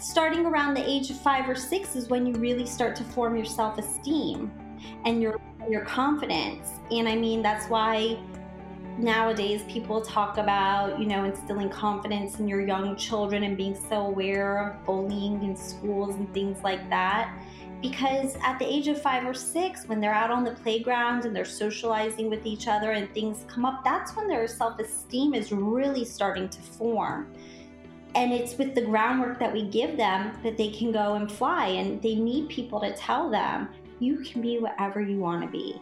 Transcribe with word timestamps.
starting 0.00 0.46
around 0.46 0.74
the 0.74 0.88
age 0.88 1.10
of 1.10 1.20
five 1.20 1.48
or 1.48 1.54
six 1.54 1.96
is 1.96 2.08
when 2.08 2.26
you 2.26 2.34
really 2.34 2.66
start 2.66 2.96
to 2.96 3.04
form 3.04 3.36
your 3.36 3.44
self 3.44 3.78
esteem 3.78 4.50
and 5.04 5.20
your 5.22 5.40
your 5.68 5.84
confidence. 5.84 6.68
And 6.90 7.08
I 7.08 7.16
mean 7.16 7.42
that's 7.42 7.68
why 7.68 8.18
nowadays 8.98 9.62
people 9.68 10.00
talk 10.00 10.38
about 10.38 10.98
you 10.98 11.06
know 11.06 11.24
instilling 11.24 11.68
confidence 11.68 12.40
in 12.40 12.48
your 12.48 12.60
young 12.60 12.96
children 12.96 13.44
and 13.44 13.56
being 13.56 13.76
so 13.88 14.06
aware 14.06 14.70
of 14.70 14.84
bullying 14.84 15.42
in 15.44 15.56
schools 15.56 16.16
and 16.16 16.32
things 16.34 16.62
like 16.64 16.88
that 16.90 17.32
because 17.80 18.36
at 18.42 18.58
the 18.58 18.64
age 18.66 18.88
of 18.88 19.00
five 19.00 19.24
or 19.24 19.32
six 19.32 19.86
when 19.86 20.00
they're 20.00 20.12
out 20.12 20.32
on 20.32 20.42
the 20.42 20.50
playground 20.50 21.24
and 21.24 21.36
they're 21.36 21.44
socializing 21.44 22.28
with 22.28 22.44
each 22.44 22.66
other 22.66 22.90
and 22.90 23.08
things 23.14 23.44
come 23.46 23.64
up 23.64 23.84
that's 23.84 24.16
when 24.16 24.26
their 24.26 24.48
self-esteem 24.48 25.32
is 25.32 25.52
really 25.52 26.04
starting 26.04 26.48
to 26.48 26.60
form 26.60 27.32
and 28.18 28.32
it's 28.32 28.58
with 28.58 28.74
the 28.74 28.80
groundwork 28.80 29.38
that 29.38 29.52
we 29.52 29.62
give 29.62 29.96
them 29.96 30.36
that 30.42 30.56
they 30.56 30.70
can 30.70 30.90
go 30.90 31.14
and 31.14 31.30
fly 31.30 31.66
and 31.66 32.02
they 32.02 32.16
need 32.16 32.48
people 32.48 32.80
to 32.80 32.92
tell 32.94 33.30
them 33.30 33.68
you 34.00 34.18
can 34.24 34.42
be 34.42 34.58
whatever 34.58 35.00
you 35.00 35.20
want 35.20 35.40
to 35.40 35.48
be 35.48 35.80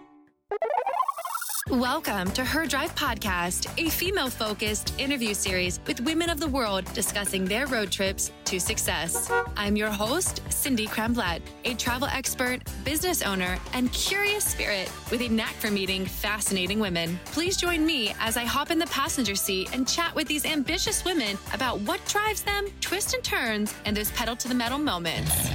Welcome 1.71 2.31
to 2.31 2.45
Her 2.45 2.65
Drive 2.65 2.95
Podcast, 2.95 3.69
a 3.77 3.91
female 3.91 4.31
focused 4.31 4.95
interview 5.01 5.35
series 5.35 5.81
with 5.85 5.99
women 6.01 6.31
of 6.31 6.39
the 6.39 6.47
world 6.47 6.85
discussing 6.95 7.45
their 7.45 7.67
road 7.67 7.91
trips 7.91 8.31
to 8.45 8.61
success. 8.61 9.33
I'm 9.57 9.75
your 9.75 9.91
host, 9.91 10.43
Cindy 10.49 10.87
Kremblatt, 10.87 11.41
a 11.65 11.75
travel 11.75 12.07
expert, 12.07 12.61
business 12.85 13.21
owner, 13.21 13.59
and 13.73 13.93
curious 13.93 14.45
spirit 14.45 14.89
with 15.11 15.21
a 15.23 15.29
knack 15.29 15.55
for 15.55 15.69
meeting 15.69 16.07
fascinating 16.07 16.79
women. 16.79 17.19
Please 17.25 17.57
join 17.57 17.85
me 17.85 18.15
as 18.21 18.37
I 18.37 18.45
hop 18.45 18.71
in 18.71 18.79
the 18.79 18.87
passenger 18.87 19.35
seat 19.35 19.69
and 19.73 19.89
chat 19.89 20.15
with 20.15 20.29
these 20.29 20.47
ambitious 20.47 21.05
women 21.05 21.37
about 21.53 21.81
what 21.81 22.01
drives 22.07 22.43
them, 22.43 22.69
twists 22.81 23.13
and 23.13 23.25
turns, 23.25 23.75
and 23.87 23.97
those 23.97 24.13
pedal 24.13 24.37
to 24.37 24.47
the 24.47 24.55
metal 24.55 24.79
moments. 24.79 25.51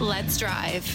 Let's 0.00 0.38
drive. 0.38 0.86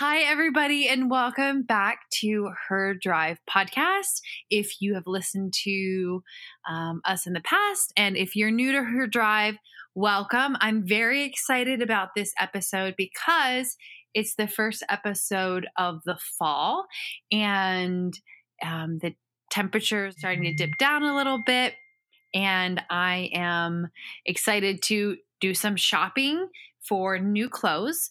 Hi, 0.00 0.20
everybody, 0.20 0.88
and 0.88 1.10
welcome 1.10 1.60
back 1.60 2.08
to 2.20 2.52
Her 2.68 2.94
Drive 2.94 3.36
podcast. 3.46 4.22
If 4.48 4.80
you 4.80 4.94
have 4.94 5.06
listened 5.06 5.52
to 5.64 6.22
um, 6.66 7.02
us 7.04 7.26
in 7.26 7.34
the 7.34 7.42
past, 7.42 7.92
and 7.98 8.16
if 8.16 8.34
you're 8.34 8.50
new 8.50 8.72
to 8.72 8.82
Her 8.82 9.06
Drive, 9.06 9.56
welcome. 9.94 10.56
I'm 10.58 10.88
very 10.88 11.24
excited 11.24 11.82
about 11.82 12.14
this 12.16 12.32
episode 12.40 12.94
because 12.96 13.76
it's 14.14 14.36
the 14.36 14.48
first 14.48 14.82
episode 14.88 15.66
of 15.76 16.00
the 16.06 16.16
fall, 16.38 16.86
and 17.30 18.18
um, 18.64 19.00
the 19.02 19.14
temperature 19.50 20.06
is 20.06 20.14
starting 20.18 20.44
to 20.44 20.54
dip 20.54 20.78
down 20.78 21.02
a 21.02 21.14
little 21.14 21.42
bit. 21.44 21.74
And 22.32 22.80
I 22.88 23.28
am 23.34 23.88
excited 24.24 24.80
to 24.84 25.18
do 25.42 25.52
some 25.52 25.76
shopping 25.76 26.48
for 26.80 27.18
new 27.18 27.50
clothes. 27.50 28.08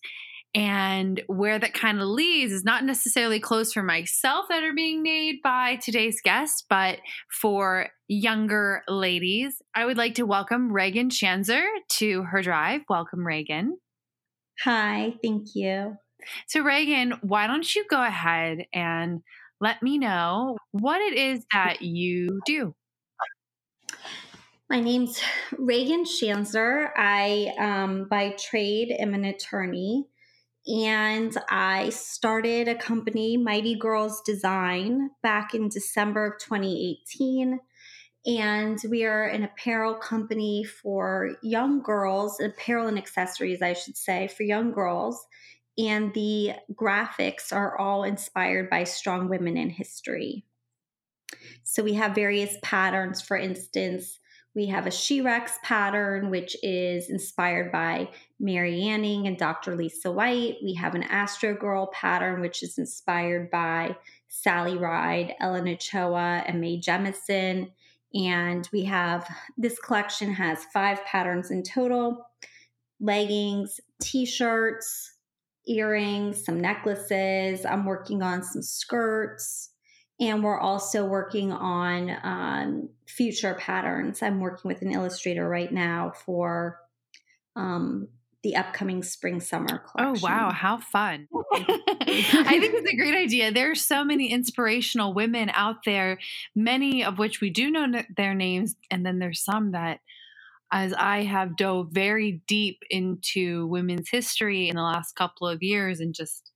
And 0.56 1.22
where 1.28 1.60
that 1.60 1.76
kind 1.76 2.02
of 2.02 2.08
leads 2.08 2.52
is 2.52 2.64
not 2.64 2.84
necessarily 2.84 3.40
clothes 3.40 3.72
for 3.72 3.84
myself 3.84 4.48
that 4.50 4.64
are 4.64 4.74
being 4.74 5.04
made 5.04 5.42
by 5.44 5.76
today's 5.76 6.22
guest, 6.24 6.66
but 6.70 7.00
for 7.40 7.90
younger 8.08 8.82
ladies. 8.88 9.62
I 9.76 9.86
would 9.86 9.98
like 9.98 10.16
to 10.16 10.26
welcome 10.26 10.74
Reagan 10.74 11.10
Shanzer 11.10 11.68
to 11.98 12.24
her 12.24 12.42
drive. 12.42 12.82
Welcome, 12.90 13.26
Reagan. 13.26 13.78
Hi, 14.64 15.14
thank 15.24 15.50
you. 15.54 15.98
So, 16.48 16.62
Reagan, 16.62 17.14
why 17.22 17.46
don't 17.46 17.76
you 17.76 17.86
go 17.88 18.04
ahead 18.04 18.66
and 18.74 19.22
let 19.62 19.84
me 19.84 20.00
know 20.00 20.58
what 20.72 21.00
it 21.00 21.18
is 21.18 21.46
that 21.54 21.84
you 21.84 22.42
do? 22.46 22.74
My 24.70 24.80
name's 24.80 25.22
Reagan 25.58 26.06
Shanzer. 26.06 26.90
I, 26.96 27.54
um, 27.60 28.08
by 28.10 28.32
trade, 28.32 28.92
am 28.92 29.14
an 29.14 29.26
attorney 29.26 30.06
and 30.68 31.36
I 31.50 31.90
started 31.90 32.68
a 32.68 32.76
company, 32.76 33.38
Mighty 33.38 33.76
Girls 33.76 34.22
Design, 34.22 35.10
back 35.24 35.54
in 35.54 35.70
December 35.70 36.28
of 36.28 36.40
2018. 36.40 37.60
And 38.26 38.78
we 38.90 39.06
are 39.06 39.26
an 39.26 39.44
apparel 39.44 39.96
company 39.96 40.64
for 40.64 41.38
young 41.42 41.82
girls, 41.82 42.40
apparel 42.40 42.88
and 42.88 42.98
accessories, 42.98 43.62
I 43.62 43.74
should 43.74 43.96
say, 43.96 44.28
for 44.28 44.44
young 44.44 44.72
girls. 44.72 45.26
And 45.78 46.14
the 46.14 46.52
graphics 46.74 47.54
are 47.54 47.78
all 47.78 48.04
inspired 48.04 48.70
by 48.70 48.84
strong 48.84 49.30
women 49.30 49.56
in 49.56 49.70
history. 49.70 50.46
So 51.64 51.82
we 51.84 51.94
have 51.94 52.14
various 52.14 52.58
patterns, 52.62 53.22
for 53.22 53.38
instance, 53.38 54.20
we 54.56 54.66
have 54.68 54.88
a 54.88 54.92
She-Rex 54.92 55.54
pattern, 55.64 56.30
which 56.30 56.56
is 56.64 57.10
inspired 57.10 57.72
by 57.72 58.10
Mary 58.40 58.82
Anning 58.84 59.28
and 59.28 59.38
Dr. 59.38 59.76
Lisa 59.76 60.12
White. 60.12 60.58
We 60.64 60.74
have 60.74 60.96
an 60.96 61.04
Astro 61.04 61.54
Girl 61.54 61.88
pattern, 61.94 62.42
which 62.42 62.64
is 62.64 62.78
inspired 62.78 63.52
by 63.52 63.96
Sally 64.28 64.78
Ride, 64.78 65.36
Ellen 65.40 65.68
Ochoa, 65.68 66.44
and 66.48 66.60
Mae 66.60 66.82
Jemison. 66.82 67.72
And 68.14 68.68
we 68.74 68.86
have 68.86 69.28
this 69.58 69.78
collection 69.78 70.34
has 70.34 70.66
five 70.74 71.06
patterns 71.06 71.52
in 71.52 71.62
total 71.62 72.26
leggings, 73.00 73.80
t 74.02 74.26
shirts, 74.26 75.14
earrings, 75.68 76.44
some 76.44 76.60
necklaces. 76.60 77.66
I'm 77.66 77.86
working 77.86 78.24
on 78.24 78.44
some 78.44 78.64
skirts. 78.64 79.69
And 80.20 80.44
we're 80.44 80.60
also 80.60 81.06
working 81.06 81.52
on 81.54 82.18
um, 82.24 82.90
future 83.08 83.54
patterns. 83.54 84.22
I'm 84.22 84.42
working 84.42 84.68
with 84.68 84.82
an 84.82 84.92
illustrator 84.92 85.48
right 85.48 85.72
now 85.72 86.12
for 86.26 86.80
um, 87.56 88.10
the 88.44 88.56
upcoming 88.56 89.02
spring 89.04 89.40
summer 89.40 89.80
collection. 89.80 90.16
Oh, 90.18 90.28
wow. 90.28 90.52
How 90.52 90.78
fun. 90.78 91.28
I 91.52 92.58
think 92.60 92.74
it's 92.74 92.92
a 92.92 92.96
great 92.96 93.16
idea. 93.16 93.52
There 93.52 93.72
are 93.72 93.76
so 93.76 94.04
many 94.04 94.32
inspirational 94.32 95.14
women 95.14 95.50
out 95.54 95.84
there, 95.86 96.20
many 96.56 97.04
of 97.04 97.18
which 97.18 97.40
we 97.40 97.50
do 97.50 97.72
know 97.72 97.88
their 98.16 98.34
names. 98.34 98.76
And 98.92 99.06
then 99.06 99.20
there's 99.20 99.44
some 99.44 99.72
that, 99.72 100.00
as 100.72 100.94
I 100.94 101.24
have 101.24 101.58
dove 101.58 101.90
very 101.92 102.42
deep 102.48 102.84
into 102.90 103.68
women's 103.68 104.10
history 104.10 104.70
in 104.70 104.76
the 104.76 104.84
last 104.84 105.16
couple 105.16 105.48
of 105.48 105.64
years 105.64 106.00
and 106.00 106.14
just 106.14 106.52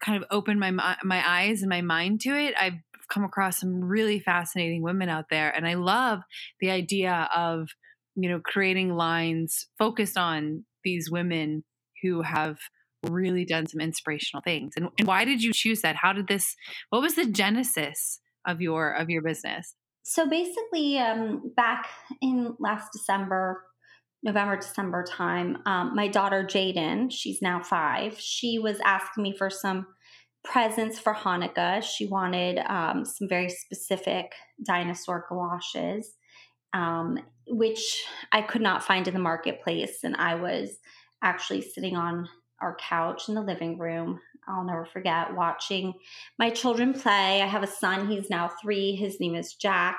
kind 0.00 0.22
of 0.22 0.28
opened 0.30 0.60
my 0.60 0.70
my 0.70 1.22
eyes 1.26 1.62
and 1.62 1.68
my 1.68 1.80
mind 1.80 2.20
to 2.22 2.30
it, 2.30 2.54
I've 2.58 2.80
come 3.10 3.24
across 3.24 3.58
some 3.60 3.82
really 3.84 4.20
fascinating 4.20 4.82
women 4.82 5.08
out 5.08 5.26
there, 5.30 5.50
and 5.50 5.66
I 5.66 5.74
love 5.74 6.20
the 6.60 6.70
idea 6.70 7.28
of 7.34 7.68
you 8.14 8.28
know 8.28 8.40
creating 8.44 8.94
lines 8.94 9.66
focused 9.78 10.16
on 10.16 10.64
these 10.84 11.10
women 11.10 11.64
who 12.02 12.22
have 12.22 12.58
really 13.04 13.44
done 13.44 13.66
some 13.66 13.80
inspirational 13.80 14.42
things. 14.42 14.72
And, 14.76 14.88
and 14.98 15.06
why 15.06 15.24
did 15.24 15.42
you 15.42 15.52
choose 15.52 15.82
that? 15.82 15.96
How 15.96 16.12
did 16.12 16.28
this? 16.28 16.54
What 16.90 17.02
was 17.02 17.14
the 17.14 17.26
genesis 17.26 18.20
of 18.46 18.60
your 18.60 18.92
of 18.92 19.10
your 19.10 19.22
business? 19.22 19.74
So 20.02 20.28
basically, 20.28 20.98
um, 20.98 21.52
back 21.54 21.86
in 22.22 22.56
last 22.58 22.90
December, 22.92 23.62
November, 24.22 24.56
December 24.56 25.04
time, 25.04 25.58
um, 25.66 25.94
my 25.94 26.08
daughter 26.08 26.42
Jaden, 26.42 27.10
she's 27.10 27.40
now 27.40 27.62
five, 27.62 28.18
she 28.18 28.58
was 28.58 28.78
asking 28.84 29.22
me 29.22 29.36
for 29.36 29.48
some 29.48 29.86
presents 30.44 30.98
for 30.98 31.14
Hanukkah. 31.14 31.82
She 31.82 32.06
wanted 32.06 32.58
um, 32.68 33.04
some 33.04 33.28
very 33.28 33.48
specific 33.48 34.32
dinosaur 34.64 35.24
galoshes, 35.28 36.14
um, 36.72 37.18
which 37.46 38.02
I 38.32 38.42
could 38.42 38.62
not 38.62 38.84
find 38.84 39.06
in 39.06 39.14
the 39.14 39.20
marketplace. 39.20 39.98
And 40.04 40.16
I 40.16 40.34
was 40.36 40.78
actually 41.22 41.62
sitting 41.62 41.96
on 41.96 42.28
our 42.60 42.76
couch 42.76 43.28
in 43.28 43.34
the 43.34 43.42
living 43.42 43.78
room. 43.78 44.20
I'll 44.48 44.64
never 44.64 44.86
forget 44.86 45.34
watching 45.34 45.92
my 46.38 46.50
children 46.50 46.94
play. 46.94 47.42
I 47.42 47.46
have 47.46 47.62
a 47.62 47.68
son, 47.68 48.08
he's 48.08 48.30
now 48.30 48.50
three. 48.62 48.96
His 48.96 49.20
name 49.20 49.34
is 49.34 49.54
Jax 49.54 49.98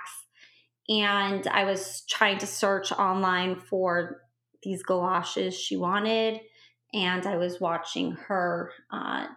and 0.90 1.48
I 1.48 1.64
was 1.64 2.04
trying 2.10 2.40
to 2.40 2.48
search 2.48 2.92
online 2.92 3.56
for 3.56 4.24
these 4.64 4.84
galoshes 4.84 5.58
she 5.58 5.78
wanted, 5.78 6.42
and 6.94 7.26
I 7.26 7.38
was 7.38 7.62
watching 7.62 8.14
her 8.28 8.72
uh, 8.92 9.28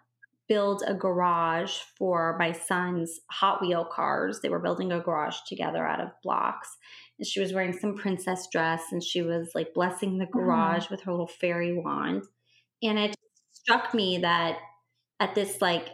build 0.48 0.82
a 0.86 0.94
garage 0.94 1.78
for 1.96 2.36
my 2.38 2.52
son's 2.52 3.20
Hot 3.30 3.60
Wheel 3.62 3.84
cars. 3.84 4.40
They 4.40 4.48
were 4.48 4.58
building 4.58 4.92
a 4.92 5.00
garage 5.00 5.38
together 5.46 5.86
out 5.86 6.00
of 6.00 6.10
blocks. 6.22 6.76
And 7.18 7.26
she 7.26 7.40
was 7.40 7.52
wearing 7.52 7.72
some 7.72 7.94
princess 7.94 8.48
dress 8.50 8.82
and 8.90 9.02
she 9.02 9.22
was 9.22 9.52
like 9.54 9.74
blessing 9.74 10.18
the 10.18 10.24
mm-hmm. 10.24 10.38
garage 10.38 10.86
mm. 10.86 10.90
with 10.90 11.02
her 11.02 11.12
little 11.12 11.26
fairy 11.26 11.78
wand. 11.78 12.24
And 12.82 12.98
it 12.98 13.16
struck 13.52 13.94
me 13.94 14.18
that 14.18 14.58
at 15.20 15.34
this 15.34 15.62
like 15.62 15.88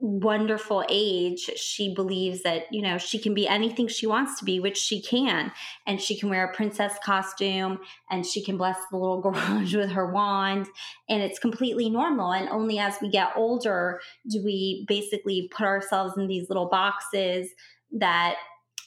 wonderful 0.00 0.84
age 0.88 1.50
she 1.56 1.92
believes 1.92 2.42
that 2.42 2.64
you 2.70 2.80
know 2.80 2.98
she 2.98 3.18
can 3.18 3.34
be 3.34 3.48
anything 3.48 3.88
she 3.88 4.06
wants 4.06 4.38
to 4.38 4.44
be 4.44 4.60
which 4.60 4.76
she 4.76 5.02
can. 5.02 5.52
And 5.86 6.00
she 6.00 6.18
can 6.18 6.28
wear 6.28 6.44
a 6.44 6.54
princess 6.54 6.94
costume 7.04 7.78
and 8.10 8.24
she 8.24 8.44
can 8.44 8.56
bless 8.56 8.78
the 8.90 8.96
little 8.96 9.20
garage 9.22 9.74
with 9.74 9.90
her 9.90 10.10
wand 10.12 10.66
and 11.08 11.22
it's 11.22 11.38
completely 11.38 11.90
normal. 11.90 12.32
And 12.32 12.48
only 12.48 12.78
as 12.78 12.96
we 13.00 13.10
get 13.10 13.32
older 13.36 14.00
do 14.30 14.42
we 14.44 14.84
basically 14.88 15.50
put 15.54 15.66
ourselves 15.66 16.14
in 16.16 16.26
these 16.26 16.48
little 16.48 16.68
boxes 16.68 17.48
that 17.92 18.36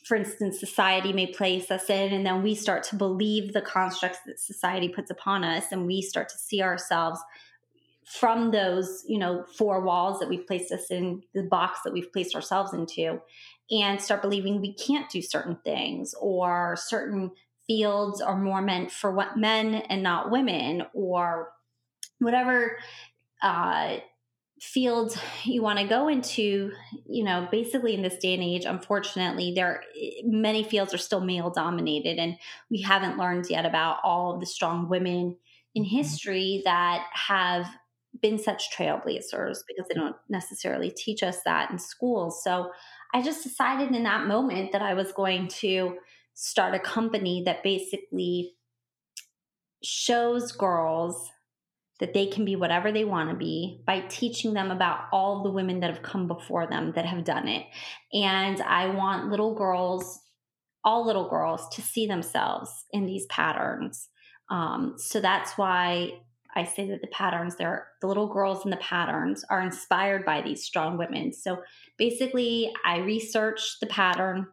for 0.03 0.15
instance, 0.15 0.59
society 0.59 1.13
may 1.13 1.27
place 1.27 1.69
us 1.69 1.89
in, 1.89 2.11
and 2.11 2.25
then 2.25 2.41
we 2.41 2.55
start 2.55 2.83
to 2.83 2.95
believe 2.95 3.53
the 3.53 3.61
constructs 3.61 4.17
that 4.25 4.39
society 4.39 4.89
puts 4.89 5.11
upon 5.11 5.43
us, 5.43 5.65
and 5.71 5.85
we 5.85 6.01
start 6.01 6.27
to 6.29 6.37
see 6.37 6.61
ourselves 6.61 7.21
from 8.11 8.51
those, 8.51 9.03
you 9.07 9.17
know, 9.17 9.45
four 9.57 9.81
walls 9.81 10.19
that 10.19 10.29
we've 10.29 10.45
placed 10.45 10.71
us 10.71 10.91
in, 10.91 11.23
the 11.33 11.43
box 11.43 11.79
that 11.83 11.93
we've 11.93 12.11
placed 12.11 12.35
ourselves 12.35 12.73
into, 12.73 13.21
and 13.69 14.01
start 14.01 14.21
believing 14.21 14.59
we 14.59 14.73
can't 14.73 15.09
do 15.09 15.21
certain 15.21 15.57
things, 15.63 16.13
or 16.19 16.75
certain 16.77 17.31
fields 17.67 18.21
are 18.21 18.37
more 18.37 18.61
meant 18.61 18.91
for 18.91 19.11
what 19.11 19.37
men 19.37 19.75
and 19.75 20.03
not 20.03 20.29
women, 20.29 20.83
or 20.93 21.53
whatever 22.19 22.77
uh, 23.41 23.97
fields 24.61 25.17
you 25.43 25.61
want 25.61 25.79
to 25.79 25.87
go 25.87 26.07
into 26.07 26.71
you 27.07 27.23
know 27.23 27.47
basically 27.51 27.95
in 27.95 28.03
this 28.03 28.17
day 28.17 28.35
and 28.35 28.43
age 28.43 28.63
unfortunately 28.63 29.53
there 29.55 29.67
are, 29.67 29.81
many 30.23 30.63
fields 30.63 30.93
are 30.93 30.99
still 30.99 31.19
male 31.19 31.49
dominated 31.49 32.19
and 32.19 32.37
we 32.69 32.79
haven't 32.79 33.17
learned 33.17 33.49
yet 33.49 33.65
about 33.65 33.97
all 34.03 34.35
of 34.35 34.39
the 34.39 34.45
strong 34.45 34.87
women 34.87 35.35
in 35.73 35.83
mm-hmm. 35.83 35.95
history 35.95 36.61
that 36.63 37.07
have 37.11 37.65
been 38.21 38.37
such 38.37 38.75
trailblazers 38.75 39.59
because 39.67 39.85
they 39.87 39.95
don't 39.95 40.15
necessarily 40.29 40.91
teach 40.91 41.23
us 41.23 41.37
that 41.45 41.71
in 41.71 41.79
schools 41.79 42.43
so 42.43 42.71
i 43.13 43.21
just 43.21 43.43
decided 43.43 43.95
in 43.95 44.03
that 44.03 44.27
moment 44.27 44.71
that 44.71 44.81
i 44.81 44.93
was 44.93 45.11
going 45.13 45.47
to 45.47 45.95
start 46.33 46.73
a 46.73 46.79
company 46.79 47.43
that 47.45 47.63
basically 47.63 48.53
shows 49.83 50.51
girls 50.51 51.29
that 52.01 52.15
they 52.15 52.25
can 52.25 52.43
be 52.43 52.55
whatever 52.55 52.91
they 52.91 53.05
want 53.05 53.29
to 53.29 53.35
be 53.35 53.83
by 53.85 54.01
teaching 54.01 54.53
them 54.53 54.71
about 54.71 55.01
all 55.13 55.43
the 55.43 55.51
women 55.51 55.79
that 55.79 55.91
have 55.91 56.01
come 56.01 56.27
before 56.27 56.65
them 56.65 56.91
that 56.95 57.05
have 57.05 57.23
done 57.23 57.47
it. 57.47 57.63
And 58.11 58.59
I 58.59 58.87
want 58.87 59.29
little 59.29 59.53
girls, 59.53 60.19
all 60.83 61.05
little 61.05 61.29
girls, 61.29 61.69
to 61.75 61.81
see 61.81 62.07
themselves 62.07 62.71
in 62.91 63.05
these 63.05 63.27
patterns. 63.27 64.09
Um, 64.49 64.95
so 64.97 65.21
that's 65.21 65.59
why 65.59 66.13
I 66.55 66.65
say 66.65 66.89
that 66.89 67.01
the 67.01 67.07
patterns, 67.07 67.55
they're 67.55 67.87
the 68.01 68.07
little 68.07 68.27
girls 68.27 68.65
in 68.65 68.71
the 68.71 68.77
patterns 68.77 69.43
are 69.49 69.61
inspired 69.61 70.25
by 70.25 70.41
these 70.41 70.63
strong 70.63 70.97
women. 70.97 71.33
So 71.33 71.61
basically, 71.97 72.71
I 72.85 72.97
research 72.97 73.77
the 73.79 73.87
pattern. 73.87 74.47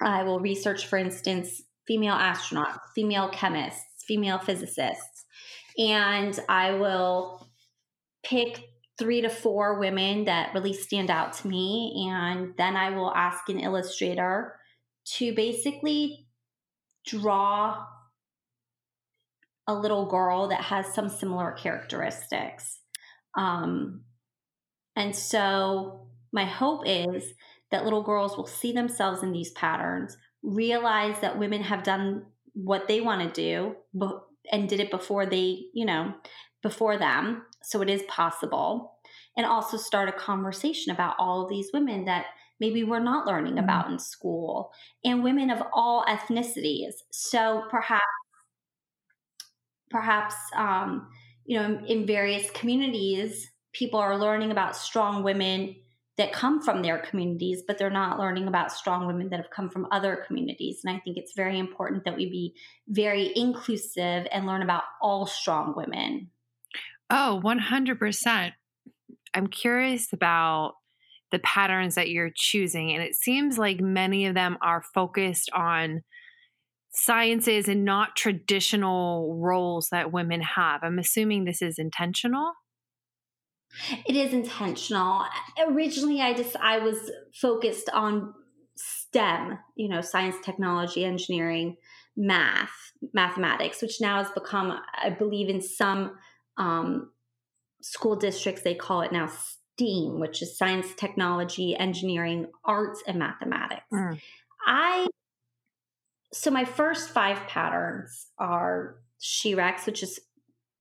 I 0.00 0.22
will 0.22 0.40
research, 0.40 0.86
for 0.86 0.96
instance, 0.98 1.62
female 1.86 2.14
astronauts, 2.14 2.80
female 2.94 3.28
chemists, 3.30 4.04
female 4.06 4.38
physicists 4.38 5.18
and 5.78 6.38
I 6.48 6.72
will 6.72 7.46
pick 8.24 8.60
three 8.98 9.20
to 9.20 9.30
four 9.30 9.78
women 9.78 10.24
that 10.24 10.52
really 10.52 10.72
stand 10.72 11.08
out 11.08 11.32
to 11.34 11.48
me. 11.48 12.10
And 12.10 12.54
then 12.58 12.76
I 12.76 12.90
will 12.90 13.14
ask 13.14 13.48
an 13.48 13.60
illustrator 13.60 14.56
to 15.16 15.32
basically 15.34 16.26
draw 17.06 17.86
a 19.68 19.74
little 19.74 20.06
girl 20.06 20.48
that 20.48 20.62
has 20.62 20.92
some 20.92 21.08
similar 21.08 21.52
characteristics. 21.52 22.80
Um, 23.36 24.02
and 24.96 25.14
so 25.14 26.08
my 26.32 26.44
hope 26.44 26.82
is 26.86 27.34
that 27.70 27.84
little 27.84 28.02
girls 28.02 28.36
will 28.36 28.46
see 28.46 28.72
themselves 28.72 29.22
in 29.22 29.30
these 29.30 29.52
patterns, 29.52 30.16
realize 30.42 31.20
that 31.20 31.38
women 31.38 31.62
have 31.62 31.82
done 31.82 32.24
what 32.54 32.88
they 32.88 33.00
want 33.00 33.22
to 33.22 33.40
do, 33.40 33.76
but 33.94 34.24
and 34.50 34.68
did 34.68 34.80
it 34.80 34.90
before 34.90 35.26
they, 35.26 35.66
you 35.74 35.84
know, 35.84 36.14
before 36.62 36.98
them. 36.98 37.42
So 37.62 37.82
it 37.82 37.90
is 37.90 38.02
possible. 38.08 38.94
And 39.36 39.46
also 39.46 39.76
start 39.76 40.08
a 40.08 40.12
conversation 40.12 40.92
about 40.92 41.14
all 41.18 41.44
of 41.44 41.50
these 41.50 41.68
women 41.72 42.06
that 42.06 42.26
maybe 42.58 42.82
we're 42.82 42.98
not 42.98 43.26
learning 43.26 43.54
mm-hmm. 43.54 43.64
about 43.64 43.90
in 43.90 43.98
school 43.98 44.72
and 45.04 45.22
women 45.22 45.50
of 45.50 45.62
all 45.72 46.04
ethnicities. 46.06 46.94
So 47.10 47.64
perhaps, 47.70 48.02
perhaps, 49.90 50.34
um, 50.56 51.08
you 51.44 51.58
know, 51.58 51.80
in, 51.86 52.06
various 52.06 52.50
communities, 52.50 53.50
people 53.72 53.98
are 54.00 54.18
learning 54.18 54.50
about 54.50 54.76
strong 54.76 55.22
women 55.22 55.76
that 56.16 56.32
come 56.32 56.60
from 56.60 56.82
their 56.82 56.98
communities, 56.98 57.62
but 57.66 57.78
they're 57.78 57.90
not 57.90 58.18
learning 58.18 58.48
about 58.48 58.72
strong 58.72 59.06
women 59.06 59.28
that 59.30 59.36
have 59.36 59.50
come 59.50 59.70
from 59.70 59.86
other 59.92 60.24
communities. 60.26 60.80
And 60.84 60.94
I 60.94 60.98
think 61.00 61.16
it's 61.16 61.32
very 61.34 61.58
important 61.58 62.04
that 62.04 62.16
we 62.16 62.28
be 62.28 62.54
very 62.88 63.32
inclusive 63.36 64.26
and 64.32 64.46
learn 64.46 64.62
about 64.62 64.82
all 65.00 65.26
strong 65.26 65.74
women. 65.76 66.30
Oh, 67.08 67.40
100%. 67.44 68.52
I'm 69.32 69.46
curious 69.46 70.12
about 70.12 70.74
the 71.30 71.38
patterns 71.38 71.94
that 71.94 72.10
you're 72.10 72.32
choosing. 72.34 72.92
And 72.92 73.02
it 73.02 73.14
seems 73.14 73.58
like 73.58 73.80
many 73.80 74.26
of 74.26 74.34
them 74.34 74.58
are 74.60 74.82
focused 74.82 75.50
on 75.52 76.02
sciences 76.98 77.68
and 77.68 77.84
not 77.84 78.16
traditional 78.16 79.38
roles 79.40 79.88
that 79.90 80.12
women 80.12 80.40
have. 80.40 80.82
I'm 80.82 80.98
assuming 80.98 81.44
this 81.44 81.62
is 81.62 81.78
intentional. 81.78 82.52
It 84.06 84.16
is 84.16 84.32
intentional. 84.32 85.24
Originally, 85.68 86.20
I 86.20 86.32
just 86.34 86.56
I 86.56 86.78
was 86.78 87.10
focused 87.32 87.88
on 87.90 88.34
STEM, 88.76 89.58
you 89.76 89.88
know, 89.88 90.00
science, 90.00 90.36
technology, 90.42 91.04
engineering, 91.04 91.76
math, 92.16 92.92
mathematics, 93.12 93.80
which 93.80 94.00
now 94.00 94.22
has 94.22 94.32
become, 94.32 94.76
I 95.00 95.10
believe, 95.10 95.48
in 95.48 95.60
some 95.60 96.16
um, 96.56 97.12
school 97.80 98.16
districts 98.16 98.62
they 98.62 98.74
call 98.74 99.02
it 99.02 99.12
now 99.12 99.28
STEAM, 99.28 100.18
which 100.18 100.42
is 100.42 100.58
science, 100.58 100.88
technology, 100.96 101.76
engineering, 101.76 102.46
arts, 102.64 103.02
and 103.06 103.18
mathematics. 103.18 103.86
Mm. 103.92 104.20
I 104.66 105.06
so 106.32 106.50
my 106.50 106.64
first 106.64 107.10
five 107.10 107.38
patterns 107.46 108.26
are 108.38 108.96
SHE-RECs, 109.20 109.86
which 109.86 110.02
is 110.02 110.20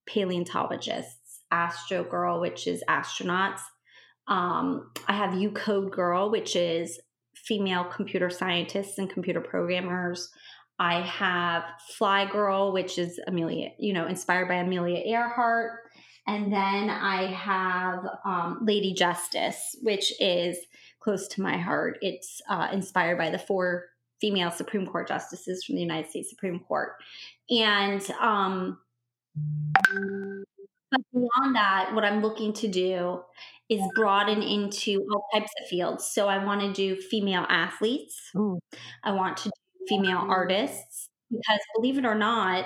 paleontologists, 0.08 1.42
Astro 1.52 2.04
Girl, 2.04 2.40
which 2.42 2.68
is 2.68 2.84
astronauts. 2.90 3.62
Um, 4.28 4.92
I 5.08 5.14
have 5.14 5.36
U 5.36 5.52
Code 5.52 5.92
Girl, 5.92 6.30
which 6.30 6.56
is 6.56 7.00
female 7.36 7.86
computer 7.86 8.30
scientists 8.30 8.98
and 8.98 9.10
computer 9.10 9.40
programmers. 9.40 10.30
I 10.80 11.02
have 11.02 11.64
Fly 11.98 12.26
Girl, 12.26 12.72
which 12.74 12.98
is 12.98 13.20
Amelia, 13.26 13.70
you 13.80 13.94
know, 13.94 14.06
inspired 14.06 14.48
by 14.48 14.56
Amelia 14.56 15.00
Earhart. 15.06 15.80
And 16.28 16.52
then 16.52 16.90
I 16.90 17.32
have 17.32 18.00
um, 18.26 18.60
Lady 18.64 18.94
Justice, 18.94 19.76
which 19.82 20.12
is 20.20 20.58
close 21.00 21.28
to 21.30 21.42
my 21.42 21.58
heart. 21.58 21.98
It's 22.02 22.42
uh, 22.50 22.68
inspired 22.74 23.18
by 23.18 23.30
the 23.30 23.40
four 23.40 23.86
female 24.20 24.52
Supreme 24.52 24.86
Court 24.86 25.08
justices 25.08 25.64
from 25.64 25.76
the 25.76 25.82
United 25.82 26.10
States 26.10 26.30
Supreme 26.30 26.60
Court. 26.60 26.94
And 27.50 28.02
um, 28.20 28.80
but 30.92 31.02
beyond 31.14 31.56
that, 31.56 31.92
what 31.94 32.04
I'm 32.04 32.22
looking 32.22 32.54
to 32.54 32.68
do 32.68 33.22
is 33.70 33.82
broaden 33.96 34.42
into 34.42 35.06
all 35.12 35.28
types 35.34 35.52
of 35.62 35.68
fields. 35.68 36.06
So 36.06 36.28
I 36.28 36.44
want 36.44 36.62
to 36.62 36.72
do 36.72 37.00
female 37.02 37.46
athletes. 37.50 38.18
Ooh. 38.36 38.60
I 39.04 39.12
want 39.12 39.38
to 39.38 39.50
do 39.50 39.86
female 39.88 40.26
artists 40.28 41.10
because 41.30 41.60
believe 41.76 41.98
it 41.98 42.06
or 42.06 42.16
not, 42.16 42.66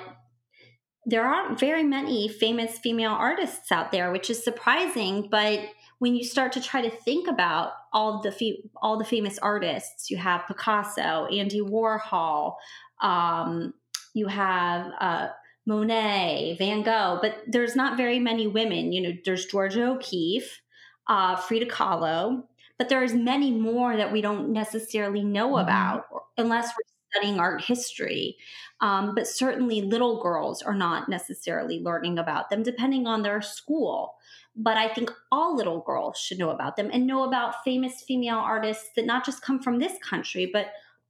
there 1.05 1.25
aren't 1.25 1.59
very 1.59 1.83
many 1.83 2.27
famous 2.27 2.77
female 2.77 3.11
artists 3.11 3.71
out 3.71 3.91
there, 3.91 4.11
which 4.11 4.29
is 4.29 4.43
surprising. 4.43 5.27
But 5.31 5.61
when 6.01 6.15
you 6.15 6.23
start 6.23 6.51
to 6.51 6.59
try 6.59 6.81
to 6.81 6.89
think 6.89 7.27
about 7.27 7.73
all 7.93 8.23
the 8.23 8.57
all 8.81 8.97
the 8.97 9.05
famous 9.05 9.37
artists, 9.37 10.09
you 10.09 10.17
have 10.17 10.47
Picasso, 10.47 11.27
Andy 11.27 11.61
Warhol, 11.61 12.55
um, 13.03 13.75
you 14.15 14.25
have 14.25 14.91
uh, 14.99 15.27
Monet, 15.67 16.55
Van 16.57 16.81
Gogh, 16.81 17.19
but 17.21 17.43
there's 17.45 17.75
not 17.75 17.97
very 17.97 18.17
many 18.17 18.47
women. 18.47 18.91
You 18.91 19.01
know, 19.01 19.11
there's 19.23 19.45
Georgia 19.45 19.89
O'Keeffe, 19.89 20.61
uh, 21.05 21.35
Frida 21.35 21.67
Kahlo, 21.67 22.45
but 22.79 22.89
there's 22.89 23.13
many 23.13 23.51
more 23.51 23.95
that 23.95 24.11
we 24.11 24.21
don't 24.21 24.49
necessarily 24.49 25.23
know 25.23 25.49
mm-hmm. 25.49 25.65
about 25.65 26.05
unless 26.35 26.69
we're 26.69 27.11
studying 27.11 27.39
art 27.39 27.61
history. 27.61 28.37
Um, 28.79 29.13
but 29.13 29.27
certainly, 29.27 29.83
little 29.83 30.19
girls 30.19 30.63
are 30.63 30.73
not 30.73 31.09
necessarily 31.09 31.79
learning 31.79 32.17
about 32.17 32.49
them, 32.49 32.63
depending 32.63 33.05
on 33.05 33.21
their 33.21 33.43
school. 33.43 34.15
But 34.55 34.77
I 34.77 34.93
think 34.93 35.11
all 35.31 35.55
little 35.55 35.81
girls 35.81 36.17
should 36.17 36.37
know 36.37 36.49
about 36.49 36.75
them 36.75 36.89
and 36.91 37.07
know 37.07 37.23
about 37.23 37.63
famous 37.63 38.01
female 38.01 38.37
artists 38.37 38.89
that 38.95 39.05
not 39.05 39.25
just 39.25 39.41
come 39.41 39.61
from 39.61 39.79
this 39.79 39.93
country, 40.03 40.49
but 40.51 40.67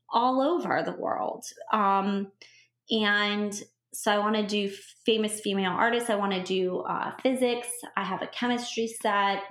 all 0.10 0.42
over 0.42 0.84
the 0.84 0.92
world. 0.92 1.46
Um, 1.72 2.32
and 2.92 3.62
so 3.94 4.12
I 4.12 4.20
want 4.20 4.36
to 4.36 4.46
do 4.46 4.70
famous 5.06 5.40
female 5.40 5.72
artists. 5.72 6.10
I 6.10 6.16
want 6.16 6.34
to 6.34 6.44
do 6.44 6.80
uh, 6.80 7.12
physics. 7.22 7.68
I 7.98 8.04
have 8.04 8.22
a 8.22 8.28
chemistry 8.28 8.88
set. 8.88 9.42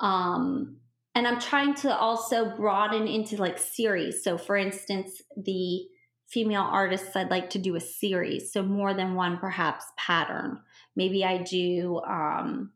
Um, 0.00 0.76
and 1.14 1.26
I'm 1.26 1.40
trying 1.40 1.74
to 1.76 1.96
also 1.96 2.54
broaden 2.56 3.06
into 3.06 3.36
like 3.36 3.58
series. 3.58 4.22
So, 4.22 4.36
for 4.36 4.56
instance, 4.56 5.22
the 5.34 5.86
female 6.28 6.68
artists, 6.70 7.16
I'd 7.16 7.30
like 7.30 7.50
to 7.50 7.58
do 7.58 7.74
a 7.74 7.80
series. 7.80 8.52
So, 8.52 8.62
more 8.62 8.92
than 8.92 9.14
one, 9.14 9.38
perhaps, 9.38 9.86
pattern. 9.96 10.60
Maybe 10.96 11.24
I 11.24 11.38
do 11.38 12.00
um, 12.00 12.72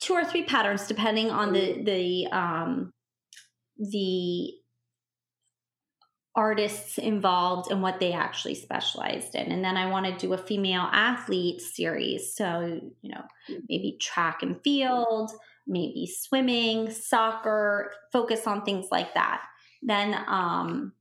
two 0.00 0.12
or 0.12 0.24
three 0.24 0.44
patterns, 0.44 0.86
depending 0.86 1.30
on 1.30 1.52
the 1.52 1.82
the 1.82 2.26
um, 2.36 2.92
the 3.78 4.52
artists 6.36 6.98
involved 6.98 7.70
and 7.70 7.80
what 7.80 8.00
they 8.00 8.12
actually 8.12 8.56
specialized 8.56 9.34
in. 9.36 9.52
And 9.52 9.64
then 9.64 9.76
I 9.76 9.88
want 9.88 10.06
to 10.06 10.26
do 10.26 10.32
a 10.32 10.38
female 10.38 10.88
athlete 10.92 11.60
series. 11.60 12.34
So, 12.34 12.80
you 13.02 13.10
know, 13.10 13.22
maybe 13.68 13.98
track 14.00 14.42
and 14.42 14.60
field, 14.64 15.30
maybe 15.66 16.10
swimming, 16.12 16.90
soccer, 16.90 17.92
focus 18.12 18.48
on 18.48 18.64
things 18.64 18.86
like 18.90 19.14
that. 19.14 19.42
Then 19.82 20.14
um, 20.26 20.92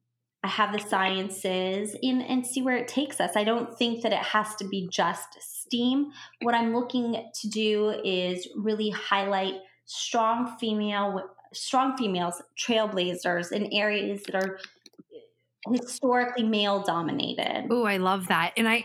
I 0.43 0.47
have 0.49 0.73
the 0.73 0.79
sciences 0.79 1.95
in 2.01 2.21
and 2.21 2.45
see 2.45 2.61
where 2.61 2.75
it 2.75 2.87
takes 2.87 3.21
us. 3.21 3.35
I 3.35 3.45
don't 3.45 3.77
think 3.77 4.03
that 4.03 4.11
it 4.11 4.19
has 4.19 4.55
to 4.55 4.67
be 4.67 4.89
just 4.91 5.37
STEAM. 5.39 6.11
What 6.41 6.53
I'm 6.53 6.73
looking 6.73 7.13
to 7.33 7.49
do 7.49 7.89
is 8.03 8.47
really 8.55 8.89
highlight 8.89 9.55
strong 9.85 10.57
female 10.59 11.21
strong 11.53 11.95
females 11.95 12.41
trailblazers 12.59 13.51
in 13.51 13.71
areas 13.71 14.23
that 14.23 14.35
are 14.35 14.59
historically 15.71 16.43
male 16.43 16.83
dominated. 16.83 17.67
Oh, 17.69 17.83
I 17.83 17.97
love 17.97 18.27
that. 18.27 18.53
And 18.57 18.67
I 18.67 18.83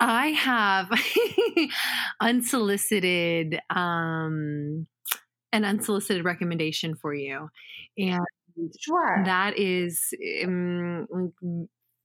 I 0.00 0.28
have 0.28 0.90
unsolicited 2.20 3.58
um 3.70 4.86
an 5.52 5.64
unsolicited 5.64 6.24
recommendation 6.24 6.94
for 6.94 7.14
you. 7.14 7.48
And 7.96 8.20
sure. 8.80 9.22
that 9.24 9.58
is 9.58 10.14
um, 10.44 11.06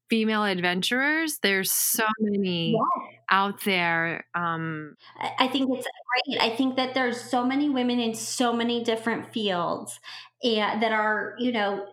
female 0.09 0.43
adventurers. 0.43 1.39
There's 1.41 1.71
so 1.71 2.05
many 2.19 2.73
yeah. 2.73 3.09
out 3.29 3.63
there. 3.63 4.25
Um, 4.35 4.95
I 5.39 5.47
think 5.47 5.69
it's 5.75 5.87
great. 6.27 6.41
I 6.41 6.55
think 6.55 6.75
that 6.75 6.93
there's 6.93 7.19
so 7.19 7.43
many 7.43 7.69
women 7.69 7.99
in 7.99 8.13
so 8.13 8.53
many 8.53 8.83
different 8.83 9.33
fields 9.33 9.99
and 10.43 10.83
that 10.83 10.91
are, 10.91 11.35
you 11.39 11.51
know, 11.51 11.87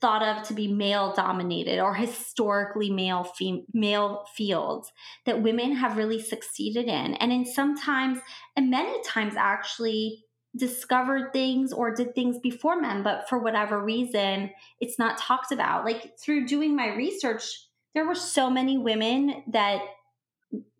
thought 0.00 0.22
of 0.22 0.46
to 0.48 0.54
be 0.54 0.72
male 0.72 1.12
dominated 1.14 1.78
or 1.78 1.94
historically 1.94 2.90
male 2.90 3.24
fem- 3.24 3.66
male 3.74 4.24
fields 4.34 4.92
that 5.26 5.42
women 5.42 5.72
have 5.72 5.96
really 5.96 6.22
succeeded 6.22 6.86
in 6.86 7.14
and 7.14 7.32
in 7.32 7.44
sometimes 7.44 8.18
and 8.56 8.70
many 8.70 9.02
times 9.02 9.34
actually 9.36 10.24
discovered 10.56 11.32
things 11.32 11.72
or 11.72 11.94
did 11.94 12.14
things 12.14 12.38
before 12.38 12.80
men 12.80 13.02
but 13.02 13.28
for 13.28 13.38
whatever 13.38 13.82
reason 13.82 14.50
it's 14.80 14.98
not 14.98 15.18
talked 15.18 15.52
about 15.52 15.84
like 15.84 16.18
through 16.18 16.46
doing 16.46 16.74
my 16.74 16.88
research 16.94 17.66
there 17.94 18.06
were 18.06 18.14
so 18.14 18.48
many 18.50 18.78
women 18.78 19.42
that 19.46 19.80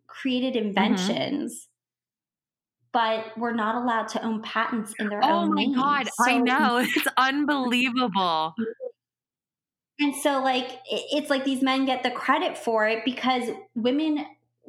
created 0.07 0.55
mm-hmm. 0.55 0.69
inventions 0.69 1.53
mm-hmm 1.53 1.69
but 2.93 3.37
we're 3.37 3.55
not 3.55 3.75
allowed 3.75 4.09
to 4.09 4.25
own 4.25 4.43
patents 4.43 4.95
in 4.99 5.09
their 5.09 5.23
oh 5.23 5.29
own 5.29 5.51
Oh 5.51 5.53
my 5.53 5.65
names. 5.65 5.77
god 5.77 6.07
so, 6.07 6.25
i 6.25 6.39
know 6.39 6.79
it's 6.83 7.07
unbelievable 7.17 8.55
and 10.01 10.15
so 10.17 10.43
like 10.43 10.81
it's 10.91 11.31
like 11.31 11.45
these 11.45 11.63
men 11.63 11.85
get 11.85 12.03
the 12.03 12.11
credit 12.11 12.57
for 12.57 12.87
it 12.89 13.05
because 13.05 13.51
women 13.75 14.25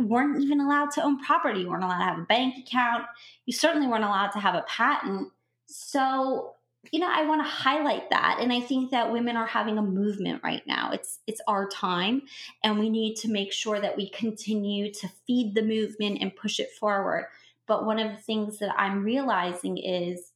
weren't 0.06 0.42
even 0.42 0.60
allowed 0.60 0.92
to 0.92 1.04
own 1.04 1.20
property 1.24 1.62
you 1.62 1.70
weren't 1.70 1.84
allowed 1.84 2.00
to 2.00 2.06
have 2.06 2.20
a 2.20 2.24
bank 2.24 2.56
account. 2.58 3.06
You 3.46 3.54
certainly 3.54 3.88
weren't 3.88 4.04
allowed 4.04 4.32
to 4.32 4.40
have 4.40 4.56
a 4.56 4.66
patent. 4.68 5.30
So 5.68 6.54
you 6.94 7.00
know 7.00 7.10
i 7.12 7.26
want 7.26 7.44
to 7.44 7.50
highlight 7.50 8.10
that 8.10 8.38
and 8.40 8.54
i 8.54 8.62
think 8.62 8.92
that 8.92 9.12
women 9.12 9.36
are 9.36 9.46
having 9.46 9.78
a 9.78 9.82
movement 9.82 10.42
right 10.44 10.64
now. 10.66 10.92
It's 10.92 11.20
it's 11.28 11.42
our 11.46 11.68
time 11.68 12.22
and 12.64 12.80
we 12.80 12.90
need 12.90 13.16
to 13.18 13.28
make 13.30 13.52
sure 13.52 13.82
that 13.82 13.98
we 13.98 14.10
continue 14.10 14.92
to 14.94 15.10
feed 15.28 15.56
the 15.56 15.62
movement 15.62 16.20
and 16.22 16.36
push 16.36 16.60
it 16.60 16.72
forward. 16.72 17.28
But 17.68 17.86
one 17.86 18.00
of 18.00 18.12
the 18.12 18.22
things 18.22 18.60
that 18.60 18.74
I'm 18.80 19.04
realizing 19.04 19.78
is 19.78 20.32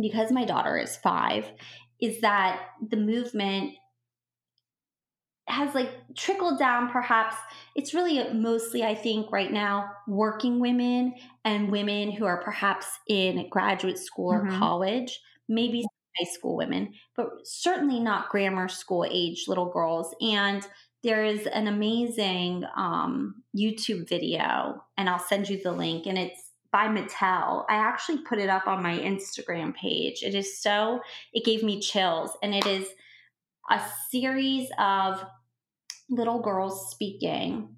because 0.00 0.30
my 0.30 0.44
daughter 0.44 0.76
is 0.76 0.96
five, 0.96 1.50
is 2.00 2.20
that 2.20 2.60
the 2.86 2.96
movement 2.96 3.74
has 5.46 5.74
like 5.74 5.90
trickled 6.16 6.58
down 6.58 6.88
perhaps 6.88 7.36
it's 7.74 7.92
really 7.92 8.32
mostly 8.32 8.82
i 8.82 8.94
think 8.94 9.30
right 9.30 9.52
now 9.52 9.90
working 10.08 10.58
women 10.58 11.14
and 11.44 11.70
women 11.70 12.10
who 12.10 12.24
are 12.24 12.42
perhaps 12.42 12.86
in 13.08 13.46
graduate 13.50 13.98
school 13.98 14.32
or 14.32 14.42
mm-hmm. 14.42 14.58
college 14.58 15.20
maybe 15.48 15.84
high 16.18 16.30
school 16.30 16.56
women 16.56 16.92
but 17.14 17.26
certainly 17.44 18.00
not 18.00 18.30
grammar 18.30 18.68
school 18.68 19.06
age 19.10 19.44
little 19.46 19.70
girls 19.70 20.14
and 20.22 20.66
there 21.04 21.22
is 21.22 21.46
an 21.46 21.66
amazing 21.66 22.64
um, 22.74 23.42
YouTube 23.54 24.08
video, 24.08 24.82
and 24.96 25.08
I'll 25.08 25.18
send 25.18 25.50
you 25.50 25.62
the 25.62 25.70
link, 25.70 26.06
and 26.06 26.16
it's 26.16 26.50
by 26.72 26.86
Mattel. 26.86 27.66
I 27.68 27.74
actually 27.76 28.22
put 28.22 28.38
it 28.38 28.48
up 28.48 28.66
on 28.66 28.82
my 28.82 28.98
Instagram 28.98 29.74
page. 29.74 30.22
It 30.22 30.34
is 30.34 30.60
so, 30.60 31.00
it 31.34 31.44
gave 31.44 31.62
me 31.62 31.78
chills, 31.78 32.30
and 32.42 32.54
it 32.54 32.66
is 32.66 32.86
a 33.70 33.80
series 34.10 34.68
of 34.78 35.24
little 36.10 36.40
girls 36.40 36.90
speaking 36.90 37.76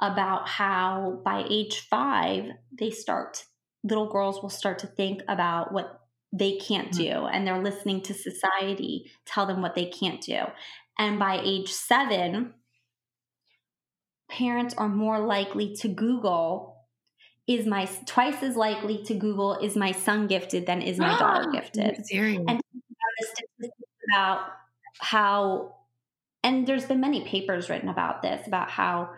about 0.00 0.48
how 0.48 1.20
by 1.24 1.44
age 1.48 1.86
five, 1.88 2.46
they 2.78 2.90
start, 2.90 3.44
little 3.82 4.10
girls 4.10 4.42
will 4.42 4.50
start 4.50 4.78
to 4.80 4.86
think 4.86 5.22
about 5.28 5.72
what 5.72 6.00
they 6.32 6.56
can't 6.56 6.90
mm-hmm. 6.90 7.20
do, 7.20 7.26
and 7.26 7.46
they're 7.46 7.62
listening 7.62 8.02
to 8.02 8.14
society 8.14 9.10
tell 9.24 9.46
them 9.46 9.62
what 9.62 9.74
they 9.74 9.86
can't 9.86 10.20
do. 10.20 10.38
And 10.98 11.18
by 11.18 11.40
age 11.42 11.70
seven, 11.70 12.54
parents 14.28 14.74
are 14.76 14.88
more 14.88 15.20
likely 15.20 15.74
to 15.76 15.88
Google 15.88 16.72
is 17.46 17.66
my 17.66 17.88
twice 18.06 18.42
as 18.42 18.56
likely 18.56 19.04
to 19.04 19.14
Google 19.14 19.58
is 19.58 19.76
my 19.76 19.92
son 19.92 20.26
gifted 20.26 20.66
than 20.66 20.82
is 20.82 20.98
my 20.98 21.18
daughter 21.18 21.50
gifted. 21.52 21.84
And 22.48 22.60
the 22.60 23.26
statistics 23.26 23.74
about 24.10 24.48
how, 25.00 25.74
and 26.42 26.66
there's 26.66 26.86
been 26.86 27.00
many 27.00 27.24
papers 27.24 27.68
written 27.68 27.88
about 27.88 28.22
this 28.22 28.46
about 28.46 28.70
how 28.70 29.10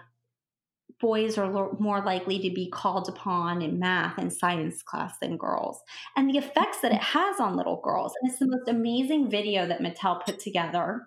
boys 1.01 1.37
are 1.37 1.49
lo- 1.49 1.77
more 1.79 2.03
likely 2.03 2.39
to 2.39 2.55
be 2.55 2.71
called 2.71 3.09
upon 3.09 3.61
in 3.61 3.79
math 3.79 4.17
and 4.19 4.33
science 4.33 4.83
class 4.83 5.19
than 5.21 5.37
girls, 5.37 5.81
and 6.17 6.31
the 6.31 6.39
effects 6.39 6.81
that 6.81 6.93
it 6.93 7.03
has 7.03 7.39
on 7.41 7.57
little 7.57 7.81
girls. 7.83 8.13
And 8.21 8.31
it's 8.31 8.39
the 8.39 8.47
most 8.47 8.69
amazing 8.69 9.31
video 9.31 9.67
that 9.67 9.81
Mattel 9.81 10.25
put 10.25 10.39
together 10.39 11.07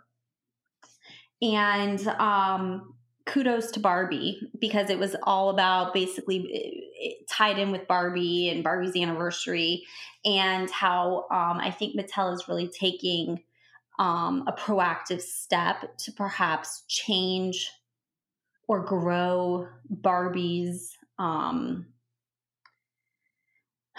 and 1.42 2.06
um, 2.08 2.94
kudos 3.26 3.72
to 3.72 3.80
Barbie 3.80 4.40
because 4.60 4.90
it 4.90 5.00
was 5.00 5.16
all 5.24 5.50
about 5.50 5.94
basically 5.94 6.84
tied 7.30 7.60
in 7.60 7.72
with 7.72 7.88
Barbie 7.88 8.50
and 8.50 8.64
Barbie's 8.64 8.96
anniversary 8.96 9.84
and 10.26 10.70
how 10.70 11.28
um, 11.32 11.60
I 11.60 11.72
think 11.72 11.96
Mattel 11.98 12.34
is 12.34 12.48
really 12.48 12.68
taking 12.68 13.42
um, 14.00 14.46
a 14.48 14.54
proactive 14.54 15.22
step 15.22 15.98
to 15.98 16.12
perhaps 16.14 16.84
change 16.88 17.70
or 18.68 18.80
grow 18.84 19.68
Barbie's 19.90 20.96
um, 21.20 21.88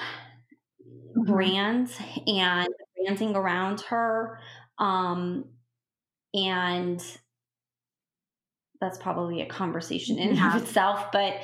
mm-hmm. 0.01 1.31
brand 1.31 1.91
and 2.27 2.69
branding 2.97 3.37
around 3.37 3.83
her. 3.83 4.41
Um, 4.79 5.45
and 6.33 7.05
that's 8.81 8.97
probably 8.97 9.43
a 9.43 9.47
conversation 9.47 10.19
in 10.19 10.37
yeah. 10.37 10.57
of 10.57 10.63
itself. 10.63 11.13
But 11.13 11.43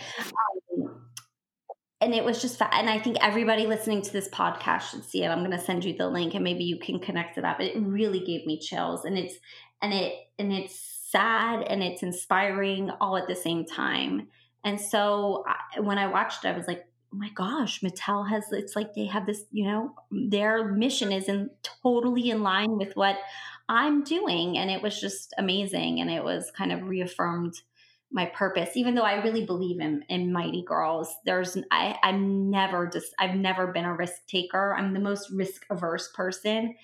and 2.01 2.15
it 2.15 2.25
was 2.25 2.43
just 2.43 2.61
and 2.61 2.91
I 2.91 2.99
think 2.99 3.17
everybody 3.21 3.67
listening 3.67 4.03
to 4.03 4.13
this 4.13 4.29
podcast 4.29 4.91
should 4.91 5.05
see 5.05 5.25
it. 5.25 5.29
I'm 5.29 5.39
going 5.39 5.51
to 5.51 5.59
send 5.59 5.85
you 5.85 5.97
the 5.97 6.09
link, 6.09 6.35
and 6.35 6.45
maybe 6.45 6.65
you 6.65 6.79
can 6.79 7.01
connect 7.01 7.39
it 7.39 7.45
up. 7.45 7.59
But 7.59 7.67
it 7.67 7.79
really 7.81 8.21
gave 8.21 8.47
me 8.47 8.59
chills, 8.59 9.05
and 9.05 9.17
it's 9.17 9.37
and 9.81 9.93
it 9.95 10.15
and 10.39 10.53
it's 10.53 10.97
sad 11.11 11.63
and 11.63 11.83
it's 11.83 12.03
inspiring 12.03 12.91
all 13.01 13.17
at 13.17 13.29
the 13.29 13.35
same 13.35 13.65
time. 13.65 14.29
And 14.65 14.81
so 14.81 15.45
I, 15.47 15.81
when 15.81 15.99
I 15.99 16.09
watched 16.09 16.45
it, 16.45 16.49
I 16.49 16.57
was 16.57 16.67
like, 16.67 16.85
oh 17.13 17.17
my 17.17 17.31
gosh, 17.31 17.81
Mattel 17.81 18.29
has, 18.29 18.45
it's 18.51 18.75
like 18.75 18.95
they 18.95 19.07
have 19.07 19.27
this, 19.27 19.45
you 19.53 19.65
know, 19.65 19.95
their 20.11 20.73
mission 20.73 21.13
is 21.13 21.29
in 21.29 21.51
totally 21.83 22.31
in 22.31 22.43
line 22.43 22.77
with 22.77 22.95
what 22.95 23.17
I'm 23.69 24.03
doing. 24.03 24.59
And 24.59 24.71
it 24.71 24.83
was 24.83 25.01
just 25.01 25.33
amazing. 25.39 26.01
And 26.01 26.11
it 26.11 26.25
was 26.25 26.51
kind 26.51 26.73
of 26.73 26.89
reaffirmed 26.89 27.55
my 28.17 28.27
purpose, 28.27 28.71
even 28.77 28.95
though 28.95 29.03
I 29.03 29.23
really 29.23 29.45
believe 29.45 29.79
in, 29.79 30.03
in 30.09 30.33
mighty 30.33 30.65
girls. 30.67 31.15
There's, 31.27 31.57
I, 31.71 31.97
I'm 32.03 32.51
never 32.51 32.89
just, 32.89 33.15
I've 33.19 33.37
never 33.37 33.69
been 33.69 33.85
a 33.85 33.95
risk 33.95 34.27
taker. 34.27 34.75
I'm 34.75 34.95
the 34.95 35.01
most 35.01 35.31
risk 35.31 35.67
averse 35.71 36.11
person. 36.15 36.75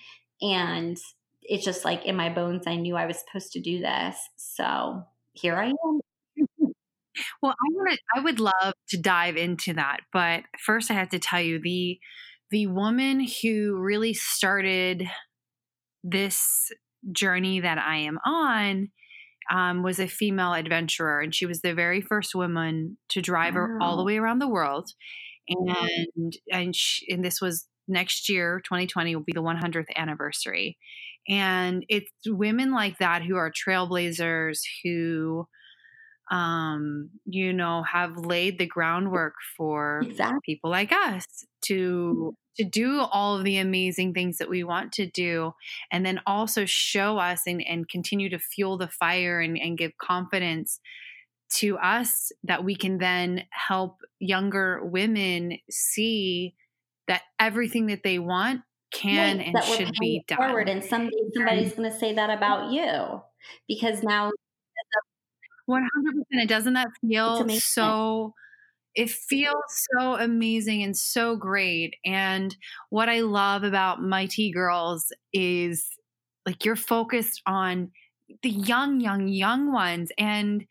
And 0.41 0.95
it's 1.41 1.65
just 1.65 1.83
like 1.83 2.05
in 2.05 2.15
my 2.15 2.29
bones, 2.29 2.67
I 2.67 2.75
knew 2.75 2.95
I 2.95 3.07
was 3.07 3.17
supposed 3.17 3.51
to 3.53 3.59
do 3.59 3.79
this. 3.81 4.15
So 4.37 5.03
here 5.33 5.55
I 5.55 5.67
am. 5.67 5.99
Well, 7.43 7.51
I 7.51 7.69
want 7.71 7.99
I 8.15 8.21
would 8.21 8.39
love 8.39 8.73
to 8.89 8.97
dive 8.97 9.37
into 9.37 9.73
that, 9.73 9.97
but 10.11 10.45
first 10.65 10.89
I 10.89 10.95
have 10.95 11.09
to 11.09 11.19
tell 11.19 11.39
you 11.39 11.59
the 11.61 11.99
the 12.49 12.65
woman 12.65 13.27
who 13.41 13.75
really 13.75 14.15
started 14.15 15.07
this 16.03 16.71
journey 17.11 17.59
that 17.59 17.77
I 17.77 17.97
am 17.97 18.17
on 18.25 18.89
um, 19.51 19.83
was 19.83 19.99
a 19.99 20.07
female 20.07 20.53
adventurer, 20.53 21.19
and 21.19 21.33
she 21.33 21.45
was 21.45 21.61
the 21.61 21.73
very 21.73 22.01
first 22.01 22.35
woman 22.35 22.97
to 23.09 23.21
drive 23.21 23.55
wow. 23.55 23.77
all 23.81 23.97
the 23.97 24.03
way 24.03 24.17
around 24.17 24.39
the 24.39 24.47
world. 24.47 24.89
And 25.47 26.37
and 26.51 26.75
she, 26.75 27.11
and 27.11 27.23
this 27.23 27.41
was 27.41 27.67
next 27.87 28.29
year, 28.29 28.61
2020 28.63 29.15
will 29.15 29.23
be 29.23 29.33
the 29.33 29.41
100th 29.41 29.93
anniversary. 29.95 30.77
And 31.27 31.85
it's 31.89 32.11
women 32.25 32.71
like 32.71 32.97
that 32.99 33.23
who 33.23 33.35
are 33.35 33.51
trailblazers 33.51 34.59
who 34.83 35.47
um 36.31 37.09
you 37.25 37.51
know 37.53 37.83
have 37.83 38.17
laid 38.17 38.57
the 38.57 38.65
groundwork 38.65 39.33
for 39.57 40.01
Exactly. 40.05 40.39
people 40.45 40.69
like 40.69 40.91
us 40.91 41.25
to 41.61 42.35
to 42.55 42.63
do 42.63 42.99
all 42.99 43.37
of 43.37 43.43
the 43.43 43.57
amazing 43.57 44.13
things 44.13 44.37
that 44.37 44.49
we 44.49 44.63
want 44.63 44.91
to 44.93 45.05
do 45.07 45.53
and 45.91 46.05
then 46.05 46.21
also 46.27 46.65
show 46.65 47.17
us 47.17 47.41
and, 47.47 47.63
and 47.67 47.89
continue 47.89 48.29
to 48.29 48.37
fuel 48.37 48.77
the 48.77 48.87
fire 48.87 49.41
and, 49.41 49.57
and 49.57 49.77
give 49.77 49.91
confidence 49.97 50.79
to 51.49 51.77
us 51.77 52.31
that 52.43 52.63
we 52.63 52.75
can 52.75 52.97
then 52.97 53.43
help 53.51 53.97
younger 54.19 54.83
women 54.83 55.57
see 55.69 56.55
that 57.07 57.21
everything 57.39 57.87
that 57.87 58.03
they 58.03 58.19
want 58.19 58.61
can 58.91 59.37
Right, 59.37 59.47
and 59.47 59.63
should 59.63 59.91
be 59.99 60.23
done. 60.27 60.37
forward, 60.37 60.69
and 60.69 60.83
someday 60.83 61.11
somebody's 61.33 61.73
going 61.73 61.91
to 61.91 61.97
say 61.97 62.13
that 62.13 62.29
about 62.29 62.71
you 62.71 63.21
because 63.67 64.03
now 64.03 64.31
100% 65.69 65.81
it 66.31 66.49
doesn't 66.49 66.73
that 66.73 66.89
feel 67.01 67.47
so 67.49 68.33
it 68.95 69.09
feels 69.09 69.63
so 69.97 70.15
amazing 70.15 70.83
and 70.83 70.95
so 70.95 71.35
great 71.35 71.95
and 72.05 72.55
what 72.89 73.09
i 73.09 73.21
love 73.21 73.63
about 73.63 74.01
mighty 74.01 74.51
girls 74.51 75.11
is 75.31 75.87
like 76.45 76.65
you're 76.65 76.75
focused 76.75 77.41
on 77.45 77.91
the 78.41 78.49
young 78.49 78.99
young 78.99 79.27
young 79.27 79.71
ones 79.71 80.11
and 80.17 80.65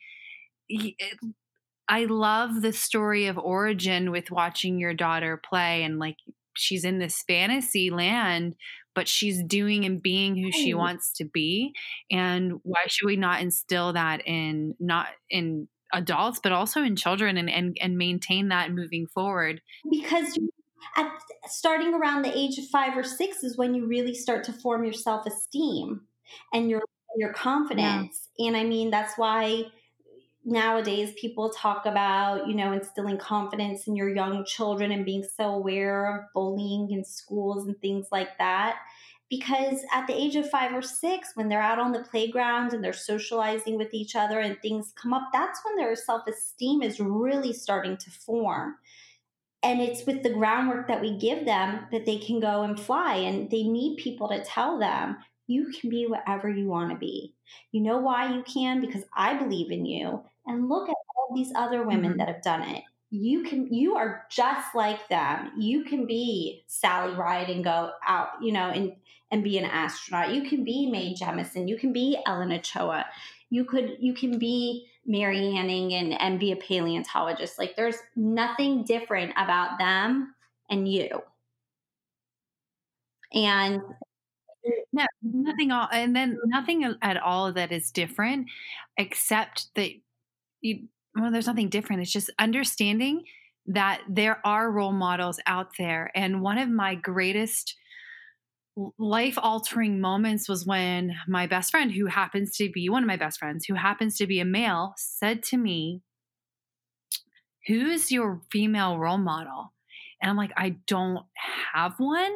i 1.88 2.04
love 2.04 2.62
the 2.62 2.72
story 2.72 3.26
of 3.26 3.38
origin 3.38 4.11
with 4.11 4.30
watching 4.30 4.78
your 4.78 4.94
daughter 4.94 5.40
play 5.49 5.82
and 5.82 5.99
like 5.99 6.16
she's 6.54 6.84
in 6.84 6.99
this 6.99 7.22
fantasy 7.26 7.90
land 7.90 8.54
but 8.94 9.08
she's 9.08 9.42
doing 9.42 9.84
and 9.84 10.02
being 10.02 10.37
who 10.37 10.52
she 10.52 10.75
wants 10.75 11.12
to 11.12 11.25
be 11.25 11.72
and 12.11 12.61
why 12.62 12.84
should 12.87 13.06
we 13.06 13.16
not 13.16 13.40
instill 13.40 13.92
that 13.92 14.26
in 14.26 14.75
not 14.78 15.08
in 15.30 15.68
adults 15.92 16.40
but 16.42 16.52
also 16.52 16.82
in 16.82 16.96
children 16.96 17.37
and 17.37 17.50
and, 17.50 17.76
and 17.80 17.99
maintain 17.99 18.49
that 18.49 18.72
moving 18.72 19.06
forward 19.06 19.61
because 19.90 20.38
at 20.96 21.11
starting 21.46 21.94
around 21.94 22.22
the 22.22 22.37
age 22.37 22.58
of 22.58 22.64
five 22.66 22.96
or 22.96 23.04
six 23.04 23.42
is 23.42 23.56
when 23.56 23.75
you 23.75 23.87
really 23.87 24.14
start 24.14 24.44
to 24.44 24.52
form 24.52 24.84
your 24.84 24.92
self 24.92 25.26
esteem 25.26 26.02
and 26.52 26.70
your 26.70 26.82
your 27.16 27.32
confidence. 27.32 28.28
And 28.38 28.56
I 28.56 28.64
mean 28.64 28.90
that's 28.90 29.16
why 29.16 29.64
nowadays 30.44 31.12
people 31.20 31.50
talk 31.50 31.87
about 31.87 32.49
you 32.49 32.54
know 32.54 32.72
instilling 32.72 33.18
confidence 33.18 33.87
in 33.87 33.96
your 33.96 34.14
young 34.14 34.44
children 34.44 34.92
and 34.92 35.04
being 35.04 35.25
so 35.25 35.44
aware 35.44 36.16
of 36.16 36.25
bullying 36.34 36.90
in 36.90 37.04
schools 37.04 37.66
and 37.66 37.80
things 37.80 38.06
like 38.11 38.37
that. 38.38 38.76
Because 39.30 39.82
at 39.94 40.06
the 40.06 40.14
age 40.14 40.37
of 40.37 40.50
five 40.50 40.75
or 40.75 40.82
six 40.82 41.30
when 41.34 41.49
they're 41.49 41.62
out 41.62 41.78
on 41.78 41.92
the 41.92 42.04
playground 42.11 42.75
and 42.75 42.84
they're 42.84 42.92
socializing 42.92 43.78
with 43.78 43.94
each 43.94 44.14
other 44.14 44.40
and 44.40 44.61
things 44.61 44.92
come 45.00 45.14
up 45.14 45.30
that's 45.32 45.61
when 45.64 45.76
their 45.76 45.96
self-esteem 45.96 46.82
is 46.82 47.00
really 47.00 47.52
starting 47.52 47.96
to 47.96 48.11
form. 48.11 48.75
And 49.62 49.80
it's 49.80 50.04
with 50.04 50.22
the 50.22 50.34
groundwork 50.34 50.88
that 50.88 51.00
we 51.00 51.16
give 51.16 51.46
them 51.46 51.87
that 51.92 52.04
they 52.04 52.18
can 52.18 52.40
go 52.40 52.62
and 52.62 52.78
fly 52.78 53.14
and 53.14 53.49
they 53.49 53.62
need 53.62 53.96
people 53.96 54.28
to 54.28 54.44
tell 54.44 54.78
them 54.78 55.16
you 55.46 55.72
can 55.80 55.88
be 55.88 56.06
whatever 56.06 56.49
you 56.50 56.66
want 56.66 56.90
to 56.90 56.96
be. 56.96 57.34
You 57.70 57.80
know 57.80 57.99
why 57.99 58.34
you 58.34 58.42
can? 58.42 58.80
Because 58.80 59.04
i 59.16 59.34
believe 59.34 59.70
in 59.70 59.87
you 59.87 60.22
and 60.46 60.68
look 60.68 60.88
at 60.88 60.96
all 61.16 61.34
these 61.34 61.52
other 61.54 61.87
women 61.87 62.14
Mhm. 62.14 62.18
that 62.18 62.28
have 62.28 62.42
done 62.42 62.62
it 62.62 62.84
you 63.11 63.42
can 63.42 63.72
you 63.72 63.94
are 63.94 64.26
just 64.30 64.75
like 64.75 65.06
them 65.08 65.52
you 65.58 65.84
can 65.84 66.06
be 66.06 66.64
sally 66.66 67.14
ride 67.14 67.50
and 67.50 67.62
go 67.62 67.92
out 68.06 68.30
you 68.40 68.52
know 68.52 68.70
and 68.70 68.96
and 69.30 69.44
be 69.44 69.58
an 69.58 69.64
astronaut 69.64 70.32
you 70.34 70.49
can 70.49 70.64
be 70.64 70.90
mae 70.90 71.14
jemison 71.14 71.68
you 71.68 71.78
can 71.78 71.92
be 71.92 72.18
ellen 72.26 72.50
ochoa 72.52 73.04
you 73.50 73.64
could 73.66 73.96
you 74.00 74.14
can 74.14 74.38
be 74.38 74.88
Mary 75.04 75.56
Anning 75.56 75.94
and, 75.94 76.12
and 76.20 76.38
be 76.38 76.52
a 76.52 76.56
paleontologist. 76.56 77.58
Like 77.58 77.76
there's 77.76 77.96
nothing 78.16 78.85
different 78.85 79.33
about 79.37 79.78
them 79.78 80.35
and 80.70 80.90
you. 80.90 81.20
And 83.35 83.83
no 84.92 85.07
nothing 85.22 85.72
all 85.72 85.88
and 85.90 86.14
then 86.14 86.38
nothing 86.44 86.94
at 87.02 87.16
all 87.16 87.52
that 87.52 87.72
is 87.72 87.90
different 87.90 88.46
except 88.96 89.74
that 89.74 89.90
you 90.62 90.88
well 91.14 91.31
there's 91.31 91.46
nothing 91.46 91.68
different. 91.68 92.03
It's 92.03 92.12
just 92.12 92.31
understanding 92.38 93.25
that 93.66 94.03
there 94.09 94.40
are 94.44 94.70
role 94.70 94.92
models 94.92 95.38
out 95.46 95.72
there. 95.79 96.11
And 96.14 96.42
one 96.42 96.59
of 96.59 96.68
my 96.68 96.94
greatest 96.94 97.77
life 98.98 99.38
altering 99.38 100.01
moments 100.01 100.48
was 100.48 100.66
when 100.66 101.14
my 101.29 101.46
best 101.46 101.70
friend 101.70 101.92
who 101.92 102.07
happens 102.07 102.57
to 102.57 102.70
be 102.70 102.88
one 102.88 103.03
of 103.03 103.07
my 103.07 103.18
best 103.18 103.38
friends 103.38 103.66
who 103.66 103.75
happens 103.75 104.16
to 104.16 104.27
be 104.27 104.40
a 104.40 104.46
male 104.46 104.94
said 104.96 105.42
to 105.42 105.59
me 105.59 106.01
who's 107.66 108.11
your 108.11 108.40
female 108.51 108.98
role 108.98 109.18
model? 109.18 109.75
And 110.22 110.31
i'm 110.31 110.38
like 110.38 110.53
i 110.57 110.77
don't 110.87 111.25
have 111.75 111.94
one. 111.98 112.33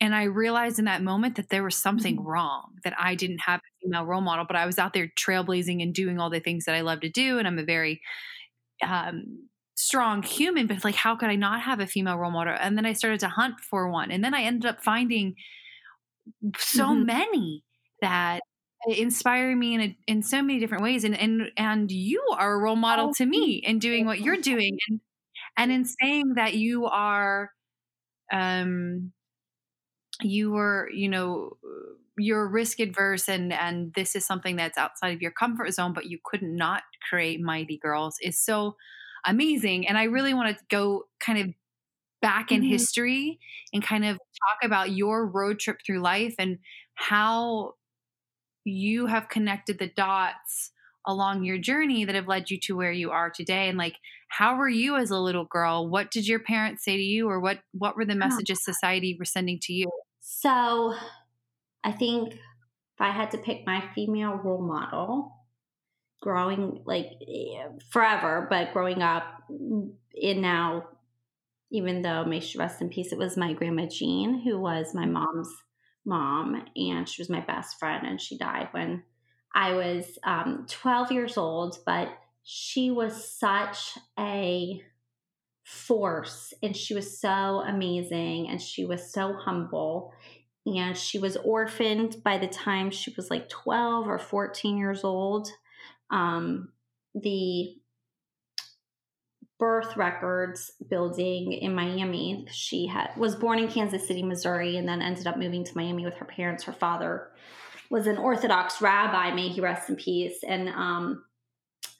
And 0.00 0.14
i 0.14 0.24
realized 0.24 0.78
in 0.78 0.84
that 0.84 1.02
moment 1.02 1.34
that 1.36 1.48
there 1.48 1.64
was 1.64 1.76
something 1.76 2.18
mm-hmm. 2.18 2.28
wrong 2.28 2.74
that 2.84 2.94
i 2.96 3.16
didn't 3.16 3.40
have 3.46 3.60
female 3.82 4.04
role 4.06 4.20
model 4.20 4.44
but 4.46 4.56
i 4.56 4.66
was 4.66 4.78
out 4.78 4.92
there 4.92 5.08
trailblazing 5.18 5.82
and 5.82 5.94
doing 5.94 6.18
all 6.18 6.30
the 6.30 6.40
things 6.40 6.64
that 6.64 6.74
i 6.74 6.80
love 6.80 7.00
to 7.00 7.10
do 7.10 7.38
and 7.38 7.46
i'm 7.48 7.58
a 7.58 7.64
very 7.64 8.00
um, 8.82 9.48
strong 9.76 10.22
human 10.22 10.66
but 10.66 10.84
like 10.84 10.94
how 10.96 11.16
could 11.16 11.30
i 11.30 11.36
not 11.36 11.60
have 11.62 11.80
a 11.80 11.86
female 11.86 12.16
role 12.16 12.30
model 12.32 12.54
and 12.58 12.76
then 12.78 12.86
i 12.86 12.92
started 12.92 13.20
to 13.20 13.28
hunt 13.28 13.60
for 13.60 13.90
one 13.90 14.10
and 14.10 14.24
then 14.24 14.34
i 14.34 14.42
ended 14.42 14.68
up 14.68 14.82
finding 14.82 15.34
so 16.56 16.94
Mhm. 16.94 17.04
many 17.04 17.64
that 18.00 18.42
inspire 18.86 19.54
me 19.56 19.74
in 19.74 19.80
a, 19.80 19.98
in 20.06 20.22
so 20.22 20.40
many 20.40 20.60
different 20.60 20.84
ways 20.84 21.04
and 21.04 21.18
and 21.18 21.50
and 21.56 21.90
you 21.90 22.22
are 22.36 22.54
a 22.54 22.58
role 22.58 22.76
model 22.76 23.08
Oh, 23.08 23.14
to 23.16 23.26
me 23.26 23.56
in 23.56 23.78
doing 23.78 24.06
what 24.06 24.20
you're 24.20 24.36
doing 24.36 24.78
and 24.88 25.00
and 25.58 25.72
in 25.72 25.84
saying 25.84 26.34
that 26.36 26.54
you 26.54 26.86
are 26.86 27.50
um 28.32 29.12
you 30.22 30.50
were 30.50 30.90
you 30.92 31.08
know 31.08 31.56
you're 32.16 32.48
risk 32.48 32.80
adverse 32.80 33.28
and 33.28 33.52
and 33.52 33.94
this 33.94 34.16
is 34.16 34.26
something 34.26 34.56
that's 34.56 34.76
outside 34.78 35.14
of 35.14 35.22
your 35.22 35.30
comfort 35.30 35.70
zone 35.72 35.92
but 35.92 36.06
you 36.06 36.18
could 36.24 36.42
not 36.42 36.82
create 37.08 37.40
mighty 37.40 37.78
girls 37.78 38.16
is 38.22 38.38
so 38.38 38.76
amazing 39.24 39.86
and 39.86 39.96
i 39.96 40.04
really 40.04 40.34
want 40.34 40.56
to 40.56 40.64
go 40.68 41.04
kind 41.20 41.38
of 41.38 41.54
back 42.22 42.52
in 42.52 42.62
Mhm. 42.62 42.62
history 42.62 43.38
and 43.72 43.82
kind 43.84 44.04
of 44.04 44.16
talk 44.16 44.58
about 44.64 44.92
your 44.92 45.26
road 45.26 45.58
trip 45.60 45.78
through 45.86 46.00
life 46.00 46.34
and 46.38 46.58
how 46.94 47.74
you 48.64 49.06
have 49.06 49.28
connected 49.28 49.78
the 49.78 49.88
dots 49.88 50.72
along 51.06 51.44
your 51.44 51.58
journey 51.58 52.04
that 52.04 52.14
have 52.14 52.28
led 52.28 52.50
you 52.50 52.58
to 52.60 52.76
where 52.76 52.92
you 52.92 53.10
are 53.10 53.30
today 53.30 53.68
and 53.68 53.78
like 53.78 53.96
how 54.28 54.56
were 54.56 54.68
you 54.68 54.96
as 54.96 55.10
a 55.10 55.18
little 55.18 55.46
girl? 55.46 55.88
What 55.88 56.10
did 56.10 56.26
your 56.28 56.38
parents 56.40 56.84
say 56.84 56.96
to 56.96 57.02
you 57.02 57.28
or 57.28 57.40
what 57.40 57.60
what 57.72 57.96
were 57.96 58.04
the 58.04 58.14
messages 58.14 58.62
society 58.62 59.16
were 59.18 59.24
sending 59.24 59.58
to 59.62 59.72
you 59.72 59.88
so 60.30 60.94
I 61.82 61.92
think 61.92 62.34
if 62.34 63.00
I 63.00 63.10
had 63.12 63.30
to 63.30 63.38
pick 63.38 63.66
my 63.66 63.82
female 63.94 64.34
role 64.34 64.60
model 64.60 65.32
growing 66.20 66.82
like 66.84 67.06
eh, 67.26 67.68
forever, 67.90 68.46
but 68.50 68.74
growing 68.74 69.00
up 69.00 69.24
in 70.14 70.42
now, 70.42 70.84
even 71.70 72.02
though 72.02 72.26
may 72.26 72.40
she 72.40 72.58
rest 72.58 72.82
in 72.82 72.90
peace, 72.90 73.10
it 73.10 73.18
was 73.18 73.38
my 73.38 73.54
grandma 73.54 73.86
Jean, 73.86 74.42
who 74.42 74.60
was 74.60 74.94
my 74.94 75.06
mom's 75.06 75.50
mom, 76.04 76.62
and 76.76 77.08
she 77.08 77.22
was 77.22 77.30
my 77.30 77.40
best 77.40 77.78
friend, 77.78 78.06
and 78.06 78.20
she 78.20 78.36
died 78.36 78.68
when 78.72 79.04
I 79.54 79.72
was 79.72 80.18
um, 80.24 80.66
12 80.68 81.10
years 81.10 81.38
old, 81.38 81.78
but 81.86 82.08
she 82.42 82.90
was 82.90 83.30
such 83.30 83.96
a 84.18 84.82
force 85.68 86.54
and 86.62 86.74
she 86.74 86.94
was 86.94 87.20
so 87.20 87.62
amazing 87.66 88.48
and 88.48 88.60
she 88.60 88.86
was 88.86 89.12
so 89.12 89.34
humble. 89.34 90.12
And 90.64 90.96
she 90.96 91.18
was 91.18 91.36
orphaned 91.36 92.22
by 92.22 92.38
the 92.38 92.46
time 92.46 92.90
she 92.90 93.12
was 93.16 93.30
like 93.30 93.50
12 93.50 94.08
or 94.08 94.18
14 94.18 94.78
years 94.78 95.04
old. 95.04 95.48
Um, 96.10 96.70
the 97.14 97.74
birth 99.58 99.96
records 99.96 100.70
building 100.88 101.52
in 101.52 101.74
miami 101.74 102.46
she 102.52 102.86
had 102.86 103.10
was 103.16 103.34
born 103.34 103.58
in 103.58 103.66
kansas 103.66 104.06
city 104.06 104.22
missouri 104.22 104.76
and 104.76 104.88
then 104.88 105.02
ended 105.02 105.26
up 105.26 105.36
moving 105.36 105.64
to 105.64 105.76
miami 105.76 106.04
with 106.04 106.14
her 106.14 106.24
parents. 106.24 106.62
Her 106.62 106.72
father 106.72 107.30
was 107.90 108.06
an 108.06 108.18
orthodox 108.18 108.80
rabbi 108.80 109.34
may 109.34 109.48
he 109.48 109.60
rest 109.60 109.90
in 109.90 109.96
peace. 109.96 110.38
And 110.46 110.68
um, 110.68 111.24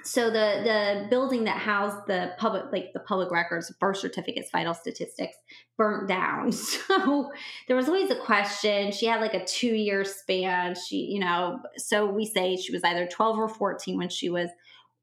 so 0.04 0.26
the 0.26 0.62
the 0.62 1.06
building 1.10 1.44
that 1.44 1.58
housed 1.58 2.06
the 2.06 2.32
public 2.38 2.64
like 2.70 2.92
the 2.92 3.00
public 3.00 3.30
records 3.30 3.72
birth 3.80 3.96
certificates 3.96 4.50
vital 4.50 4.74
statistics 4.74 5.36
burnt 5.76 6.08
down 6.08 6.52
so 6.52 7.30
there 7.66 7.76
was 7.76 7.88
always 7.88 8.10
a 8.10 8.20
question 8.20 8.92
she 8.92 9.06
had 9.06 9.20
like 9.20 9.34
a 9.34 9.44
two 9.44 9.74
year 9.74 10.04
span 10.04 10.74
she 10.74 10.96
you 10.96 11.18
know 11.18 11.58
so 11.76 12.06
we 12.06 12.24
say 12.24 12.56
she 12.56 12.72
was 12.72 12.84
either 12.84 13.06
12 13.06 13.38
or 13.38 13.48
14 13.48 13.98
when 13.98 14.08
she 14.08 14.30
was 14.30 14.50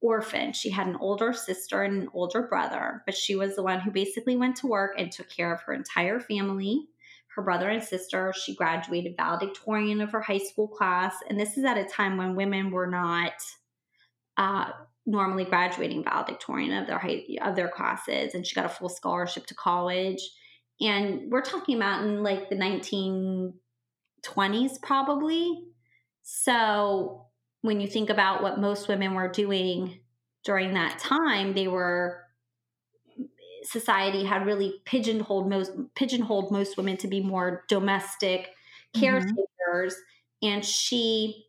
orphaned 0.01 0.55
she 0.55 0.69
had 0.69 0.88
an 0.88 0.97
older 0.97 1.34
sister 1.34 1.84
and 1.84 2.03
an 2.03 2.10
older 2.13 2.43
brother 2.43 3.01
but 3.05 3.15
she 3.15 3.36
was 3.36 3.55
the 3.55 3.63
one 3.63 3.79
who 3.79 3.91
basically 3.91 4.38
went 4.38 4.55
to 4.55 4.67
work 4.67 4.93
and 4.97 5.12
took 5.12 5.29
care 5.29 5.53
of 5.53 5.62
her 5.62 5.73
entire 5.73 6.19
family 6.19 6.88
her 7.36 7.41
brother 7.41 7.69
and 7.69 7.84
sister. 7.84 8.34
She 8.34 8.55
graduated 8.55 9.17
valedictorian 9.17 9.99
of 9.99 10.12
her 10.12 10.21
high 10.21 10.38
school 10.38 10.69
class. 10.69 11.15
And 11.29 11.38
this 11.38 11.58
is 11.58 11.65
at 11.65 11.77
a 11.77 11.84
time 11.84 12.15
when 12.15 12.34
women 12.34 12.71
were 12.71 12.88
not 12.88 13.34
uh, 14.38 14.71
normally 15.06 15.45
graduating 15.45 16.04
valedictorian 16.04 16.78
of 16.78 16.88
their 16.88 16.98
high, 16.98 17.24
of 17.41 17.56
their 17.56 17.69
classes. 17.69 18.34
And 18.34 18.45
she 18.45 18.56
got 18.56 18.65
a 18.65 18.69
full 18.69 18.89
scholarship 18.89 19.45
to 19.48 19.56
college. 19.56 20.21
And 20.82 21.32
we're 21.32 21.41
talking 21.41 21.78
about 21.78 22.04
in 22.04 22.24
like 22.24 22.50
the 22.50 22.56
1920s, 22.56 24.82
probably. 24.82 25.63
So 26.24 27.28
when 27.62 27.80
you 27.80 27.88
think 27.88 28.10
about 28.10 28.43
what 28.43 28.60
most 28.60 28.88
women 28.88 29.13
were 29.13 29.30
doing 29.30 30.00
during 30.43 30.74
that 30.74 31.00
time, 31.00 31.54
they 31.54 31.67
were 31.67 32.21
society 33.63 34.24
had 34.24 34.45
really 34.45 34.76
pigeonholed 34.86 35.50
most 35.50 35.71
pigeonholed 35.95 36.52
most 36.52 36.78
women 36.78 36.98
to 36.98 37.08
be 37.08 37.19
more 37.19 37.63
domestic 37.67 38.41
mm-hmm. 38.41 39.02
caretakers 39.02 39.95
mm-hmm. 39.95 40.50
and 40.50 40.63
she 40.63 41.44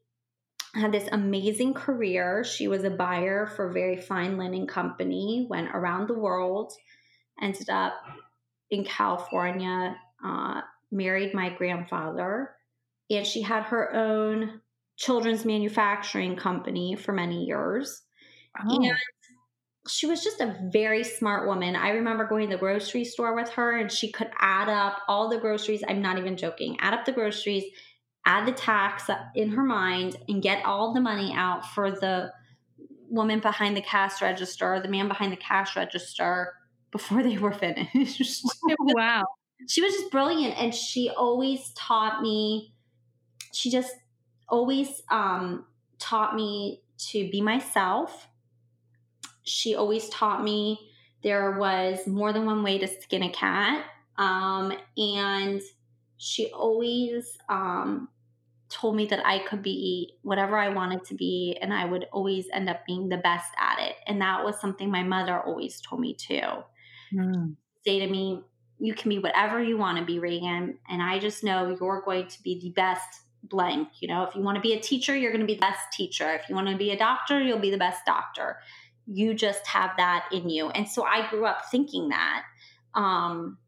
had 0.77 0.93
this 0.93 1.09
amazing 1.13 1.75
career 1.75 2.45
she 2.45 2.69
was 2.69 2.85
a 2.85 2.91
buyer 2.91 3.47
for 3.47 3.69
a 3.69 3.73
very 3.73 4.01
fine 4.01 4.37
linen 4.37 4.67
company 4.67 5.47
went 5.49 5.69
around 5.75 6.09
the 6.09 6.19
world 6.19 6.73
ended 7.43 7.69
up 7.69 7.95
in 8.71 8.85
california 8.85 9.97
uh, 10.25 10.61
married 10.91 11.35
my 11.35 11.51
grandfather 11.51 12.55
and 13.11 13.27
she 13.27 13.43
had 13.43 13.65
her 13.65 13.95
own 13.95 14.61
children's 14.97 15.45
manufacturing 15.45 16.37
company 16.37 16.97
for 16.97 17.13
many 17.13 17.45
years 17.45 18.03
oh. 18.59 18.83
and 18.83 18.97
she 19.89 20.07
was 20.07 20.23
just 20.23 20.41
a 20.41 20.57
very 20.73 21.05
smart 21.05 21.47
woman. 21.47 21.77
I 21.77 21.91
remember 21.91 22.27
going 22.27 22.49
to 22.51 22.57
the 22.57 22.61
grocery 22.61 23.05
store 23.05 23.35
with 23.35 23.51
her 23.51 23.79
and 23.79 23.91
she 23.91 24.11
could 24.11 24.31
add 24.39 24.69
up 24.69 25.01
all 25.09 25.29
the 25.29 25.39
groceries. 25.39 25.85
I'm 25.87 26.03
not 26.03 26.19
even 26.19 26.37
joking. 26.37 26.77
Add 26.81 26.95
up 26.95 27.05
the 27.05 27.13
groceries, 27.13 27.65
add 28.27 28.47
the 28.47 28.53
tax 28.53 29.09
in 29.35 29.51
her 29.53 29.63
mind, 29.63 30.17
and 30.29 30.43
get 30.43 30.65
all 30.65 30.93
the 30.93 31.01
money 31.01 31.33
out 31.35 31.65
for 31.65 31.91
the 31.91 32.33
woman 33.09 33.41
behind 33.41 33.77
the 33.77 33.81
cash 33.81 34.21
register, 34.21 34.81
the 34.83 34.89
man 34.89 35.09
behind 35.09 35.33
the 35.33 35.37
cash 35.37 35.77
register 35.77 36.53
before 36.91 37.23
they 37.23 37.39
were 37.39 37.53
finished. 37.53 37.89
was, 38.45 38.95
wow. 38.95 39.23
She 39.69 39.81
was 39.81 39.95
just 39.95 40.11
brilliant. 40.11 40.59
And 40.59 40.75
she 40.75 41.09
always 41.09 41.71
taught 41.75 42.21
me, 42.21 42.75
she 43.53 43.71
just 43.71 43.95
always 44.49 45.03
um, 45.11 45.65
taught 45.99 46.35
me 46.35 46.83
to 47.11 47.31
be 47.31 47.41
myself 47.41 48.29
she 49.47 49.77
always 49.77 50.09
taught 50.09 50.43
me 50.43 50.91
there 51.23 51.53
was 51.53 52.07
more 52.07 52.33
than 52.33 52.45
one 52.45 52.63
way 52.63 52.79
to 52.79 52.87
skin 52.87 53.23
a 53.23 53.31
cat. 53.31 53.85
Um, 54.19 54.73
and 54.97 55.63
she 56.17 56.51
always 56.51 57.39
um, 57.49 58.09
told 58.69 58.97
me 58.97 59.07
that 59.07 59.25
I 59.25 59.41
could 59.41 59.63
be 59.63 60.15
whatever 60.23 60.59
I 60.59 60.69
wanted 60.69 61.05
to 61.05 61.15
be, 61.15 61.57
and 61.61 61.73
I 61.73 61.85
would 61.85 62.07
always 62.13 62.47
end 62.53 62.69
up 62.69 62.85
being 62.87 63.09
the 63.09 63.17
best 63.19 63.51
at 63.59 63.79
it. 63.81 63.97
And 64.07 64.21
that 64.21 64.45
was 64.45 64.61
something 64.61 64.91
my 64.91 65.03
mother 65.03 65.41
always 65.41 65.81
told 65.81 66.01
me 66.01 66.15
too. 66.15 66.43
Mm. 67.15 67.57
Say 67.87 68.01
to 68.01 68.07
me, 68.09 68.43
you 68.79 68.95
can 68.95 69.09
be 69.09 69.19
whatever 69.19 69.63
you 69.63 69.79
want 69.79 69.99
to 69.99 70.05
be, 70.05 70.19
Reagan. 70.19 70.79
And 70.89 71.03
I 71.03 71.19
just 71.19 71.45
know 71.45 71.69
you're 71.81 72.03
going 72.03 72.27
to 72.27 72.43
be 72.43 72.61
the 72.61 72.71
best 72.71 73.21
blank. 73.45 73.89
You 74.01 74.09
know, 74.09 74.25
if 74.25 74.35
you 74.35 74.43
want 74.43 74.57
to 74.57 74.63
be 74.63 74.75
a 74.75 74.81
teacher, 74.81 75.17
you're 75.17 75.33
going 75.33 75.41
to 75.41 75.47
be 75.47 75.55
the 75.55 75.61
best 75.61 75.93
teacher. 75.93 76.35
If 76.35 76.49
you 76.49 76.55
want 76.55 76.69
to 76.69 76.77
be 76.77 76.91
a 76.91 76.99
doctor, 76.99 77.41
you'll 77.41 77.59
be 77.59 77.71
the 77.71 77.79
best 77.79 78.05
doctor 78.05 78.59
you 79.07 79.35
just 79.35 79.67
have 79.67 79.93
that 79.97 80.29
in 80.33 80.51
you. 80.51 80.69
And 80.71 80.89
so 80.89 81.05
I 81.05 81.29
grew 81.31 81.47
up 81.47 81.67
thinking 81.71 82.09
that 82.09 82.43
um, 82.95 83.59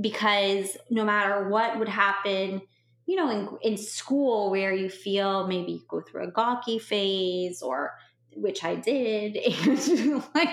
because 0.00 0.76
no 0.90 1.04
matter 1.04 1.48
what 1.48 1.78
would 1.78 1.88
happen, 1.88 2.62
you 3.10 3.16
know, 3.16 3.28
in, 3.28 3.72
in 3.72 3.76
school 3.76 4.52
where 4.52 4.72
you 4.72 4.88
feel 4.88 5.48
maybe 5.48 5.72
you 5.72 5.80
go 5.88 6.00
through 6.00 6.28
a 6.28 6.30
gawky 6.30 6.78
phase 6.78 7.60
or 7.60 7.92
which 8.36 8.62
I 8.62 8.76
did, 8.76 9.36
and 9.66 10.22
like 10.32 10.48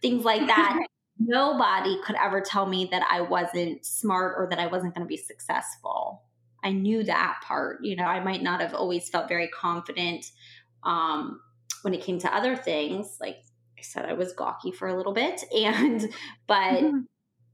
things 0.00 0.24
like 0.24 0.48
that. 0.48 0.84
Nobody 1.20 1.96
could 2.04 2.16
ever 2.16 2.40
tell 2.40 2.66
me 2.66 2.88
that 2.90 3.06
I 3.08 3.20
wasn't 3.20 3.86
smart 3.86 4.34
or 4.36 4.48
that 4.50 4.58
I 4.58 4.66
wasn't 4.66 4.94
going 4.94 5.06
to 5.06 5.08
be 5.08 5.16
successful. 5.16 6.24
I 6.64 6.72
knew 6.72 7.04
that 7.04 7.38
part. 7.46 7.84
You 7.84 7.94
know, 7.94 8.06
I 8.06 8.18
might 8.18 8.42
not 8.42 8.60
have 8.60 8.74
always 8.74 9.08
felt 9.08 9.28
very 9.28 9.46
confident 9.46 10.26
um, 10.82 11.38
when 11.82 11.94
it 11.94 12.02
came 12.02 12.18
to 12.18 12.34
other 12.34 12.56
things, 12.56 13.18
like 13.20 13.36
I 13.78 13.82
said, 13.82 14.06
I 14.06 14.14
was 14.14 14.32
gawky 14.32 14.72
for 14.72 14.88
a 14.88 14.96
little 14.96 15.12
bit. 15.12 15.40
And, 15.54 16.00
but 16.48 16.82
mm-hmm. 16.82 16.98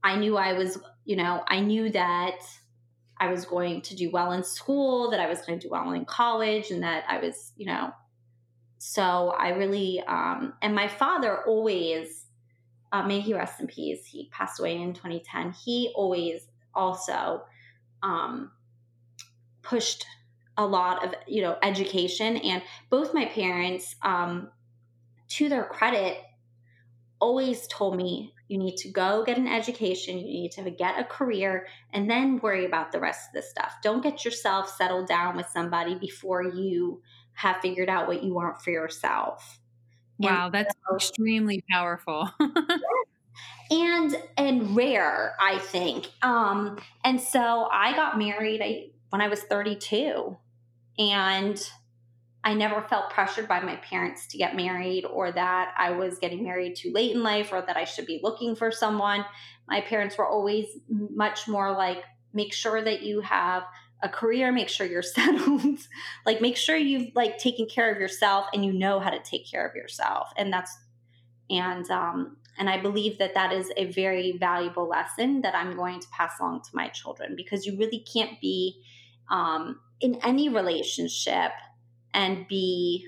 I 0.03 0.15
knew 0.15 0.37
I 0.37 0.53
was, 0.53 0.79
you 1.05 1.17
know, 1.17 1.43
I 1.47 1.59
knew 1.59 1.91
that 1.91 2.39
I 3.19 3.31
was 3.31 3.45
going 3.45 3.81
to 3.81 3.95
do 3.95 4.09
well 4.11 4.31
in 4.31 4.43
school, 4.43 5.11
that 5.11 5.19
I 5.19 5.27
was 5.27 5.41
going 5.41 5.59
to 5.59 5.67
do 5.67 5.71
well 5.71 5.91
in 5.91 6.05
college, 6.05 6.71
and 6.71 6.83
that 6.83 7.03
I 7.07 7.19
was, 7.19 7.51
you 7.57 7.65
know, 7.65 7.91
so 8.77 9.35
I 9.37 9.49
really, 9.49 10.01
um, 10.07 10.53
and 10.61 10.73
my 10.73 10.87
father 10.87 11.43
always, 11.45 12.25
uh, 12.91 13.03
may 13.03 13.19
he 13.19 13.33
rest 13.33 13.59
in 13.59 13.67
peace, 13.67 14.05
he 14.05 14.29
passed 14.31 14.59
away 14.59 14.81
in 14.81 14.93
2010. 14.93 15.51
He 15.51 15.91
always 15.95 16.47
also 16.73 17.43
um, 18.01 18.51
pushed 19.61 20.05
a 20.57 20.65
lot 20.65 21.05
of 21.05 21.13
you 21.25 21.41
know 21.41 21.57
education 21.63 22.35
and 22.37 22.61
both 22.89 23.13
my 23.13 23.25
parents 23.25 23.95
um, 24.01 24.49
to 25.29 25.47
their 25.47 25.63
credit 25.63 26.17
always 27.21 27.65
told 27.67 27.95
me 27.95 28.33
you 28.49 28.57
need 28.57 28.75
to 28.75 28.89
go 28.89 29.23
get 29.23 29.37
an 29.37 29.47
education 29.47 30.17
you 30.17 30.25
need 30.25 30.51
to 30.51 30.69
get 30.71 30.99
a 30.99 31.03
career 31.05 31.67
and 31.93 32.09
then 32.09 32.39
worry 32.39 32.65
about 32.65 32.91
the 32.91 32.99
rest 32.99 33.29
of 33.29 33.35
the 33.35 33.47
stuff. 33.47 33.75
Don't 33.81 34.01
get 34.01 34.25
yourself 34.25 34.75
settled 34.75 35.07
down 35.07 35.37
with 35.37 35.47
somebody 35.53 35.95
before 35.95 36.43
you 36.43 37.01
have 37.33 37.57
figured 37.61 37.89
out 37.89 38.07
what 38.07 38.23
you 38.23 38.33
want 38.33 38.61
for 38.61 38.71
yourself. 38.71 39.59
Wow 40.17 40.45
and 40.45 40.53
that's 40.53 40.75
so, 40.89 40.95
extremely 40.95 41.63
powerful. 41.71 42.29
And 43.71 44.17
and 44.35 44.75
rare 44.75 45.35
i 45.39 45.59
think. 45.59 46.09
Um 46.23 46.79
and 47.05 47.21
so 47.21 47.69
i 47.71 47.93
got 47.93 48.17
married 48.17 48.61
I, 48.63 48.87
when 49.11 49.21
i 49.21 49.27
was 49.27 49.43
32 49.43 50.35
and 50.97 51.71
I 52.49 52.55
never 52.55 52.81
felt 52.81 53.11
pressured 53.11 53.47
by 53.47 53.59
my 53.59 53.75
parents 53.75 54.25
to 54.25 54.37
get 54.39 54.55
married 54.55 55.05
or 55.05 55.31
that 55.31 55.71
I 55.77 55.91
was 55.91 56.17
getting 56.17 56.43
married 56.43 56.75
too 56.75 56.91
late 56.91 57.11
in 57.11 57.21
life 57.21 57.53
or 57.53 57.61
that 57.61 57.77
I 57.77 57.83
should 57.83 58.07
be 58.07 58.19
looking 58.23 58.55
for 58.55 58.71
someone. 58.71 59.23
My 59.67 59.81
parents 59.81 60.17
were 60.17 60.27
always 60.27 60.65
much 60.89 61.47
more 61.47 61.71
like, 61.73 62.03
make 62.33 62.51
sure 62.51 62.83
that 62.83 63.03
you 63.03 63.21
have 63.21 63.65
a 64.01 64.09
career, 64.09 64.51
make 64.51 64.67
sure 64.67 64.87
you're 64.87 65.01
settled, 65.03 65.77
like 66.25 66.41
make 66.41 66.57
sure 66.57 66.75
you've 66.75 67.13
like 67.13 67.37
taken 67.37 67.67
care 67.67 67.93
of 67.93 68.01
yourself 68.01 68.47
and 68.51 68.65
you 68.65 68.73
know 68.73 68.99
how 68.99 69.11
to 69.11 69.19
take 69.19 69.47
care 69.47 69.67
of 69.67 69.75
yourself. 69.75 70.31
And 70.35 70.51
that's, 70.51 70.75
and, 71.51 71.87
um, 71.91 72.37
and 72.57 72.67
I 72.67 72.81
believe 72.81 73.19
that 73.19 73.35
that 73.35 73.53
is 73.53 73.71
a 73.77 73.91
very 73.91 74.39
valuable 74.39 74.89
lesson 74.89 75.41
that 75.41 75.53
I'm 75.53 75.75
going 75.75 75.99
to 75.99 76.07
pass 76.11 76.39
along 76.39 76.63
to 76.63 76.69
my 76.73 76.87
children 76.87 77.35
because 77.35 77.67
you 77.67 77.77
really 77.77 78.03
can't 78.11 78.41
be, 78.41 78.81
um, 79.29 79.81
in 80.01 80.19
any 80.23 80.49
relationship 80.49 81.51
and 82.13 82.47
be 82.47 83.07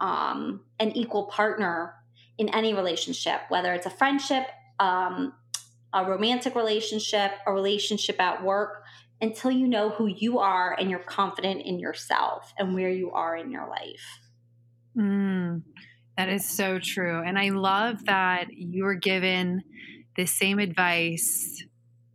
um, 0.00 0.60
an 0.78 0.96
equal 0.96 1.24
partner 1.26 1.94
in 2.38 2.48
any 2.48 2.74
relationship, 2.74 3.40
whether 3.48 3.72
it's 3.72 3.86
a 3.86 3.90
friendship, 3.90 4.46
um, 4.80 5.32
a 5.92 6.04
romantic 6.04 6.54
relationship, 6.54 7.32
a 7.46 7.52
relationship 7.52 8.20
at 8.20 8.42
work, 8.42 8.82
until 9.20 9.50
you 9.50 9.66
know 9.68 9.90
who 9.90 10.06
you 10.06 10.38
are 10.40 10.76
and 10.78 10.90
you're 10.90 10.98
confident 10.98 11.62
in 11.62 11.78
yourself 11.78 12.52
and 12.58 12.74
where 12.74 12.90
you 12.90 13.10
are 13.12 13.36
in 13.36 13.50
your 13.50 13.68
life. 13.68 14.20
Mm, 14.96 15.62
that 16.16 16.28
is 16.28 16.44
so 16.44 16.78
true. 16.78 17.22
And 17.24 17.38
I 17.38 17.50
love 17.50 18.04
that 18.06 18.52
you 18.52 18.84
were 18.84 18.96
given 18.96 19.62
the 20.16 20.26
same 20.26 20.58
advice 20.58 21.64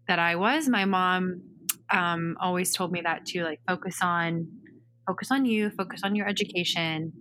that 0.07 0.19
I 0.19 0.35
was. 0.35 0.67
My 0.67 0.85
mom 0.85 1.41
um, 1.91 2.37
always 2.39 2.75
told 2.75 2.91
me 2.91 3.01
that 3.01 3.25
too, 3.25 3.43
like 3.43 3.61
focus 3.67 3.99
on 4.01 4.47
focus 5.09 5.31
on 5.31 5.45
you, 5.45 5.71
focus 5.71 6.01
on 6.03 6.15
your 6.15 6.27
education, 6.27 7.11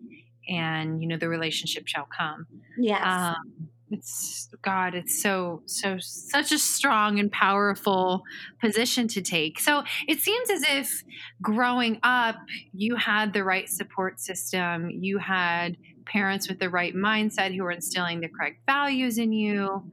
and 0.49 1.01
you 1.01 1.09
know 1.09 1.17
the 1.17 1.29
relationship 1.29 1.87
shall 1.87 2.07
come. 2.17 2.47
Yes. 2.79 3.03
Um, 3.05 3.69
it's 3.91 4.51
God, 4.63 4.95
it's 4.95 5.23
so, 5.23 5.63
so, 5.65 5.97
such 5.99 6.53
a 6.53 6.59
strong 6.59 7.19
and 7.19 7.33
powerful 7.33 8.23
position 8.61 9.09
to 9.09 9.23
take. 9.23 9.59
So 9.59 9.83
it 10.07 10.21
seems 10.21 10.51
as 10.51 10.63
if 10.69 11.03
growing 11.41 11.99
up, 12.03 12.37
you 12.75 12.97
had 12.97 13.33
the 13.33 13.45
right 13.45 13.67
support 13.67 14.21
system, 14.21 14.91
you 14.91 15.17
had 15.17 15.79
parents 16.05 16.49
with 16.49 16.59
the 16.59 16.69
right 16.69 16.95
mindset 16.95 17.55
who 17.55 17.63
were 17.63 17.73
instilling 17.73 18.21
the 18.21 18.29
correct 18.29 18.61
values 18.67 19.17
in 19.17 19.33
you. 19.33 19.91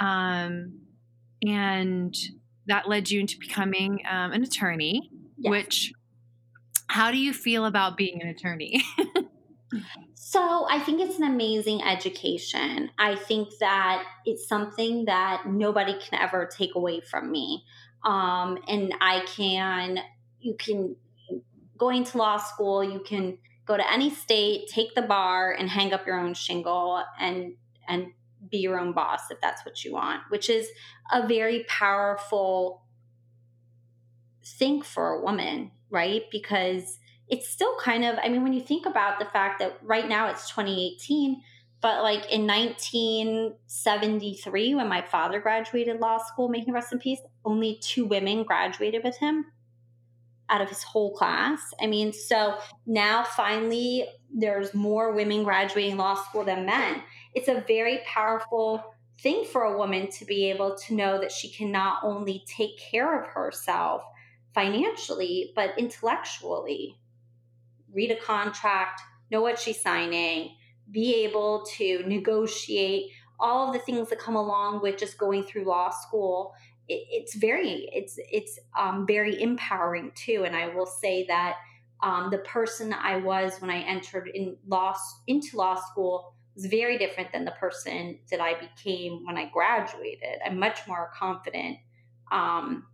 Um, 0.00 0.78
and 1.44 2.14
that 2.66 2.88
led 2.88 3.10
you 3.10 3.20
into 3.20 3.38
becoming 3.38 4.00
um, 4.08 4.32
an 4.32 4.44
attorney, 4.44 5.10
yes. 5.36 5.50
which 5.50 5.92
how 6.92 7.10
do 7.10 7.16
you 7.16 7.32
feel 7.32 7.64
about 7.64 7.96
being 7.96 8.20
an 8.20 8.28
attorney? 8.28 8.82
so, 10.14 10.66
I 10.68 10.78
think 10.78 11.00
it's 11.00 11.16
an 11.16 11.24
amazing 11.24 11.82
education. 11.82 12.90
I 12.98 13.16
think 13.16 13.48
that 13.60 14.04
it's 14.26 14.46
something 14.46 15.06
that 15.06 15.44
nobody 15.46 15.94
can 15.94 16.20
ever 16.20 16.46
take 16.46 16.74
away 16.74 17.00
from 17.00 17.32
me. 17.32 17.64
um, 18.04 18.58
and 18.68 18.92
I 19.00 19.24
can, 19.26 20.00
you 20.40 20.54
can, 20.58 20.96
going 21.78 22.04
to 22.04 22.18
law 22.18 22.36
school, 22.36 22.84
you 22.84 23.00
can 23.00 23.38
go 23.64 23.78
to 23.78 23.92
any 23.92 24.10
state, 24.10 24.68
take 24.68 24.94
the 24.94 25.02
bar, 25.02 25.52
and 25.52 25.70
hang 25.70 25.94
up 25.94 26.06
your 26.06 26.20
own 26.20 26.34
shingle 26.34 27.02
and 27.18 27.54
and 27.88 28.08
be 28.50 28.58
your 28.58 28.78
own 28.78 28.92
boss 28.92 29.30
if 29.30 29.40
that's 29.40 29.64
what 29.64 29.82
you 29.82 29.92
want, 29.92 30.20
which 30.28 30.50
is 30.50 30.68
a 31.10 31.26
very 31.26 31.64
powerful 31.68 32.82
thing 34.44 34.82
for 34.82 35.08
a 35.14 35.20
woman, 35.22 35.70
right? 35.92 36.22
Because 36.30 36.98
it's 37.28 37.48
still 37.48 37.76
kind 37.76 38.04
of, 38.04 38.18
I 38.22 38.28
mean, 38.28 38.42
when 38.42 38.52
you 38.52 38.60
think 38.60 38.84
about 38.86 39.18
the 39.18 39.24
fact 39.26 39.58
that 39.60 39.78
right 39.82 40.06
now 40.08 40.28
it's 40.28 40.50
2018, 40.50 41.42
but 41.80 42.02
like 42.02 42.32
in 42.32 42.46
1973, 42.46 44.74
when 44.74 44.88
my 44.88 45.00
father 45.02 45.38
graduated 45.40 46.00
law 46.00 46.18
school, 46.18 46.48
making 46.48 46.74
rest 46.74 46.92
in 46.92 46.98
peace, 46.98 47.20
only 47.44 47.78
two 47.82 48.06
women 48.06 48.42
graduated 48.44 49.04
with 49.04 49.18
him 49.18 49.46
out 50.48 50.60
of 50.60 50.68
his 50.68 50.82
whole 50.82 51.14
class. 51.14 51.72
I 51.80 51.86
mean, 51.86 52.12
so 52.12 52.58
now 52.86 53.22
finally 53.24 54.06
there's 54.32 54.74
more 54.74 55.12
women 55.12 55.44
graduating 55.44 55.96
law 55.96 56.14
school 56.14 56.44
than 56.44 56.66
men. 56.66 57.02
It's 57.34 57.48
a 57.48 57.64
very 57.66 58.00
powerful 58.06 58.94
thing 59.20 59.44
for 59.44 59.62
a 59.62 59.76
woman 59.76 60.08
to 60.10 60.24
be 60.24 60.48
able 60.50 60.76
to 60.76 60.94
know 60.94 61.20
that 61.20 61.32
she 61.32 61.50
can 61.50 61.72
not 61.72 61.98
only 62.02 62.42
take 62.46 62.78
care 62.78 63.20
of 63.20 63.26
herself 63.28 64.02
financially, 64.54 65.52
but 65.54 65.78
intellectually. 65.78 66.98
Read 67.92 68.10
a 68.10 68.16
contract, 68.16 69.00
know 69.30 69.42
what 69.42 69.58
she's 69.58 69.80
signing, 69.80 70.56
be 70.90 71.24
able 71.24 71.64
to 71.76 72.02
negotiate 72.06 73.10
all 73.38 73.66
of 73.66 73.72
the 73.74 73.80
things 73.80 74.08
that 74.08 74.18
come 74.18 74.36
along 74.36 74.80
with 74.82 74.96
just 74.96 75.18
going 75.18 75.42
through 75.42 75.64
law 75.64 75.90
school 75.90 76.54
it, 76.88 77.06
it's 77.10 77.34
very 77.34 77.88
it's 77.92 78.18
it's 78.30 78.58
um, 78.78 79.06
very 79.06 79.40
empowering 79.42 80.12
too 80.14 80.44
and 80.46 80.54
i 80.56 80.68
will 80.68 80.86
say 80.86 81.26
that 81.26 81.56
um, 82.02 82.30
the 82.30 82.38
person 82.38 82.92
i 82.92 83.16
was 83.16 83.60
when 83.60 83.70
i 83.70 83.80
entered 83.80 84.30
in 84.32 84.56
law 84.66 84.94
into 85.26 85.56
law 85.56 85.74
school 85.74 86.34
was 86.54 86.66
very 86.66 86.98
different 86.98 87.32
than 87.32 87.44
the 87.44 87.52
person 87.52 88.18
that 88.30 88.40
i 88.40 88.54
became 88.58 89.24
when 89.24 89.36
i 89.36 89.48
graduated 89.50 90.38
i'm 90.46 90.58
much 90.58 90.80
more 90.86 91.10
confident 91.14 91.78
um, 92.30 92.86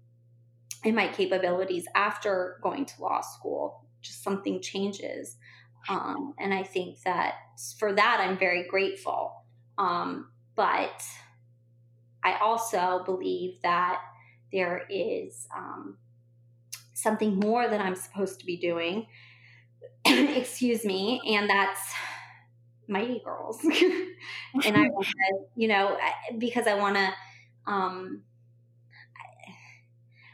in 0.85 0.95
my 0.95 1.09
capabilities 1.09 1.87
after 1.95 2.59
going 2.63 2.85
to 2.85 3.03
law 3.03 3.21
school 3.21 3.85
just 4.01 4.23
something 4.23 4.61
changes 4.61 5.37
um, 5.89 6.35
and 6.39 6.53
I 6.53 6.63
think 6.63 7.01
that 7.03 7.35
for 7.79 7.93
that, 7.95 8.19
I'm 8.21 8.39
very 8.39 8.67
grateful. 8.69 9.45
Um, 9.79 10.31
but 10.55 11.03
I 12.23 12.37
also 12.39 13.03
believe 13.05 13.61
that 13.63 14.01
there 14.53 14.83
is 14.91 15.47
um, 15.57 15.97
something 16.93 17.37
more 17.37 17.69
that 17.69 17.81
I'm 17.81 17.95
supposed 17.95 18.41
to 18.41 18.47
be 18.47 18.57
doing. 18.57 19.07
Excuse 20.05 20.85
me. 20.85 21.21
And 21.27 21.49
that's 21.49 21.81
Mighty 22.87 23.23
Girls. 23.25 23.59
and 23.65 24.77
I 24.77 24.89
want 24.91 25.07
to, 25.07 25.39
you 25.55 25.69
know, 25.69 25.97
because 26.37 26.67
I 26.67 26.75
want 26.75 26.97
to 26.97 27.13
um, 27.67 28.23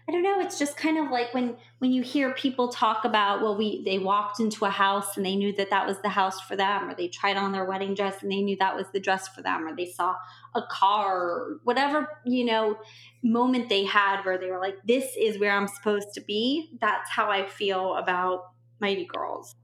I 0.07 0.12
don't 0.12 0.23
know. 0.23 0.38
It's 0.40 0.59
just 0.59 0.77
kind 0.77 0.99
of 0.99 1.11
like 1.11 1.33
when 1.33 1.57
when 1.79 1.90
you 1.90 2.03
hear 2.03 2.35
people 2.35 2.69
talk 2.69 3.07
about, 3.07 3.40
well, 3.40 3.57
we 3.57 3.83
they 3.85 3.99
walked 3.99 4.38
into 4.38 4.67
a 4.67 4.71
house 4.71 5.17
and 5.17 5.25
they 5.25 5.35
knew 5.35 5.55
that 5.57 5.71
that 5.71 5.87
was 5.87 5.99
the 6.03 6.11
house 6.11 6.40
for 6.43 6.57
them, 6.57 6.90
or 6.90 6.95
they 6.95 7.09
tried 7.09 7.38
on 7.38 7.53
their 7.53 7.64
wedding 7.64 7.95
dress 7.95 8.23
and 8.23 8.31
they 8.31 8.43
knew 8.43 8.57
that 8.59 8.77
was 8.77 8.87
the 8.93 9.01
dress 9.01 9.29
for 9.29 9.40
them, 9.40 9.67
or 9.67 9.75
they 9.75 9.87
saw 9.87 10.14
a 10.55 10.62
car, 10.71 11.23
or 11.23 11.61
whatever 11.64 12.21
you 12.27 12.45
know 12.45 12.77
moment 13.23 13.71
they 13.71 13.85
had 13.85 14.23
where 14.25 14.37
they 14.37 14.51
were 14.51 14.61
like, 14.61 14.77
"This 14.85 15.17
is 15.19 15.38
where 15.38 15.53
I'm 15.53 15.69
supposed 15.69 16.12
to 16.14 16.21
be." 16.21 16.77
That's 16.83 17.11
how 17.11 17.31
I 17.31 17.47
feel 17.47 17.95
about 17.95 18.51
Mighty 18.81 19.07
Girls. 19.07 19.55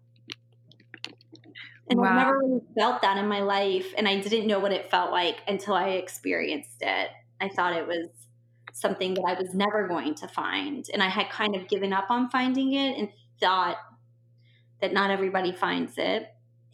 And 1.90 2.00
wow. 2.00 2.07
I 2.07 2.14
never 2.24 2.38
really 2.38 2.61
felt 2.79 3.03
that 3.03 3.18
in 3.18 3.29
my 3.29 3.40
life, 3.40 3.92
and 3.98 4.09
I 4.09 4.20
didn't 4.20 4.46
know 4.46 4.61
what 4.61 4.72
it 4.72 4.90
felt 4.90 5.11
like 5.11 5.42
until 5.46 5.74
I 5.74 5.90
experienced 5.90 6.79
it. 6.81 7.11
I 7.42 7.48
thought 7.48 7.76
it 7.76 7.87
was 7.87 8.09
something 8.81 9.14
that 9.14 9.25
I 9.27 9.40
was 9.40 9.55
never 9.55 9.87
going 9.87 10.14
to 10.16 10.29
find. 10.29 10.87
And 10.93 11.03
I 11.03 11.09
had 11.09 11.31
kind 11.31 11.55
of 11.55 11.69
given 11.69 11.93
up 11.93 12.07
on 12.11 12.31
finding 12.31 12.73
it 12.73 12.97
and 12.97 13.09
thought 13.40 13.77
that 14.81 14.93
not 14.93 15.11
everybody 15.11 15.53
finds 15.53 15.95
it 15.99 16.29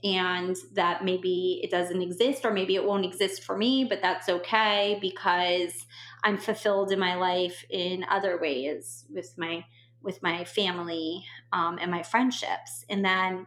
and 0.05 0.57
that 0.75 1.05
maybe 1.05 1.61
it 1.62 1.71
doesn't 1.71 2.01
exist 2.01 2.45
or 2.45 2.53
maybe 2.53 2.75
it 2.75 2.85
won't 2.85 3.05
exist 3.05 3.42
for 3.42 3.57
me, 3.57 3.85
but 3.85 4.01
that's 4.03 4.29
okay 4.29 4.99
because 5.01 5.87
I'm 6.23 6.38
fulfilled 6.38 6.92
in 6.92 6.99
my 6.99 7.14
life 7.16 7.64
in 7.71 8.05
other 8.09 8.38
ways 8.40 9.05
with 9.11 9.37
my 9.37 9.64
with 10.03 10.23
my 10.23 10.45
family 10.45 11.25
um, 11.53 11.79
and 11.81 11.90
my 11.90 12.03
friendships. 12.03 12.85
And 12.88 13.05
then 13.05 13.47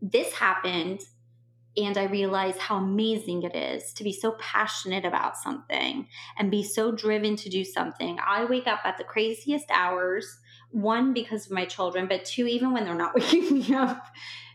this 0.00 0.32
happened 0.32 1.00
and 1.76 1.96
I 1.96 2.04
realize 2.04 2.56
how 2.58 2.76
amazing 2.76 3.44
it 3.44 3.54
is 3.54 3.92
to 3.94 4.04
be 4.04 4.12
so 4.12 4.32
passionate 4.32 5.04
about 5.04 5.36
something 5.36 6.08
and 6.36 6.50
be 6.50 6.64
so 6.64 6.90
driven 6.90 7.36
to 7.36 7.48
do 7.48 7.64
something. 7.64 8.18
I 8.24 8.44
wake 8.44 8.66
up 8.66 8.80
at 8.84 8.98
the 8.98 9.04
craziest 9.04 9.70
hours, 9.70 10.38
one, 10.70 11.12
because 11.12 11.46
of 11.46 11.52
my 11.52 11.64
children, 11.64 12.08
but 12.08 12.24
two, 12.24 12.46
even 12.46 12.72
when 12.72 12.84
they're 12.84 12.94
not 12.94 13.14
waking 13.14 13.54
me 13.54 13.74
up, 13.74 14.06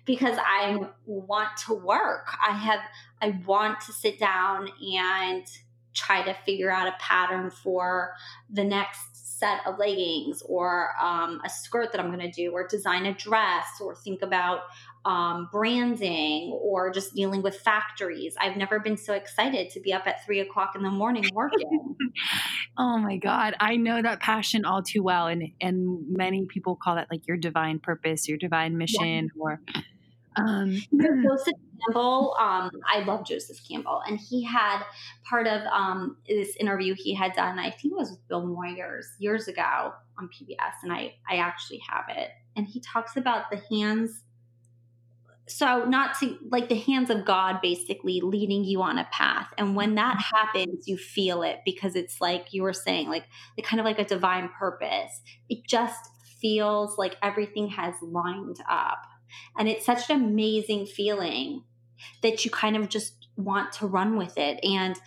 because 0.05 0.37
I 0.39 0.77
want 1.05 1.49
to 1.67 1.73
work. 1.73 2.27
I 2.45 2.51
have, 2.51 2.81
I 3.21 3.39
want 3.45 3.79
to 3.81 3.93
sit 3.93 4.19
down 4.19 4.69
and 4.93 5.45
try 5.93 6.21
to 6.21 6.33
figure 6.45 6.69
out 6.69 6.87
a 6.87 6.95
pattern 6.99 7.49
for 7.49 8.13
the 8.49 8.63
next 8.63 9.39
set 9.39 9.59
of 9.65 9.77
leggings 9.77 10.41
or 10.45 10.89
um, 11.01 11.41
a 11.45 11.49
skirt 11.49 11.91
that 11.91 11.99
I'm 11.99 12.07
going 12.07 12.19
to 12.19 12.31
do, 12.31 12.51
or 12.51 12.67
design 12.67 13.05
a 13.05 13.13
dress, 13.13 13.65
or 13.81 13.95
think 13.95 14.21
about 14.21 14.61
um, 15.05 15.49
branding 15.51 16.51
or 16.61 16.91
just 16.91 17.13
dealing 17.13 17.43
with 17.43 17.55
factories. 17.55 18.35
I've 18.39 18.57
never 18.57 18.79
been 18.79 18.97
so 18.97 19.13
excited 19.13 19.69
to 19.71 19.79
be 19.79 19.93
up 19.93 20.07
at 20.07 20.25
three 20.25 20.39
o'clock 20.39 20.73
in 20.75 20.81
the 20.81 20.89
morning 20.89 21.25
working. 21.33 21.95
oh 22.77 22.97
my 22.97 23.17
God. 23.17 23.55
I 23.59 23.75
know 23.77 24.01
that 24.01 24.19
passion 24.19 24.65
all 24.65 24.81
too 24.81 25.03
well. 25.03 25.27
And, 25.27 25.51
and 25.61 26.05
many 26.09 26.45
people 26.45 26.75
call 26.75 26.95
that 26.95 27.07
like 27.11 27.27
your 27.27 27.37
divine 27.37 27.79
purpose, 27.79 28.27
your 28.27 28.39
divine 28.39 28.77
mission, 28.77 29.25
yeah. 29.35 29.39
or. 29.39 29.61
Um, 30.37 30.81
Joseph 30.91 31.53
Campbell, 31.85 32.35
um, 32.37 32.69
I 32.85 33.05
love 33.05 33.25
Joseph 33.25 33.57
Campbell, 33.65 34.01
and 34.05 34.19
he 34.19 34.43
had 34.43 34.83
part 35.29 35.47
of 35.47 35.61
um, 35.67 36.17
this 36.27 36.57
interview 36.57 36.93
he 36.93 37.15
had 37.15 37.31
done. 37.31 37.57
I 37.57 37.69
think 37.69 37.93
it 37.93 37.97
was 37.97 38.11
with 38.11 38.27
Bill 38.27 38.45
Moyers 38.45 39.05
years 39.17 39.47
ago 39.47 39.93
on 40.19 40.27
PBS, 40.27 40.73
and 40.83 40.91
I 40.91 41.13
I 41.29 41.37
actually 41.37 41.81
have 41.89 42.05
it. 42.09 42.31
And 42.57 42.67
he 42.67 42.81
talks 42.81 43.15
about 43.15 43.49
the 43.49 43.61
hands 43.71 44.24
so 45.47 45.85
not 45.85 46.19
to 46.19 46.37
like 46.49 46.69
the 46.69 46.79
hands 46.79 47.09
of 47.09 47.25
god 47.25 47.59
basically 47.61 48.19
leading 48.21 48.63
you 48.63 48.81
on 48.81 48.97
a 48.97 49.07
path. 49.11 49.47
And 49.57 49.75
when 49.75 49.95
that 49.95 50.17
mm-hmm. 50.17 50.35
happens 50.35 50.87
you 50.87 50.97
feel 50.97 51.43
it 51.43 51.59
because 51.65 51.95
it's 51.95 52.19
like 52.19 52.47
you 52.51 52.63
were 52.63 52.73
saying 52.73 53.09
like 53.09 53.25
the 53.55 53.61
kind 53.61 53.79
of 53.79 53.85
like 53.85 53.99
a 53.99 54.05
divine 54.05 54.49
purpose. 54.57 55.21
It 55.49 55.67
just 55.67 56.09
feels 56.41 56.97
like 56.97 57.15
everything 57.21 57.69
has 57.69 57.95
lined 58.01 58.57
up. 58.69 59.03
And 59.57 59.67
it's 59.67 59.85
such 59.85 60.09
an 60.09 60.23
amazing 60.23 60.85
feeling 60.85 61.63
that 62.21 62.45
you 62.45 62.51
kind 62.51 62.75
of 62.75 62.89
just 62.89 63.27
want 63.37 63.71
to 63.73 63.87
run 63.87 64.17
with 64.17 64.37
it. 64.37 64.59
And 64.63 64.97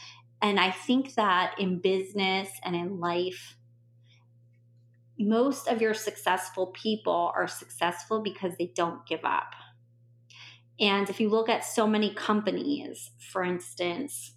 and 0.40 0.58
i 0.60 0.70
think 0.70 1.14
that 1.14 1.54
in 1.58 1.78
business 1.78 2.48
and 2.64 2.74
in 2.76 3.00
life 3.00 3.56
most 5.18 5.66
of 5.66 5.82
your 5.82 5.94
successful 5.94 6.68
people 6.68 7.32
are 7.34 7.48
successful 7.48 8.22
because 8.22 8.52
they 8.58 8.70
don't 8.74 9.04
give 9.06 9.24
up 9.24 9.54
and 10.80 11.10
if 11.10 11.20
you 11.20 11.28
look 11.28 11.48
at 11.48 11.64
so 11.64 11.86
many 11.86 12.14
companies, 12.14 13.10
for 13.18 13.42
instance, 13.42 14.34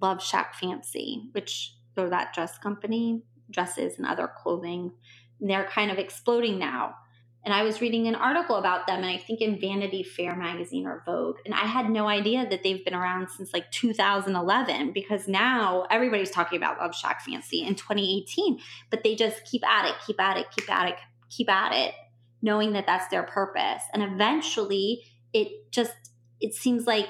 Love 0.00 0.22
Shack 0.22 0.54
Fancy, 0.54 1.28
which 1.32 1.74
they're 1.94 2.10
that 2.10 2.34
dress 2.34 2.58
company, 2.58 3.22
dresses 3.50 3.98
and 3.98 4.06
other 4.06 4.28
clothing, 4.28 4.92
and 5.40 5.48
they're 5.48 5.68
kind 5.68 5.90
of 5.90 5.98
exploding 5.98 6.58
now. 6.58 6.94
And 7.42 7.54
I 7.54 7.62
was 7.62 7.80
reading 7.80 8.06
an 8.06 8.16
article 8.16 8.56
about 8.56 8.86
them, 8.86 8.98
and 8.98 9.06
I 9.06 9.16
think 9.16 9.40
in 9.40 9.58
Vanity 9.58 10.02
Fair 10.02 10.36
magazine 10.36 10.86
or 10.86 11.02
Vogue. 11.06 11.36
And 11.46 11.54
I 11.54 11.64
had 11.64 11.88
no 11.88 12.06
idea 12.06 12.46
that 12.48 12.62
they've 12.62 12.84
been 12.84 12.94
around 12.94 13.30
since 13.30 13.54
like 13.54 13.70
2011 13.70 14.92
because 14.92 15.26
now 15.26 15.86
everybody's 15.90 16.30
talking 16.30 16.58
about 16.58 16.78
Love 16.78 16.94
Shack 16.94 17.22
Fancy 17.22 17.62
in 17.62 17.76
2018. 17.76 18.58
But 18.90 19.04
they 19.04 19.14
just 19.14 19.44
keep 19.44 19.66
at 19.66 19.88
it, 19.88 19.94
keep 20.06 20.20
at 20.20 20.36
it, 20.36 20.46
keep 20.54 20.70
at 20.70 20.88
it, 20.90 20.96
keep 21.30 21.48
at 21.48 21.72
it 21.72 21.94
knowing 22.42 22.72
that 22.72 22.86
that's 22.86 23.08
their 23.08 23.22
purpose. 23.22 23.82
And 23.92 24.02
eventually 24.02 25.02
it 25.32 25.70
just 25.70 25.94
it 26.40 26.54
seems 26.54 26.86
like 26.86 27.08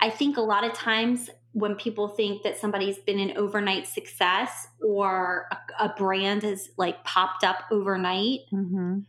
I 0.00 0.10
think 0.10 0.36
a 0.36 0.42
lot 0.42 0.64
of 0.64 0.72
times 0.72 1.30
when 1.52 1.74
people 1.74 2.08
think 2.08 2.42
that 2.42 2.58
somebody's 2.58 2.98
been 2.98 3.18
an 3.18 3.36
overnight 3.36 3.86
success 3.86 4.68
or 4.80 5.46
a, 5.50 5.86
a 5.86 5.94
brand 5.96 6.42
has 6.42 6.68
like 6.76 7.02
popped 7.04 7.42
up 7.42 7.64
overnight, 7.70 8.40
mm-hmm. 8.52 9.00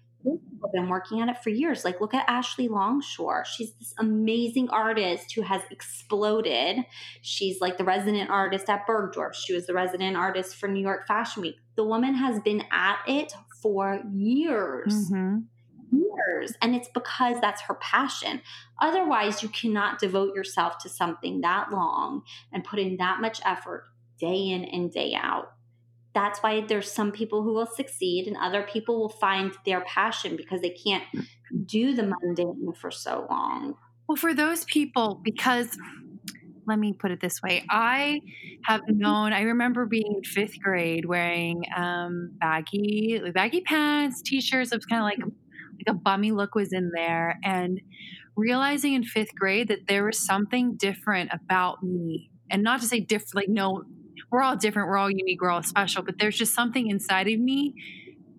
I've 0.63 0.71
been 0.71 0.89
working 0.89 1.21
on 1.21 1.29
it 1.29 1.41
for 1.43 1.49
years. 1.49 1.83
Like, 1.83 1.99
look 1.99 2.13
at 2.13 2.29
Ashley 2.29 2.67
Longshore. 2.67 3.45
She's 3.45 3.73
this 3.73 3.93
amazing 3.97 4.69
artist 4.69 5.33
who 5.33 5.41
has 5.41 5.61
exploded. 5.71 6.77
She's 7.21 7.59
like 7.59 7.77
the 7.77 7.83
resident 7.83 8.29
artist 8.29 8.69
at 8.69 8.85
Bergdorf. 8.87 9.33
She 9.33 9.53
was 9.53 9.65
the 9.65 9.73
resident 9.73 10.15
artist 10.15 10.55
for 10.55 10.67
New 10.67 10.81
York 10.81 11.07
Fashion 11.07 11.41
Week. 11.41 11.55
The 11.75 11.83
woman 11.83 12.13
has 12.15 12.39
been 12.41 12.63
at 12.71 12.99
it 13.07 13.33
for 13.61 14.01
years. 14.13 15.11
Mm-hmm. 15.11 15.39
Years. 15.93 16.53
And 16.61 16.75
it's 16.75 16.89
because 16.93 17.41
that's 17.41 17.61
her 17.63 17.75
passion. 17.75 18.41
Otherwise, 18.81 19.43
you 19.43 19.49
cannot 19.49 19.99
devote 19.99 20.33
yourself 20.33 20.77
to 20.79 20.89
something 20.89 21.41
that 21.41 21.71
long 21.71 22.23
and 22.53 22.63
put 22.63 22.79
in 22.79 22.97
that 22.97 23.19
much 23.19 23.41
effort 23.45 23.85
day 24.19 24.49
in 24.49 24.63
and 24.63 24.91
day 24.91 25.13
out 25.15 25.53
that's 26.13 26.39
why 26.39 26.61
there's 26.61 26.91
some 26.91 27.11
people 27.11 27.43
who 27.43 27.53
will 27.53 27.67
succeed 27.67 28.27
and 28.27 28.37
other 28.37 28.63
people 28.63 28.99
will 28.99 29.09
find 29.09 29.53
their 29.65 29.81
passion 29.81 30.35
because 30.35 30.61
they 30.61 30.69
can't 30.69 31.03
do 31.65 31.95
the 31.95 32.03
mundane 32.03 32.73
for 32.79 32.91
so 32.91 33.27
long. 33.29 33.75
Well, 34.07 34.15
for 34.17 34.33
those 34.33 34.65
people, 34.65 35.21
because 35.23 35.77
let 36.71 36.79
me 36.79 36.93
put 36.93 37.11
it 37.11 37.19
this 37.21 37.41
way 37.41 37.59
mm-hmm. 37.59 37.67
I 37.69 38.21
have 38.65 38.81
mm-hmm. 38.81 38.97
known, 38.97 39.33
I 39.33 39.41
remember 39.41 39.85
being 39.85 40.15
in 40.15 40.23
fifth 40.23 40.59
grade 40.61 41.05
wearing 41.05 41.63
um, 41.75 42.31
baggy, 42.39 43.21
baggy 43.33 43.61
pants, 43.61 44.21
t 44.21 44.41
shirts. 44.41 44.71
It 44.71 44.77
was 44.77 44.85
kind 44.85 45.01
of 45.01 45.05
like, 45.05 45.19
mm-hmm. 45.19 45.77
like 45.85 45.95
a 45.95 45.99
bummy 45.99 46.31
look 46.31 46.55
was 46.55 46.73
in 46.73 46.91
there. 46.93 47.39
And 47.43 47.81
realizing 48.35 48.93
in 48.93 49.03
fifth 49.03 49.35
grade 49.35 49.67
that 49.67 49.87
there 49.87 50.05
was 50.05 50.25
something 50.25 50.75
different 50.77 51.31
about 51.33 51.83
me. 51.83 52.31
And 52.49 52.63
not 52.63 52.81
to 52.81 52.87
say 52.87 52.99
different, 52.99 53.35
like 53.35 53.49
no 53.49 53.83
we're 54.31 54.41
all 54.41 54.55
different, 54.55 54.87
we're 54.87 54.97
all 54.97 55.11
unique, 55.11 55.41
we're 55.41 55.49
all 55.49 55.61
special, 55.61 56.03
but 56.03 56.17
there's 56.17 56.37
just 56.37 56.53
something 56.53 56.89
inside 56.89 57.27
of 57.27 57.37
me 57.37 57.75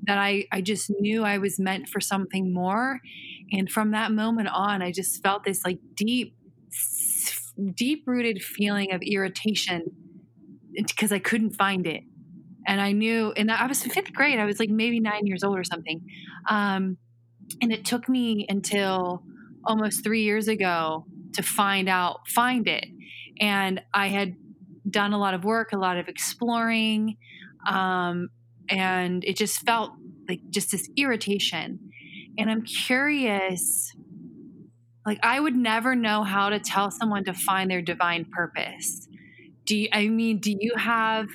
that 0.05 0.19
I, 0.19 0.47
I 0.51 0.63
just 0.63 0.91
knew 1.01 1.23
I 1.23 1.39
was 1.39 1.61
meant 1.61 1.89
for 1.89 2.01
something 2.01 2.53
more. 2.53 3.01
And 3.53 3.71
from 3.71 3.93
that 3.93 4.11
moment 4.11 4.49
on, 4.49 4.83
I 4.83 4.91
just 4.91 5.23
felt 5.23 5.45
this 5.45 5.65
like 5.65 5.79
deep, 5.95 6.35
deep 7.75 8.05
rooted 8.07 8.43
feeling 8.43 8.93
of 8.93 9.03
irritation 9.03 9.85
because 10.75 11.13
I 11.13 11.19
couldn't 11.19 11.51
find 11.51 11.87
it. 11.87 12.03
And 12.67 12.81
I 12.81 12.93
knew, 12.93 13.33
and 13.33 13.51
I 13.51 13.67
was 13.67 13.85
in 13.85 13.91
fifth 13.91 14.13
grade, 14.13 14.39
I 14.39 14.45
was 14.45 14.61
like 14.61 14.71
maybe 14.71 15.01
nine 15.01 15.27
years 15.27 15.43
old 15.43 15.59
or 15.59 15.65
something. 15.65 16.01
Um, 16.49 16.97
and 17.61 17.73
it 17.73 17.85
took 17.85 18.09
me 18.09 18.47
until 18.49 19.25
almost 19.65 20.05
three 20.05 20.23
years 20.23 20.49
ago 20.49 21.05
to 21.35 21.43
find 21.43 21.89
out, 21.89 22.29
find 22.29 22.69
it. 22.69 22.87
And 23.41 23.83
I 23.93 24.09
had 24.09 24.37
done 24.89 25.13
a 25.13 25.19
lot 25.19 25.35
of 25.35 25.45
work, 25.45 25.73
a 25.73 25.79
lot 25.79 25.97
of 25.97 26.09
exploring, 26.09 27.17
um, 27.67 28.29
and 28.69 29.25
it 29.25 29.37
just 29.37 29.61
felt 29.65 29.93
like 30.29 30.41
just 30.51 30.71
this 30.71 30.89
irritation. 30.97 31.79
And 32.39 32.51
I'm 32.51 32.63
curious, 32.63 33.93
like 35.05 35.19
I 35.23 35.41
would 35.41 35.57
never 35.57 35.95
know 35.95 36.23
how 36.23 36.49
to 36.49 36.59
tell 36.59 36.91
someone 36.91 37.25
to 37.25 37.35
find 37.35 37.71
their 37.71 37.83
divine 37.83 38.25
purpose. 38.25 39.09
Do 39.65 39.77
you, 39.77 39.89
I 39.93 40.09
mean, 40.09 40.39
do 40.39 40.55
you 40.59 40.75
have 40.77 41.29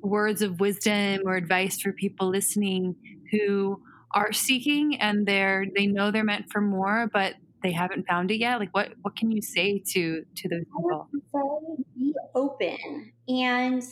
words 0.00 0.42
of 0.42 0.60
wisdom 0.60 1.22
or 1.24 1.36
advice 1.36 1.80
for 1.80 1.92
people 1.92 2.28
listening 2.28 2.96
who 3.30 3.82
are 4.12 4.32
seeking 4.32 5.00
and 5.00 5.26
they're 5.26 5.66
they 5.74 5.86
know 5.86 6.10
they're 6.10 6.24
meant 6.24 6.50
for 6.50 6.60
more, 6.60 7.08
but 7.12 7.34
they 7.62 7.72
haven't 7.72 8.06
found 8.06 8.30
it 8.30 8.38
yet? 8.38 8.58
Like 8.58 8.74
what 8.74 8.92
what 9.02 9.16
can 9.16 9.30
you 9.30 9.42
say 9.42 9.82
to 9.92 10.24
to 10.36 10.48
those 10.48 10.64
people? 10.64 11.08
Say 11.12 11.84
be 11.96 12.14
open. 12.34 13.12
And 13.28 13.82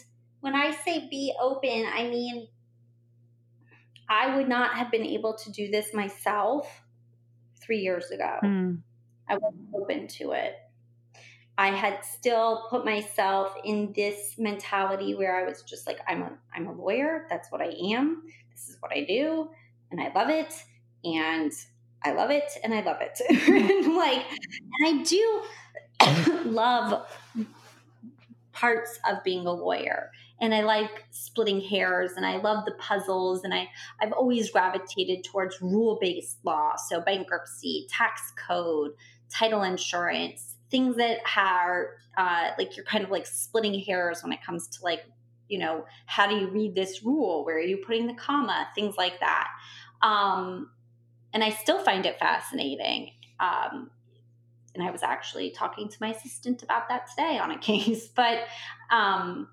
when 0.41 0.55
I 0.55 0.73
say 0.73 1.09
be 1.09 1.35
open, 1.41 1.87
I 1.95 2.05
mean 2.05 2.49
I 4.09 4.37
would 4.37 4.49
not 4.49 4.75
have 4.75 4.91
been 4.91 5.05
able 5.05 5.37
to 5.37 5.51
do 5.51 5.71
this 5.71 5.93
myself 5.93 6.83
three 7.61 7.79
years 7.79 8.11
ago. 8.11 8.39
Mm. 8.45 8.83
I 9.29 9.37
wasn't 9.37 9.69
open 9.75 10.07
to 10.09 10.33
it. 10.33 10.57
I 11.59 11.69
had 11.69 12.05
still 12.05 12.67
put 12.69 12.85
myself 12.85 13.55
in 13.65 13.93
this 13.97 14.35
mentality 14.39 15.15
where 15.15 15.37
I 15.37 15.49
was 15.49 15.63
just 15.63 15.87
like, 15.87 16.01
I'm 16.07 16.23
a 16.23 16.33
I'm 16.55 16.67
a 16.67 16.73
lawyer. 16.73 17.27
That's 17.31 17.51
what 17.51 17.61
I 17.61 17.75
am. 17.93 18.25
This 18.53 18.69
is 18.69 18.77
what 18.81 18.93
I 18.93 19.05
do, 19.05 19.49
and 19.91 20.01
I 20.01 20.13
love 20.13 20.29
it. 20.29 20.53
And 21.05 21.53
I 22.07 22.13
love 22.13 22.31
it 22.31 22.51
and 22.63 22.73
I 22.73 22.83
love 22.83 22.99
it. 23.01 23.21
and 23.31 23.97
like, 23.97 24.25
and 24.79 25.01
I 25.01 25.03
do 25.03 26.45
love 26.51 27.07
parts 28.53 28.99
of 29.09 29.23
being 29.25 29.47
a 29.47 29.53
lawyer. 29.53 30.11
And 30.41 30.55
I 30.55 30.63
like 30.63 31.05
splitting 31.11 31.61
hairs 31.61 32.13
and 32.17 32.27
I 32.27 32.37
love 32.37 32.65
the 32.65 32.73
puzzles. 32.73 33.43
And 33.43 33.55
I, 33.55 33.69
I've 34.01 34.13
always 34.13 34.51
gravitated 34.51 35.25
towards 35.25 35.61
rule 35.61 35.99
based 36.01 36.39
law. 36.45 36.77
So 36.77 37.01
bankruptcy, 37.01 37.87
tax 37.91 38.33
code, 38.47 38.93
title 39.31 39.63
insurance, 39.63 40.57
things 40.71 40.97
that 40.97 41.19
are 41.37 41.97
uh, 42.17 42.51
like 42.59 42.77
you're 42.77 42.87
kind 42.87 43.05
of 43.05 43.11
like 43.11 43.27
splitting 43.27 43.79
hairs 43.81 44.23
when 44.23 44.33
it 44.33 44.43
comes 44.45 44.69
to 44.69 44.79
like, 44.83 45.05
you 45.49 45.59
know, 45.59 45.85
how 46.07 46.27
do 46.29 46.37
you 46.37 46.49
read 46.49 46.75
this 46.75 47.05
rule? 47.05 47.45
Where 47.45 47.57
are 47.57 47.61
you 47.61 47.79
putting 47.79 48.07
the 48.07 48.15
comma? 48.15 48.69
Things 48.75 48.97
like 48.97 49.21
that. 49.21 49.49
Um, 50.03 50.71
and 51.33 51.45
I 51.45 51.51
still 51.51 51.79
find 51.83 52.07
it 52.07 52.19
fascinating. 52.19 53.11
Um, 53.39 53.91
and 54.75 54.83
I 54.83 54.91
was 54.91 55.03
actually 55.03 55.51
talking 55.51 55.89
to 55.89 55.97
my 56.01 56.11
assistant 56.13 56.63
about 56.63 56.89
that 56.89 57.09
today 57.11 57.39
on 57.39 57.51
a 57.51 57.59
case, 57.71 58.09
but 58.09 58.45
um, 58.91 59.49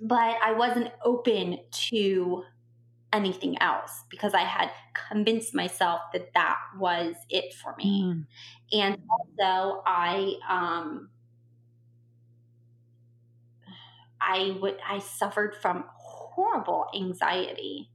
but 0.00 0.36
I 0.42 0.52
wasn't 0.52 0.90
open 1.04 1.58
to 1.88 2.44
anything 3.12 3.60
else 3.60 4.04
because 4.10 4.34
I 4.34 4.42
had 4.42 4.70
convinced 5.08 5.54
myself 5.54 6.00
that 6.12 6.32
that 6.34 6.58
was 6.78 7.16
it 7.28 7.54
for 7.54 7.74
me. 7.76 8.02
Mm. 8.04 8.26
And 8.72 8.98
also, 9.10 9.82
I 9.86 10.34
um, 10.48 11.10
I 14.20 14.56
would 14.60 14.78
I 14.86 14.98
suffered 14.98 15.56
from 15.56 15.84
horrible 15.96 16.86
anxiety, 16.94 17.90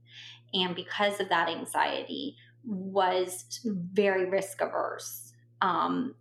and 0.52 0.74
because 0.74 1.20
of 1.20 1.28
that 1.30 1.48
anxiety, 1.48 2.36
was 2.64 3.60
very 3.64 4.28
risk 4.28 4.60
averse. 4.60 5.32
Um, 5.62 6.14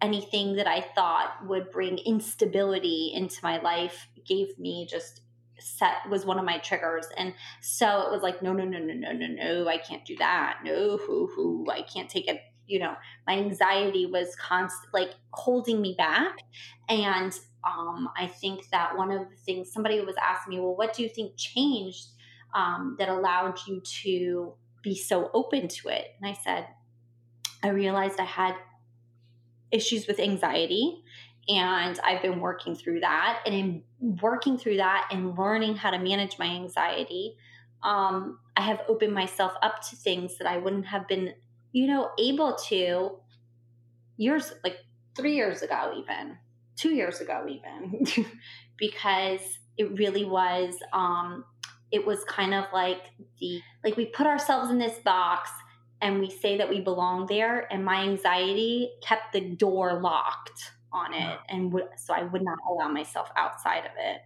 anything 0.00 0.56
that 0.56 0.66
I 0.66 0.80
thought 0.80 1.46
would 1.46 1.70
bring 1.70 1.98
instability 1.98 3.12
into 3.14 3.36
my 3.42 3.60
life 3.60 4.08
gave 4.24 4.58
me 4.58 4.86
just 4.88 5.19
set 5.60 6.08
was 6.08 6.24
one 6.24 6.38
of 6.38 6.44
my 6.44 6.58
triggers. 6.58 7.06
And 7.16 7.34
so 7.60 8.02
it 8.02 8.10
was 8.10 8.22
like 8.22 8.42
no 8.42 8.52
no 8.52 8.64
no 8.64 8.78
no 8.78 8.94
no 8.94 9.12
no 9.12 9.26
no 9.26 9.68
i 9.68 9.78
can't 9.78 10.04
do 10.04 10.16
that. 10.16 10.60
No 10.64 10.96
hoo 10.96 11.28
hoo 11.34 11.66
i 11.70 11.82
can't 11.82 12.08
take 12.08 12.28
it. 12.28 12.40
You 12.66 12.78
know 12.80 12.94
my 13.26 13.34
anxiety 13.34 14.06
was 14.06 14.34
constant 14.36 14.92
like 14.92 15.10
holding 15.32 15.80
me 15.80 15.94
back. 15.96 16.36
And 16.88 17.32
um, 17.62 18.08
i 18.16 18.26
think 18.26 18.68
that 18.70 18.96
one 18.96 19.10
of 19.10 19.28
the 19.28 19.36
things 19.36 19.70
somebody 19.70 20.00
was 20.00 20.16
asking 20.16 20.54
me 20.54 20.60
well 20.60 20.74
what 20.74 20.94
do 20.94 21.02
you 21.02 21.10
think 21.10 21.36
changed 21.36 22.06
um, 22.54 22.96
that 22.98 23.08
allowed 23.08 23.58
you 23.66 23.80
to 24.02 24.54
be 24.82 24.96
so 24.96 25.30
open 25.34 25.68
to 25.68 25.88
it. 25.88 26.14
And 26.20 26.30
I 26.30 26.38
said, 26.42 26.66
I 27.62 27.68
realized 27.68 28.18
I 28.18 28.24
had 28.24 28.54
issues 29.70 30.06
with 30.06 30.18
anxiety 30.18 31.02
and 31.50 31.98
I've 32.04 32.22
been 32.22 32.40
working 32.40 32.74
through 32.74 33.00
that. 33.00 33.42
And 33.44 33.54
in 33.54 33.82
working 34.22 34.56
through 34.56 34.76
that 34.76 35.08
and 35.10 35.36
learning 35.36 35.76
how 35.76 35.90
to 35.90 35.98
manage 35.98 36.38
my 36.38 36.46
anxiety, 36.46 37.36
um, 37.82 38.38
I 38.56 38.62
have 38.62 38.80
opened 38.88 39.14
myself 39.14 39.52
up 39.62 39.82
to 39.90 39.96
things 39.96 40.38
that 40.38 40.46
I 40.46 40.58
wouldn't 40.58 40.86
have 40.86 41.08
been, 41.08 41.34
you 41.72 41.86
know, 41.86 42.10
able 42.18 42.56
to 42.68 43.18
years, 44.16 44.52
like 44.62 44.78
three 45.16 45.34
years 45.34 45.62
ago, 45.62 45.92
even 45.96 46.36
two 46.76 46.90
years 46.90 47.20
ago, 47.20 47.46
even, 47.48 48.06
because 48.78 49.40
it 49.76 49.98
really 49.98 50.24
was 50.24 50.74
um, 50.92 51.44
it 51.90 52.06
was 52.06 52.22
kind 52.24 52.54
of 52.54 52.66
like 52.72 53.02
the 53.40 53.60
like 53.82 53.96
we 53.96 54.06
put 54.06 54.26
ourselves 54.26 54.70
in 54.70 54.78
this 54.78 54.98
box 55.00 55.50
and 56.00 56.20
we 56.20 56.30
say 56.30 56.56
that 56.58 56.68
we 56.68 56.80
belong 56.80 57.26
there 57.26 57.70
and 57.72 57.84
my 57.84 58.02
anxiety 58.02 58.90
kept 59.02 59.32
the 59.32 59.40
door 59.40 60.00
locked 60.00 60.72
on 60.92 61.14
it 61.14 61.38
and 61.48 61.70
w- 61.70 61.88
so 61.96 62.14
i 62.14 62.22
would 62.22 62.42
not 62.42 62.58
allow 62.68 62.88
myself 62.88 63.28
outside 63.36 63.84
of 63.84 63.92
it 63.98 64.22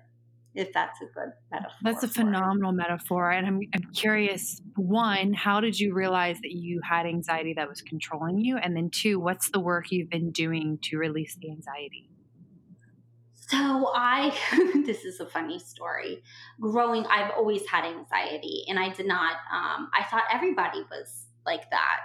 if 0.55 0.73
that's 0.73 1.01
a 1.01 1.07
good 1.07 1.33
metaphor 1.51 1.77
that's 1.83 2.03
a 2.03 2.09
phenomenal 2.09 2.71
it. 2.71 2.75
metaphor 2.75 3.31
and 3.31 3.47
I'm, 3.47 3.61
I'm 3.75 3.91
curious 3.93 4.61
one 4.77 5.33
how 5.33 5.61
did 5.61 5.79
you 5.79 5.95
realize 5.95 6.39
that 6.43 6.53
you 6.53 6.81
had 6.83 7.07
anxiety 7.07 7.55
that 7.55 7.69
was 7.69 7.83
controlling 7.83 8.41
you 8.41 8.57
and 8.57 8.77
then 8.77 8.91
two 8.91 9.19
what's 9.19 9.51
the 9.51 9.61
work 9.61 9.91
you've 9.91 10.11
been 10.11 10.31
doing 10.31 10.79
to 10.85 10.99
release 10.99 11.37
the 11.41 11.51
anxiety 11.51 12.09
so 13.49 13.91
I, 13.95 14.35
this 14.87 15.05
is 15.05 15.21
a 15.21 15.27
funny 15.27 15.59
story. 15.59 16.23
Growing, 16.59 17.05
I've 17.05 17.31
always 17.37 17.67
had 17.67 17.85
anxiety, 17.85 18.65
and 18.69 18.79
I 18.79 18.89
did 18.89 19.07
not. 19.07 19.33
Um, 19.53 19.91
I 19.93 20.03
thought 20.11 20.23
everybody 20.33 20.81
was 20.91 21.27
like 21.45 21.69
that 21.71 22.01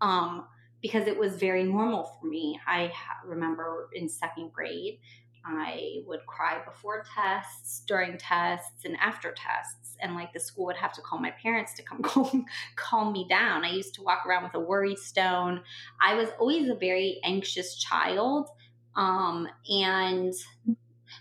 um, 0.00 0.46
because 0.84 1.06
it 1.06 1.18
was 1.18 1.36
very 1.36 1.64
normal 1.64 2.04
for 2.04 2.26
me. 2.26 2.60
I 2.66 2.92
remember 3.24 3.88
in 3.94 4.06
second 4.06 4.52
grade, 4.52 4.98
I 5.42 6.02
would 6.06 6.20
cry 6.26 6.62
before 6.62 7.06
tests, 7.14 7.82
during 7.86 8.18
tests, 8.18 8.84
and 8.84 8.94
after 8.98 9.32
tests. 9.32 9.96
And 10.00 10.14
like 10.14 10.34
the 10.34 10.40
school 10.40 10.66
would 10.66 10.76
have 10.76 10.92
to 10.92 11.00
call 11.00 11.18
my 11.18 11.30
parents 11.42 11.72
to 11.76 11.82
come 11.82 12.02
calm, 12.02 12.44
calm 12.76 13.14
me 13.14 13.26
down. 13.30 13.64
I 13.64 13.70
used 13.70 13.94
to 13.94 14.02
walk 14.02 14.26
around 14.26 14.42
with 14.42 14.52
a 14.56 14.60
worry 14.60 14.94
stone. 14.94 15.62
I 16.02 16.16
was 16.16 16.28
always 16.38 16.68
a 16.68 16.74
very 16.74 17.18
anxious 17.24 17.76
child. 17.76 18.50
Um, 18.94 19.48
and 19.66 20.34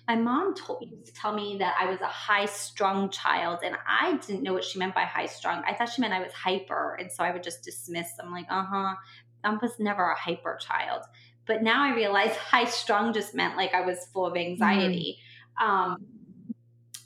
my 0.08 0.16
mom 0.16 0.56
told 0.56 0.84
used 0.90 1.06
to 1.06 1.14
tell 1.14 1.34
me 1.34 1.58
that 1.60 1.76
I 1.80 1.90
was 1.90 2.02
a 2.02 2.08
high 2.08 2.46
strung 2.46 3.10
child, 3.10 3.60
and 3.64 3.76
I 3.88 4.18
didn't 4.18 4.44
know 4.44 4.54
what 4.54 4.64
she 4.64 4.80
meant 4.80 4.96
by 4.96 5.04
high 5.04 5.28
strung. 5.28 5.64
I 5.66 5.74
thought 5.74 5.90
she 5.90 6.02
meant 6.02 6.14
I 6.14 6.22
was 6.22 6.34
hyper, 6.34 6.96
and 7.00 7.12
so 7.12 7.24
I 7.24 7.32
would 7.32 7.44
just 7.44 7.64
dismiss. 7.64 8.10
I'm 8.22 8.32
like, 8.32 8.48
uh 8.50 8.66
huh. 8.66 8.96
I 9.44 9.56
was 9.56 9.80
never 9.80 10.12
a 10.12 10.18
hyper 10.18 10.58
child. 10.62 11.04
But 11.46 11.62
now 11.62 11.84
I 11.84 11.96
realize 11.96 12.36
high 12.52 12.66
strung 12.66 13.14
just 13.14 13.36
meant 13.36 13.58
like 13.58 13.74
I 13.74 13.82
was 13.82 14.08
full 14.14 14.26
of 14.26 14.36
anxiety. 14.38 15.18
Mm. 15.62 15.66
Um, 15.66 16.06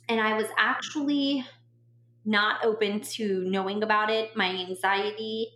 and 0.09 0.21
I 0.21 0.33
was 0.33 0.47
actually 0.57 1.45
not 2.25 2.63
open 2.65 2.99
to 2.99 3.43
knowing 3.45 3.83
about 3.83 4.09
it. 4.09 4.35
My 4.35 4.49
anxiety, 4.49 5.49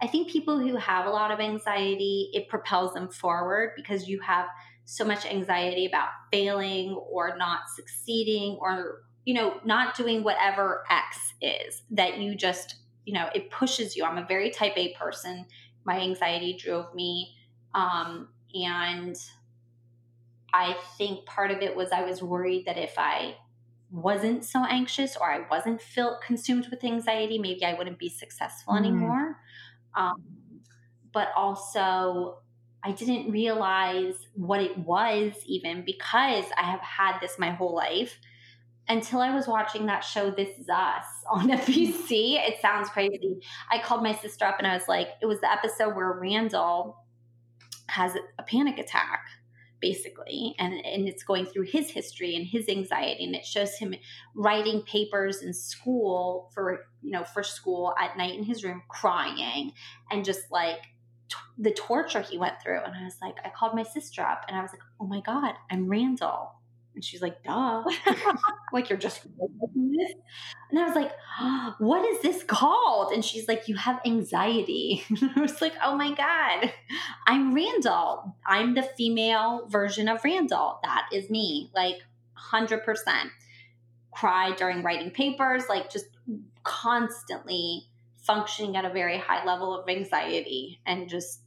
I 0.00 0.06
think 0.06 0.30
people 0.30 0.58
who 0.58 0.76
have 0.76 1.06
a 1.06 1.10
lot 1.10 1.30
of 1.30 1.40
anxiety, 1.40 2.30
it 2.32 2.48
propels 2.48 2.94
them 2.94 3.08
forward 3.08 3.72
because 3.76 4.08
you 4.08 4.20
have 4.20 4.46
so 4.84 5.04
much 5.04 5.26
anxiety 5.26 5.86
about 5.86 6.08
failing 6.30 6.92
or 7.10 7.36
not 7.36 7.60
succeeding 7.74 8.58
or, 8.60 9.02
you 9.24 9.34
know, 9.34 9.60
not 9.64 9.96
doing 9.96 10.22
whatever 10.22 10.84
X 10.90 11.18
is 11.42 11.82
that 11.90 12.18
you 12.18 12.34
just, 12.34 12.76
you 13.04 13.12
know, 13.12 13.28
it 13.34 13.50
pushes 13.50 13.96
you. 13.96 14.04
I'm 14.04 14.18
a 14.18 14.26
very 14.26 14.50
type 14.50 14.74
A 14.76 14.94
person. 14.94 15.46
My 15.88 16.00
anxiety 16.00 16.56
drove 16.56 16.94
me 16.94 17.34
um, 17.74 18.28
and 18.54 19.16
I 20.52 20.76
think 20.96 21.26
part 21.26 21.50
of 21.50 21.60
it 21.60 21.76
was 21.76 21.90
I 21.92 22.02
was 22.02 22.22
worried 22.22 22.66
that 22.66 22.78
if 22.78 22.94
I 22.98 23.36
wasn't 23.90 24.44
so 24.44 24.64
anxious 24.64 25.16
or 25.16 25.30
I 25.30 25.46
wasn't 25.50 25.80
felt 25.80 26.22
consumed 26.22 26.68
with 26.70 26.84
anxiety, 26.84 27.38
maybe 27.38 27.64
I 27.64 27.74
wouldn't 27.74 27.98
be 27.98 28.08
successful 28.08 28.74
mm. 28.74 28.78
anymore. 28.78 29.36
Um, 29.94 30.22
but 31.12 31.28
also, 31.36 32.38
I 32.84 32.92
didn't 32.92 33.30
realize 33.30 34.14
what 34.34 34.60
it 34.60 34.78
was 34.78 35.32
even 35.46 35.84
because 35.84 36.44
I 36.56 36.62
have 36.62 36.80
had 36.80 37.18
this 37.20 37.38
my 37.38 37.50
whole 37.50 37.74
life 37.74 38.18
until 38.88 39.20
I 39.20 39.34
was 39.34 39.46
watching 39.46 39.86
that 39.86 40.00
show, 40.00 40.30
This 40.30 40.58
Is 40.58 40.68
Us 40.68 41.04
on 41.30 41.48
NBC. 41.48 42.36
It 42.36 42.60
sounds 42.60 42.88
crazy. 42.88 43.40
I 43.70 43.80
called 43.80 44.02
my 44.02 44.14
sister 44.14 44.44
up 44.44 44.58
and 44.58 44.66
I 44.66 44.74
was 44.74 44.88
like, 44.88 45.08
it 45.20 45.26
was 45.26 45.40
the 45.40 45.50
episode 45.50 45.94
where 45.94 46.12
Randall 46.12 47.04
has 47.88 48.14
a 48.38 48.42
panic 48.42 48.78
attack 48.78 49.20
basically 49.80 50.54
and, 50.58 50.74
and 50.74 51.08
it's 51.08 51.22
going 51.22 51.46
through 51.46 51.62
his 51.62 51.90
history 51.90 52.34
and 52.34 52.46
his 52.46 52.68
anxiety 52.68 53.24
and 53.24 53.34
it 53.34 53.44
shows 53.44 53.76
him 53.76 53.94
writing 54.34 54.82
papers 54.82 55.42
in 55.42 55.52
school 55.52 56.50
for 56.52 56.86
you 57.02 57.12
know 57.12 57.24
for 57.24 57.42
school 57.42 57.94
at 58.00 58.16
night 58.16 58.36
in 58.36 58.42
his 58.42 58.64
room 58.64 58.82
crying 58.88 59.72
and 60.10 60.24
just 60.24 60.50
like 60.50 60.80
t- 61.28 61.36
the 61.58 61.70
torture 61.70 62.20
he 62.20 62.36
went 62.36 62.60
through 62.62 62.82
and 62.82 62.94
i 62.94 63.04
was 63.04 63.16
like 63.22 63.36
i 63.44 63.50
called 63.50 63.74
my 63.74 63.84
sister 63.84 64.20
up 64.20 64.44
and 64.48 64.56
i 64.56 64.62
was 64.62 64.72
like 64.72 64.82
oh 65.00 65.06
my 65.06 65.20
god 65.20 65.54
i'm 65.70 65.88
randall 65.88 66.57
and 66.98 67.04
she's 67.04 67.22
like, 67.22 67.44
duh. 67.44 67.84
like, 68.72 68.90
you're 68.90 68.98
just 68.98 69.22
this. 69.22 70.12
And 70.72 70.80
I 70.80 70.84
was 70.84 70.96
like, 70.96 71.12
oh, 71.38 71.76
what 71.78 72.04
is 72.04 72.20
this 72.22 72.42
called? 72.42 73.12
And 73.12 73.24
she's 73.24 73.46
like, 73.46 73.68
you 73.68 73.76
have 73.76 74.00
anxiety. 74.04 75.04
I 75.36 75.40
was 75.40 75.60
like, 75.60 75.74
oh 75.80 75.94
my 75.94 76.12
God, 76.12 76.72
I'm 77.24 77.54
Randall. 77.54 78.34
I'm 78.44 78.74
the 78.74 78.82
female 78.82 79.68
version 79.68 80.08
of 80.08 80.24
Randall. 80.24 80.80
That 80.82 81.08
is 81.12 81.30
me. 81.30 81.70
Like, 81.72 81.98
100%. 82.50 82.82
Cry 84.10 84.52
during 84.56 84.82
writing 84.82 85.12
papers, 85.12 85.68
like, 85.68 85.92
just 85.92 86.06
constantly 86.64 87.84
functioning 88.16 88.76
at 88.76 88.84
a 88.84 88.90
very 88.90 89.18
high 89.18 89.44
level 89.44 89.72
of 89.72 89.88
anxiety 89.88 90.80
and 90.84 91.08
just 91.08 91.42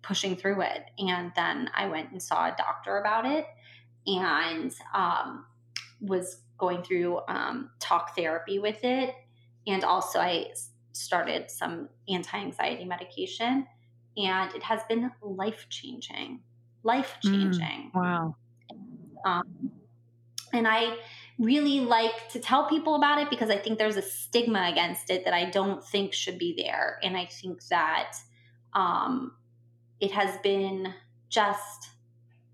pushing 0.00 0.36
through 0.36 0.62
it. 0.62 0.84
And 0.98 1.32
then 1.36 1.68
I 1.74 1.86
went 1.88 2.12
and 2.12 2.22
saw 2.22 2.46
a 2.46 2.56
doctor 2.56 2.96
about 2.96 3.26
it 3.26 3.44
and 4.06 4.72
um, 4.94 5.46
was 6.00 6.42
going 6.58 6.82
through 6.82 7.20
um, 7.28 7.70
talk 7.80 8.16
therapy 8.16 8.58
with 8.58 8.82
it. 8.84 9.14
And 9.66 9.84
also, 9.84 10.18
I 10.18 10.52
started 10.92 11.50
some 11.50 11.88
anti 12.08 12.38
anxiety 12.38 12.84
medication, 12.84 13.66
and 14.16 14.54
it 14.54 14.62
has 14.62 14.82
been 14.88 15.10
life 15.22 15.66
changing. 15.68 16.40
Life 16.82 17.16
changing. 17.22 17.90
Mm, 17.92 17.94
wow. 17.94 18.36
Um, 19.24 19.72
and 20.52 20.68
I 20.68 20.96
really 21.38 21.80
like 21.80 22.28
to 22.30 22.38
tell 22.38 22.68
people 22.68 22.94
about 22.94 23.18
it 23.18 23.30
because 23.30 23.50
I 23.50 23.56
think 23.56 23.78
there's 23.78 23.96
a 23.96 24.02
stigma 24.02 24.68
against 24.70 25.10
it 25.10 25.24
that 25.24 25.34
I 25.34 25.50
don't 25.50 25.84
think 25.84 26.12
should 26.12 26.38
be 26.38 26.54
there. 26.56 26.98
And 27.02 27.16
I 27.16 27.24
think 27.26 27.66
that 27.68 28.16
um, 28.74 29.32
it 30.00 30.12
has 30.12 30.38
been 30.42 30.94
just 31.28 31.88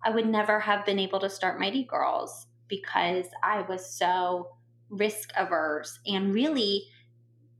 I 0.04 0.10
would 0.10 0.26
never 0.26 0.60
have 0.60 0.86
been 0.86 0.98
able 0.98 1.20
to 1.20 1.30
start 1.30 1.60
Mighty 1.60 1.84
Girls 1.84 2.46
because 2.68 3.26
I 3.42 3.62
was 3.62 3.84
so 3.84 4.56
risk 4.88 5.30
averse 5.36 5.98
and 6.06 6.34
really 6.34 6.84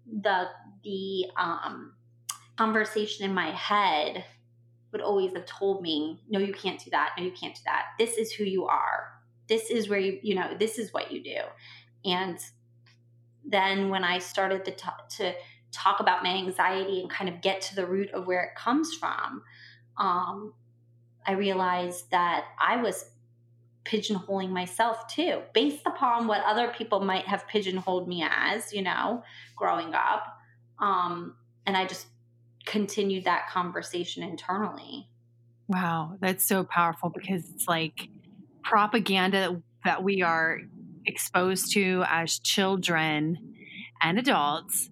the 0.07 0.47
the 0.83 1.27
um, 1.37 1.95
conversation 2.57 3.25
in 3.25 3.35
my 3.35 3.51
head 3.51 4.25
would 4.93 5.01
always 5.01 5.33
have 5.35 5.47
told 5.47 5.83
me 5.83 6.21
no 6.29 6.39
you 6.39 6.53
can't 6.53 6.83
do 6.83 6.91
that. 6.91 7.13
No 7.17 7.25
you 7.25 7.33
can't 7.33 7.55
do 7.55 7.63
that. 7.67 7.87
This 7.99 8.17
is 8.17 8.33
who 8.33 8.45
you 8.45 8.67
are. 8.67 9.13
This 9.49 9.71
is 9.71 9.89
where 9.89 10.01
you 10.01 10.19
you 10.23 10.35
know 10.35 10.57
this 10.59 10.79
is 10.79 10.93
what 10.93 11.13
you 11.13 11.23
do. 11.23 11.39
And 12.05 12.39
then 13.45 13.89
when 13.89 14.05
i 14.05 14.19
started 14.19 14.65
to 14.67 14.71
talk, 14.71 15.09
to 15.09 15.33
talk 15.73 16.01
about 16.01 16.23
my 16.23 16.31
anxiety 16.31 17.01
and 17.01 17.11
kind 17.11 17.29
of 17.29 17.41
get 17.41 17.61
to 17.61 17.75
the 17.75 17.87
root 17.87 18.11
of 18.11 18.27
where 18.27 18.43
it 18.43 18.55
comes 18.55 18.95
from 18.95 19.43
um, 19.97 20.53
I 21.27 21.33
realized 21.33 22.11
that 22.11 22.47
I 22.61 22.77
was 22.77 23.11
pigeonholing 23.85 24.51
myself 24.51 25.07
too, 25.09 25.43
based 25.55 25.83
upon 25.87 26.27
what 26.27 26.43
other 26.45 26.69
people 26.69 27.01
might 27.01 27.27
have 27.27 27.47
pigeonholed 27.49 28.09
me 28.09 28.25
as, 28.29 28.73
you 28.73 28.83
know, 28.83 29.23
growing 29.57 29.95
up. 29.95 30.39
Um, 30.79 31.37
and 31.67 31.77
I 31.77 31.87
just 31.87 32.07
continued 32.67 33.25
that 33.25 33.49
conversation 33.49 34.23
internally. 34.23 35.09
Wow, 35.69 36.17
that's 36.21 36.47
so 36.47 36.65
powerful 36.65 37.11
because 37.11 37.49
it's 37.49 37.67
like 37.69 38.09
propaganda 38.63 39.63
that 39.85 40.03
we 40.03 40.23
are 40.23 40.61
exposed 41.07 41.73
to 41.73 42.05
as 42.09 42.39
children 42.39 43.55
and 44.03 44.19
adults 44.19 44.90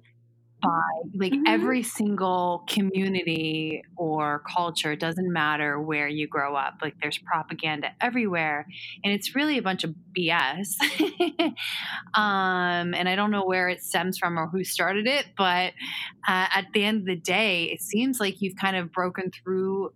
by 0.62 0.82
like 1.14 1.32
mm-hmm. 1.32 1.46
every 1.46 1.82
single 1.82 2.64
community 2.68 3.82
or 3.96 4.42
culture 4.56 4.92
it 4.92 5.00
doesn't 5.00 5.32
matter 5.32 5.80
where 5.80 6.08
you 6.08 6.26
grow 6.26 6.56
up 6.56 6.74
like 6.82 6.94
there's 7.00 7.18
propaganda 7.18 7.88
everywhere 8.00 8.66
and 9.04 9.12
it's 9.12 9.34
really 9.34 9.58
a 9.58 9.62
bunch 9.62 9.84
of 9.84 9.94
bs 10.16 10.74
um, 12.14 12.94
and 12.94 13.08
i 13.08 13.14
don't 13.14 13.30
know 13.30 13.44
where 13.44 13.68
it 13.68 13.82
stems 13.82 14.18
from 14.18 14.38
or 14.38 14.48
who 14.48 14.64
started 14.64 15.06
it 15.06 15.26
but 15.36 15.72
uh, 16.26 16.46
at 16.54 16.66
the 16.74 16.82
end 16.82 17.00
of 17.00 17.06
the 17.06 17.16
day 17.16 17.64
it 17.64 17.80
seems 17.80 18.18
like 18.18 18.40
you've 18.40 18.56
kind 18.56 18.76
of 18.76 18.92
broken 18.92 19.30
through 19.30 19.92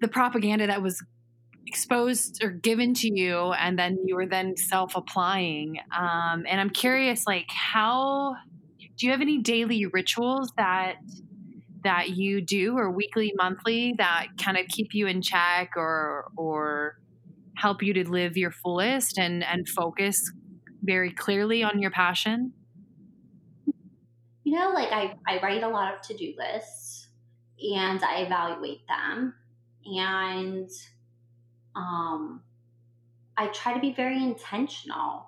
the 0.00 0.08
propaganda 0.08 0.66
that 0.66 0.82
was 0.82 1.02
exposed 1.66 2.42
or 2.42 2.50
given 2.50 2.92
to 2.92 3.08
you 3.12 3.52
and 3.52 3.78
then 3.78 3.98
you 4.04 4.14
were 4.14 4.26
then 4.26 4.56
self-applying 4.56 5.78
um, 5.96 6.44
and 6.48 6.60
i'm 6.60 6.70
curious 6.70 7.26
like 7.26 7.48
how 7.48 8.34
do 8.96 9.06
you 9.06 9.12
have 9.12 9.20
any 9.20 9.38
daily 9.38 9.86
rituals 9.86 10.52
that 10.56 10.96
that 11.82 12.10
you 12.10 12.40
do 12.40 12.76
or 12.78 12.90
weekly 12.90 13.32
monthly 13.36 13.94
that 13.98 14.28
kind 14.42 14.56
of 14.56 14.66
keep 14.68 14.94
you 14.94 15.06
in 15.06 15.22
check 15.22 15.72
or 15.76 16.30
or 16.36 16.98
help 17.56 17.82
you 17.82 17.92
to 17.92 18.08
live 18.08 18.36
your 18.36 18.50
fullest 18.50 19.18
and 19.18 19.44
and 19.44 19.68
focus 19.68 20.32
very 20.82 21.12
clearly 21.12 21.62
on 21.62 21.80
your 21.80 21.90
passion? 21.90 22.52
You 24.44 24.58
know 24.58 24.70
like 24.70 24.92
i 24.92 25.14
i 25.26 25.40
write 25.42 25.62
a 25.62 25.68
lot 25.68 25.94
of 25.94 26.00
to-do 26.02 26.34
lists 26.36 27.08
and 27.58 28.02
i 28.04 28.20
evaluate 28.20 28.86
them 28.86 29.34
and 29.84 30.70
um 31.74 32.42
i 33.36 33.46
try 33.48 33.72
to 33.74 33.80
be 33.80 33.92
very 33.92 34.22
intentional. 34.22 35.26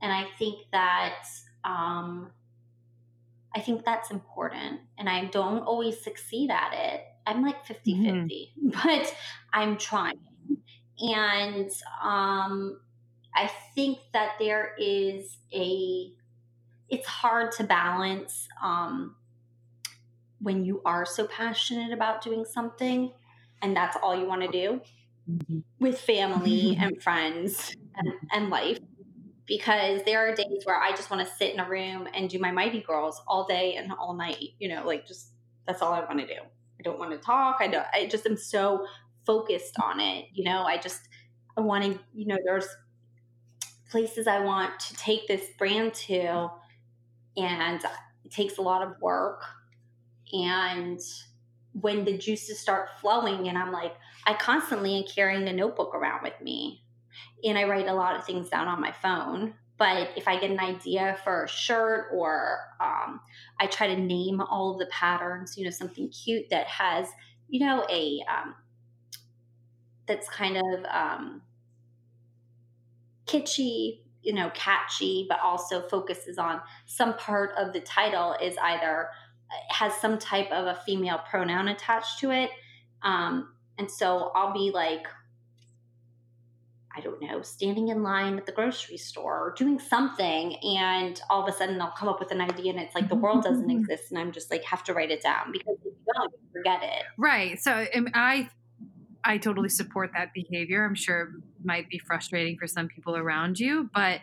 And 0.00 0.12
i 0.12 0.26
think 0.38 0.66
that 0.72 1.24
um, 1.64 2.30
I 3.54 3.60
think 3.60 3.84
that's 3.84 4.10
important. 4.10 4.80
And 4.98 5.08
I 5.08 5.26
don't 5.26 5.60
always 5.60 6.00
succeed 6.00 6.50
at 6.50 6.72
it. 6.72 7.02
I'm 7.26 7.42
like 7.42 7.64
50 7.64 7.94
mm-hmm. 7.94 8.22
50, 8.22 8.52
but 8.84 9.14
I'm 9.52 9.76
trying. 9.76 10.18
And 11.00 11.70
um, 12.02 12.80
I 13.34 13.50
think 13.74 13.98
that 14.12 14.32
there 14.38 14.74
is 14.78 15.38
a, 15.52 16.12
it's 16.88 17.06
hard 17.06 17.52
to 17.52 17.64
balance 17.64 18.48
um, 18.62 19.14
when 20.40 20.64
you 20.64 20.82
are 20.84 21.04
so 21.04 21.26
passionate 21.26 21.92
about 21.92 22.22
doing 22.22 22.44
something 22.44 23.12
and 23.62 23.76
that's 23.76 23.96
all 24.02 24.16
you 24.18 24.26
want 24.26 24.42
to 24.42 24.48
do 24.48 24.80
with 25.78 26.00
family 26.00 26.76
and 26.80 27.02
friends 27.02 27.76
and, 27.96 28.12
and 28.32 28.50
life 28.50 28.78
because 29.48 30.02
there 30.04 30.28
are 30.28 30.34
days 30.34 30.62
where 30.64 30.80
I 30.80 30.90
just 30.90 31.10
want 31.10 31.26
to 31.26 31.34
sit 31.34 31.54
in 31.54 31.58
a 31.58 31.68
room 31.68 32.06
and 32.14 32.28
do 32.28 32.38
my 32.38 32.52
Mighty 32.52 32.80
Girls 32.80 33.20
all 33.26 33.46
day 33.46 33.74
and 33.74 33.90
all 33.98 34.14
night. 34.14 34.50
You 34.58 34.68
know, 34.68 34.86
like 34.86 35.06
just 35.06 35.30
that's 35.66 35.82
all 35.82 35.92
I 35.92 36.00
want 36.00 36.20
to 36.20 36.26
do. 36.26 36.40
I 36.78 36.82
don't 36.84 36.98
want 36.98 37.10
to 37.12 37.18
talk. 37.18 37.56
I 37.60 37.66
don't. 37.66 37.86
I 37.92 38.06
just 38.06 38.26
am 38.26 38.36
so 38.36 38.86
focused 39.26 39.74
on 39.82 39.98
it. 39.98 40.26
You 40.32 40.44
know, 40.44 40.62
I 40.62 40.76
just 40.76 41.08
I 41.56 41.62
want 41.62 41.84
to. 41.84 41.98
You 42.14 42.26
know, 42.26 42.38
there's 42.44 42.68
places 43.90 44.26
I 44.26 44.40
want 44.40 44.78
to 44.80 44.94
take 44.96 45.26
this 45.26 45.42
brand 45.58 45.94
to, 45.94 46.50
and 47.38 47.82
it 48.24 48.30
takes 48.30 48.58
a 48.58 48.62
lot 48.62 48.82
of 48.82 49.00
work. 49.00 49.42
And 50.30 51.00
when 51.72 52.04
the 52.04 52.18
juices 52.18 52.60
start 52.60 52.90
flowing, 53.00 53.48
and 53.48 53.56
I'm 53.56 53.72
like, 53.72 53.94
I 54.26 54.34
constantly 54.34 54.98
am 54.98 55.04
carrying 55.04 55.48
a 55.48 55.52
notebook 55.54 55.94
around 55.94 56.22
with 56.22 56.38
me 56.42 56.82
and 57.44 57.58
I 57.58 57.64
write 57.64 57.86
a 57.86 57.94
lot 57.94 58.16
of 58.16 58.24
things 58.24 58.48
down 58.48 58.68
on 58.68 58.80
my 58.80 58.92
phone. 58.92 59.54
But 59.78 60.10
if 60.16 60.26
I 60.26 60.40
get 60.40 60.50
an 60.50 60.58
idea 60.58 61.16
for 61.22 61.44
a 61.44 61.48
shirt 61.48 62.08
or 62.12 62.58
um, 62.80 63.20
I 63.60 63.66
try 63.66 63.86
to 63.86 63.96
name 63.96 64.40
all 64.40 64.72
of 64.72 64.78
the 64.78 64.86
patterns, 64.86 65.56
you 65.56 65.64
know, 65.64 65.70
something 65.70 66.08
cute 66.08 66.50
that 66.50 66.66
has, 66.66 67.06
you 67.48 67.64
know, 67.64 67.86
a 67.88 68.20
um, 68.28 68.56
that's 70.06 70.28
kind 70.28 70.56
of 70.56 70.84
um, 70.90 71.42
kitschy, 73.26 74.00
you 74.22 74.32
know, 74.32 74.50
catchy, 74.52 75.26
but 75.28 75.38
also 75.40 75.86
focuses 75.88 76.38
on 76.38 76.60
some 76.86 77.14
part 77.14 77.52
of 77.56 77.72
the 77.72 77.80
title 77.80 78.34
is 78.42 78.56
either 78.60 79.10
has 79.70 79.94
some 79.94 80.18
type 80.18 80.50
of 80.50 80.66
a 80.66 80.80
female 80.84 81.20
pronoun 81.30 81.68
attached 81.68 82.18
to 82.18 82.30
it. 82.32 82.50
Um, 83.02 83.52
and 83.78 83.88
so 83.88 84.32
I'll 84.34 84.52
be 84.52 84.72
like, 84.74 85.06
I 86.98 87.00
don't 87.00 87.22
know, 87.22 87.42
standing 87.42 87.88
in 87.88 88.02
line 88.02 88.38
at 88.38 88.46
the 88.46 88.52
grocery 88.52 88.96
store 88.96 89.34
or 89.34 89.54
doing 89.56 89.78
something. 89.78 90.56
And 90.56 91.20
all 91.30 91.42
of 91.42 91.48
a 91.48 91.56
sudden 91.56 91.80
I'll 91.80 91.94
come 91.96 92.08
up 92.08 92.18
with 92.18 92.32
an 92.32 92.40
idea 92.40 92.72
and 92.72 92.80
it's 92.80 92.94
like 92.94 93.08
the 93.08 93.14
world 93.14 93.44
doesn't 93.44 93.70
exist. 93.70 94.10
And 94.10 94.18
I'm 94.18 94.32
just 94.32 94.50
like, 94.50 94.64
have 94.64 94.82
to 94.84 94.94
write 94.94 95.12
it 95.12 95.22
down 95.22 95.52
because 95.52 95.76
if 95.78 95.84
you 95.84 96.12
don't, 96.12 96.32
you 96.32 96.38
forget 96.52 96.82
it. 96.82 97.04
Right. 97.16 97.60
So 97.60 97.86
I, 98.14 98.48
I 99.24 99.38
totally 99.38 99.68
support 99.68 100.10
that 100.16 100.34
behavior. 100.34 100.84
I'm 100.84 100.96
sure 100.96 101.22
it 101.22 101.28
might 101.64 101.88
be 101.88 101.98
frustrating 101.98 102.58
for 102.58 102.66
some 102.66 102.88
people 102.88 103.16
around 103.16 103.60
you, 103.60 103.88
but 103.94 104.20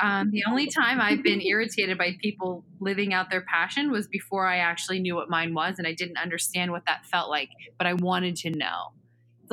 um, 0.00 0.30
the 0.30 0.44
only 0.48 0.68
time 0.68 1.00
I've 1.00 1.22
been 1.22 1.40
irritated 1.44 1.98
by 1.98 2.16
people 2.20 2.64
living 2.78 3.12
out 3.12 3.30
their 3.30 3.42
passion 3.42 3.90
was 3.90 4.06
before 4.06 4.46
I 4.46 4.58
actually 4.58 5.00
knew 5.00 5.16
what 5.16 5.30
mine 5.30 5.52
was 5.52 5.78
and 5.78 5.86
I 5.86 5.94
didn't 5.94 6.18
understand 6.18 6.70
what 6.70 6.84
that 6.86 7.06
felt 7.06 7.28
like, 7.28 7.50
but 7.76 7.88
I 7.88 7.94
wanted 7.94 8.36
to 8.36 8.50
know 8.50 8.92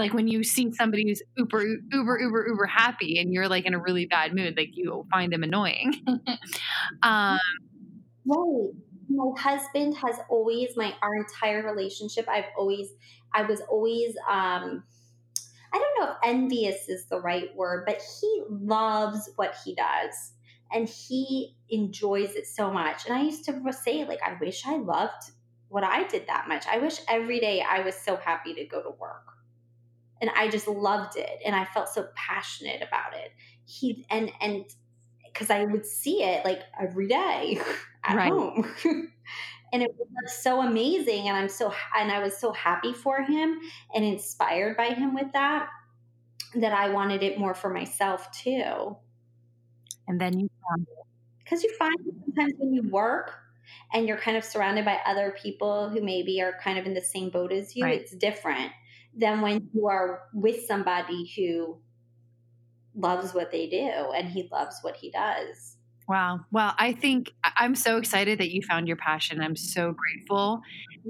like 0.01 0.13
when 0.13 0.27
you 0.27 0.43
see 0.43 0.71
somebody 0.73 1.07
who's 1.07 1.21
uber 1.37 1.63
uber 1.91 2.19
uber 2.19 2.47
uber 2.47 2.65
happy 2.65 3.19
and 3.19 3.33
you're 3.33 3.47
like 3.47 3.65
in 3.65 3.73
a 3.73 3.79
really 3.79 4.05
bad 4.05 4.33
mood 4.33 4.57
like 4.57 4.71
you 4.73 5.05
find 5.11 5.31
them 5.31 5.43
annoying. 5.43 5.93
Um 7.03 7.39
right. 8.25 8.69
My 9.09 9.31
husband 9.37 9.95
has 9.97 10.17
always 10.29 10.69
my 10.75 10.93
our 11.01 11.15
entire 11.15 11.63
relationship 11.63 12.25
i've 12.29 12.45
always 12.57 12.89
i 13.33 13.41
was 13.41 13.61
always 13.69 14.15
um 14.29 14.83
i 15.73 15.77
don't 15.77 15.99
know 15.99 16.11
if 16.11 16.17
envious 16.23 16.87
is 16.87 17.05
the 17.05 17.19
right 17.19 17.55
word 17.55 17.83
but 17.85 18.01
he 18.21 18.43
loves 18.49 19.29
what 19.35 19.55
he 19.65 19.75
does 19.75 20.33
and 20.73 20.87
he 20.87 21.55
enjoys 21.69 22.35
it 22.35 22.47
so 22.47 22.71
much. 22.71 23.05
And 23.05 23.15
i 23.15 23.21
used 23.21 23.45
to 23.45 23.73
say 23.73 24.05
like 24.05 24.19
i 24.25 24.37
wish 24.39 24.65
i 24.65 24.77
loved 24.77 25.31
what 25.67 25.83
i 25.83 26.07
did 26.07 26.27
that 26.27 26.47
much. 26.47 26.65
I 26.67 26.77
wish 26.77 26.99
every 27.07 27.39
day 27.39 27.61
i 27.61 27.81
was 27.81 27.95
so 27.95 28.15
happy 28.15 28.53
to 28.53 28.65
go 28.65 28.81
to 28.81 28.91
work 28.91 29.40
and 30.21 30.29
I 30.35 30.47
just 30.47 30.67
loved 30.67 31.17
it 31.17 31.39
and 31.43 31.55
I 31.55 31.65
felt 31.65 31.89
so 31.89 32.07
passionate 32.15 32.81
about 32.81 33.13
it. 33.15 33.31
He 33.65 34.05
and 34.09 34.31
and 34.39 34.65
because 35.25 35.49
I 35.49 35.65
would 35.65 35.85
see 35.85 36.23
it 36.23 36.45
like 36.45 36.61
every 36.79 37.07
day 37.07 37.59
at 38.03 38.15
right. 38.15 38.31
home. 38.31 38.71
and 39.73 39.81
it 39.81 39.91
was 39.97 40.31
so 40.31 40.61
amazing 40.61 41.27
and 41.27 41.35
I'm 41.35 41.49
so 41.49 41.73
and 41.97 42.11
I 42.11 42.19
was 42.19 42.37
so 42.37 42.53
happy 42.53 42.93
for 42.93 43.23
him 43.23 43.59
and 43.93 44.05
inspired 44.05 44.77
by 44.77 44.89
him 44.89 45.15
with 45.15 45.31
that 45.33 45.67
that 46.55 46.73
I 46.73 46.89
wanted 46.89 47.23
it 47.23 47.39
more 47.39 47.55
for 47.55 47.69
myself 47.69 48.31
too. 48.31 48.95
And 50.07 50.19
then 50.19 50.37
you 50.37 50.49
found 50.69 50.83
it. 50.83 50.97
Because 51.43 51.63
you 51.63 51.73
find 51.77 51.95
sometimes 52.25 52.53
when 52.57 52.73
you 52.73 52.83
work 52.89 53.33
and 53.93 54.07
you're 54.07 54.17
kind 54.17 54.37
of 54.37 54.43
surrounded 54.43 54.85
by 54.85 54.99
other 55.05 55.35
people 55.41 55.89
who 55.89 56.01
maybe 56.01 56.41
are 56.41 56.53
kind 56.61 56.77
of 56.77 56.85
in 56.85 56.93
the 56.93 57.01
same 57.01 57.29
boat 57.29 57.51
as 57.51 57.75
you, 57.75 57.85
right. 57.85 58.01
it's 58.01 58.11
different 58.11 58.71
than 59.15 59.41
when 59.41 59.69
you 59.73 59.87
are 59.87 60.23
with 60.33 60.65
somebody 60.65 61.31
who 61.35 61.77
loves 62.95 63.33
what 63.33 63.51
they 63.51 63.67
do 63.67 64.11
and 64.15 64.27
he 64.27 64.47
loves 64.51 64.79
what 64.81 64.95
he 64.95 65.11
does. 65.11 65.77
Wow. 66.07 66.41
Well, 66.51 66.73
I 66.77 66.91
think 66.93 67.31
I'm 67.43 67.75
so 67.75 67.97
excited 67.97 68.39
that 68.39 68.51
you 68.51 68.61
found 68.61 68.87
your 68.87 68.97
passion. 68.97 69.39
I'm 69.41 69.55
so 69.55 69.93
grateful 69.93 70.61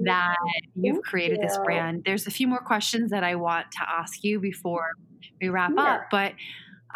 that 0.04 0.36
you've 0.76 1.02
created 1.02 1.38
you. 1.40 1.48
this 1.48 1.58
brand. 1.64 2.02
There's 2.04 2.26
a 2.26 2.30
few 2.30 2.46
more 2.46 2.60
questions 2.60 3.10
that 3.10 3.24
I 3.24 3.34
want 3.34 3.72
to 3.72 3.78
ask 3.88 4.22
you 4.22 4.38
before 4.38 4.90
we 5.40 5.48
wrap 5.48 5.70
sure. 5.70 5.80
up, 5.80 6.02
but 6.10 6.34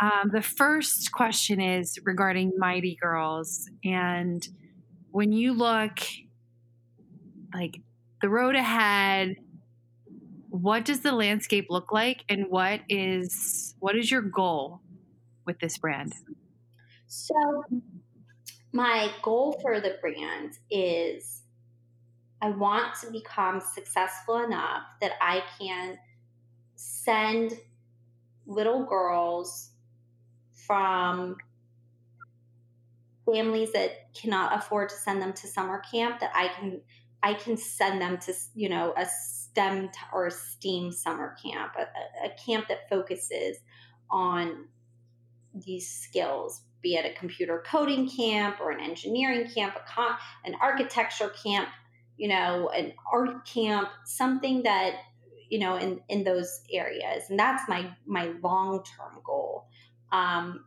um, 0.01 0.31
the 0.33 0.43
first 0.43 1.11
question 1.13 1.61
is 1.61 1.99
regarding 2.05 2.53
Mighty 2.59 2.97
Girls. 3.01 3.69
And 3.85 4.47
when 5.11 5.33
you 5.33 5.55
look 5.55 5.99
like 7.55 7.81
the 8.21 8.29
road 8.29 8.55
ahead, 8.55 9.37
what 10.63 10.85
does 10.85 11.01
the 11.01 11.13
landscape 11.13 11.67
look 11.71 11.93
like 11.93 12.25
and 12.29 12.47
what 12.49 12.81
is 12.89 13.75
what 13.79 13.97
is 13.97 14.11
your 14.11 14.23
goal 14.23 14.81
with 15.45 15.59
this 15.61 15.79
brand? 15.79 16.15
So 17.07 17.65
my 18.77 19.11
goal 19.23 19.59
for 19.63 19.81
the 19.81 19.97
brand 20.03 20.59
is 20.71 21.43
i 22.43 22.51
want 22.51 22.95
to 23.01 23.11
become 23.11 23.59
successful 23.59 24.45
enough 24.45 24.83
that 25.01 25.13
i 25.21 25.43
can 25.59 25.97
send 26.75 27.59
little 28.47 28.85
girls 28.85 29.71
from 30.53 31.37
families 33.25 33.73
that 33.73 34.13
cannot 34.15 34.55
afford 34.55 34.91
to 34.91 34.95
send 34.95 35.23
them 35.23 35.33
to 35.33 35.47
summer 35.47 35.83
camp 35.91 36.21
that 36.21 36.31
i 36.35 36.49
can 36.49 36.79
i 37.23 37.33
can 37.33 37.57
send 37.57 37.99
them 37.99 38.19
to 38.19 38.35
you 38.55 38.69
know 38.69 38.93
a 38.99 39.07
STEM 39.57 39.89
or 40.13 40.29
STEAM 40.29 40.93
summer 40.93 41.35
camp, 41.43 41.73
a, 41.79 42.27
a 42.27 42.31
camp 42.45 42.69
that 42.69 42.91
focuses 42.91 43.57
on 44.11 44.67
these 45.55 45.89
skills, 45.89 46.61
be 46.83 46.97
it 46.97 47.07
a 47.07 47.19
computer 47.19 47.65
coding 47.67 48.07
camp 48.07 48.61
or 48.61 48.71
an 48.71 48.81
engineering 48.81 49.49
camp, 49.49 49.75
a 49.75 49.91
con- 49.91 50.19
an 50.45 50.55
architecture 50.61 51.33
camp, 51.43 51.71
you 52.19 52.29
know, 52.29 52.69
an 52.69 52.93
art 53.11 53.47
camp, 53.47 53.89
something 54.05 54.63
that 54.65 54.97
you 55.49 55.59
know 55.59 55.77
in 55.77 56.01
in 56.11 56.23
those 56.23 56.61
areas, 56.71 57.31
and 57.31 57.39
that's 57.39 57.67
my 57.67 57.91
my 58.05 58.33
long 58.43 58.85
term 58.85 59.23
goal. 59.25 59.69
Um, 60.13 60.67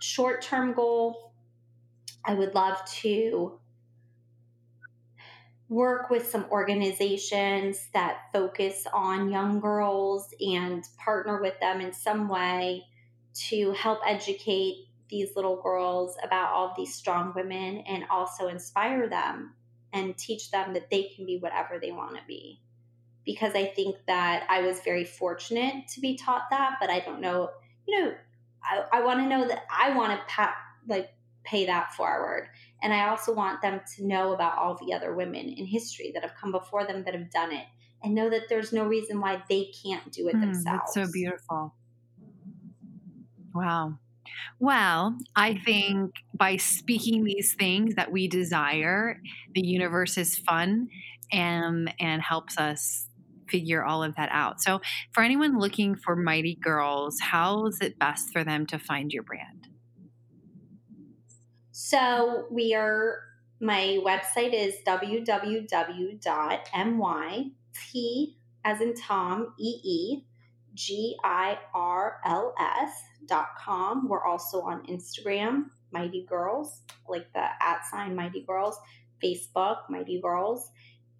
Short 0.00 0.42
term 0.42 0.74
goal, 0.74 1.32
I 2.24 2.34
would 2.34 2.54
love 2.54 2.84
to 3.02 3.60
work 5.68 6.10
with 6.10 6.30
some 6.30 6.46
organizations 6.50 7.88
that 7.92 8.18
focus 8.32 8.86
on 8.92 9.30
young 9.30 9.58
girls 9.58 10.32
and 10.40 10.84
partner 10.98 11.40
with 11.40 11.58
them 11.60 11.80
in 11.80 11.92
some 11.92 12.28
way 12.28 12.84
to 13.34 13.72
help 13.72 14.00
educate 14.06 14.86
these 15.08 15.34
little 15.36 15.60
girls 15.62 16.16
about 16.22 16.52
all 16.52 16.74
these 16.76 16.94
strong 16.94 17.32
women 17.34 17.78
and 17.86 18.04
also 18.10 18.48
inspire 18.48 19.08
them 19.08 19.54
and 19.92 20.16
teach 20.16 20.50
them 20.50 20.72
that 20.74 20.90
they 20.90 21.04
can 21.14 21.26
be 21.26 21.38
whatever 21.38 21.78
they 21.80 21.92
want 21.92 22.16
to 22.16 22.22
be. 22.26 22.60
Because 23.24 23.54
I 23.54 23.66
think 23.66 23.96
that 24.06 24.46
I 24.48 24.62
was 24.62 24.80
very 24.80 25.04
fortunate 25.04 25.88
to 25.88 26.00
be 26.00 26.16
taught 26.16 26.50
that, 26.50 26.76
but 26.80 26.90
I 26.90 27.00
don't 27.00 27.20
know, 27.20 27.50
you 27.86 28.00
know, 28.00 28.14
I, 28.62 28.98
I 28.98 29.04
want 29.04 29.20
to 29.20 29.28
know 29.28 29.46
that 29.48 29.64
I 29.70 29.96
want 29.96 30.12
to 30.12 30.24
pa- 30.32 30.56
like 30.88 31.10
pay 31.44 31.66
that 31.66 31.92
forward. 31.94 32.48
And 32.82 32.92
I 32.92 33.08
also 33.08 33.32
want 33.32 33.62
them 33.62 33.80
to 33.96 34.06
know 34.06 34.32
about 34.32 34.58
all 34.58 34.76
the 34.76 34.92
other 34.92 35.14
women 35.14 35.48
in 35.48 35.66
history 35.66 36.10
that 36.14 36.22
have 36.22 36.34
come 36.40 36.52
before 36.52 36.86
them 36.86 37.04
that 37.04 37.14
have 37.14 37.30
done 37.30 37.52
it 37.52 37.66
and 38.02 38.14
know 38.14 38.28
that 38.30 38.42
there's 38.48 38.72
no 38.72 38.84
reason 38.84 39.20
why 39.20 39.42
they 39.48 39.70
can't 39.82 40.12
do 40.12 40.28
it 40.28 40.36
mm, 40.36 40.40
themselves. 40.40 40.94
That's 40.94 41.08
so 41.08 41.12
beautiful. 41.12 41.74
Wow. 43.54 43.98
Well, 44.58 45.16
I 45.34 45.54
think 45.54 46.12
by 46.34 46.56
speaking 46.56 47.24
these 47.24 47.54
things 47.54 47.94
that 47.94 48.12
we 48.12 48.28
desire, 48.28 49.20
the 49.54 49.66
universe 49.66 50.18
is 50.18 50.36
fun 50.36 50.88
and 51.32 51.92
and 51.98 52.22
helps 52.22 52.58
us 52.58 53.08
figure 53.48 53.84
all 53.84 54.02
of 54.02 54.14
that 54.16 54.28
out. 54.32 54.60
So, 54.60 54.80
for 55.12 55.22
anyone 55.22 55.58
looking 55.58 55.96
for 55.96 56.16
Mighty 56.16 56.58
Girls, 56.62 57.18
how 57.20 57.66
is 57.66 57.78
it 57.80 57.98
best 57.98 58.32
for 58.32 58.44
them 58.44 58.66
to 58.66 58.78
find 58.78 59.12
your 59.12 59.22
brand? 59.22 59.68
So 61.78 62.46
we 62.50 62.74
are, 62.74 63.18
my 63.60 64.00
website 64.02 64.54
is 64.54 64.76
www.myt, 64.86 66.22
as 68.64 68.80
in 68.80 68.94
Tom, 68.94 69.52
E-E, 69.58 70.24
G 70.72 71.18
I 71.22 71.58
R 71.74 72.16
L 72.24 72.54
S 72.58 72.92
dot 73.26 73.48
com. 73.62 74.08
We're 74.08 74.24
also 74.24 74.62
on 74.62 74.86
Instagram, 74.86 75.66
Mighty 75.92 76.24
Girls, 76.26 76.80
like 77.10 77.30
the 77.34 77.40
at 77.40 77.84
sign 77.90 78.16
Mighty 78.16 78.40
Girls, 78.40 78.78
Facebook, 79.22 79.80
Mighty 79.90 80.18
Girls. 80.22 80.70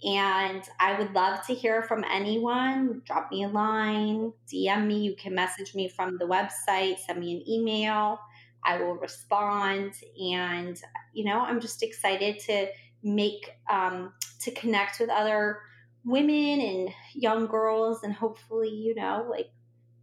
And 0.03 0.63
I 0.81 0.99
would 0.99 1.13
love 1.13 1.45
to 1.49 1.55
hear 1.55 1.83
from 1.83 2.03
anyone. 2.11 3.03
Drop 3.05 3.31
me 3.31 3.45
a 3.45 3.49
line, 3.49 4.33
DM 4.51 4.87
me. 4.87 5.01
You 5.01 5.17
can 5.17 5.35
message 5.35 5.75
me 5.75 5.91
from 5.91 6.17
the 6.17 6.25
website, 6.25 6.99
send 7.01 7.21
me 7.21 7.37
an 7.37 7.47
email. 7.47 8.19
I 8.67 8.83
will 8.83 8.97
respond. 8.97 9.93
And, 10.21 10.81
you 11.13 11.25
know, 11.25 11.41
I'm 11.41 11.61
just 11.61 11.83
excited 11.83 12.39
to 12.41 12.67
make, 13.03 13.51
um, 13.71 14.13
to 14.41 14.51
connect 14.51 15.01
with 15.01 15.09
other 15.09 15.61
women 16.05 16.61
and 16.61 16.91
young 17.15 17.47
girls 17.47 18.03
and 18.03 18.13
hopefully, 18.13 18.71
you 18.71 18.95
know, 18.95 19.27
like 19.31 19.51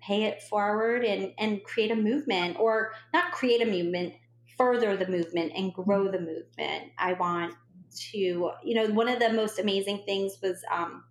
pay 0.01 0.23
it 0.23 0.41
forward 0.43 1.03
and, 1.03 1.33
and 1.37 1.63
create 1.63 1.91
a 1.91 1.95
movement 1.95 2.57
or 2.59 2.93
not 3.13 3.31
create 3.31 3.61
a 3.61 3.65
movement, 3.65 4.13
further 4.57 4.95
the 4.97 5.07
movement 5.07 5.51
and 5.55 5.73
grow 5.73 6.11
the 6.11 6.19
movement. 6.19 6.91
I 6.97 7.13
want 7.13 7.53
to, 8.11 8.17
you 8.17 8.75
know, 8.75 8.87
one 8.87 9.07
of 9.07 9.19
the 9.19 9.31
most 9.31 9.59
amazing 9.59 10.03
things 10.05 10.37
was 10.41 10.63
um, 10.71 11.03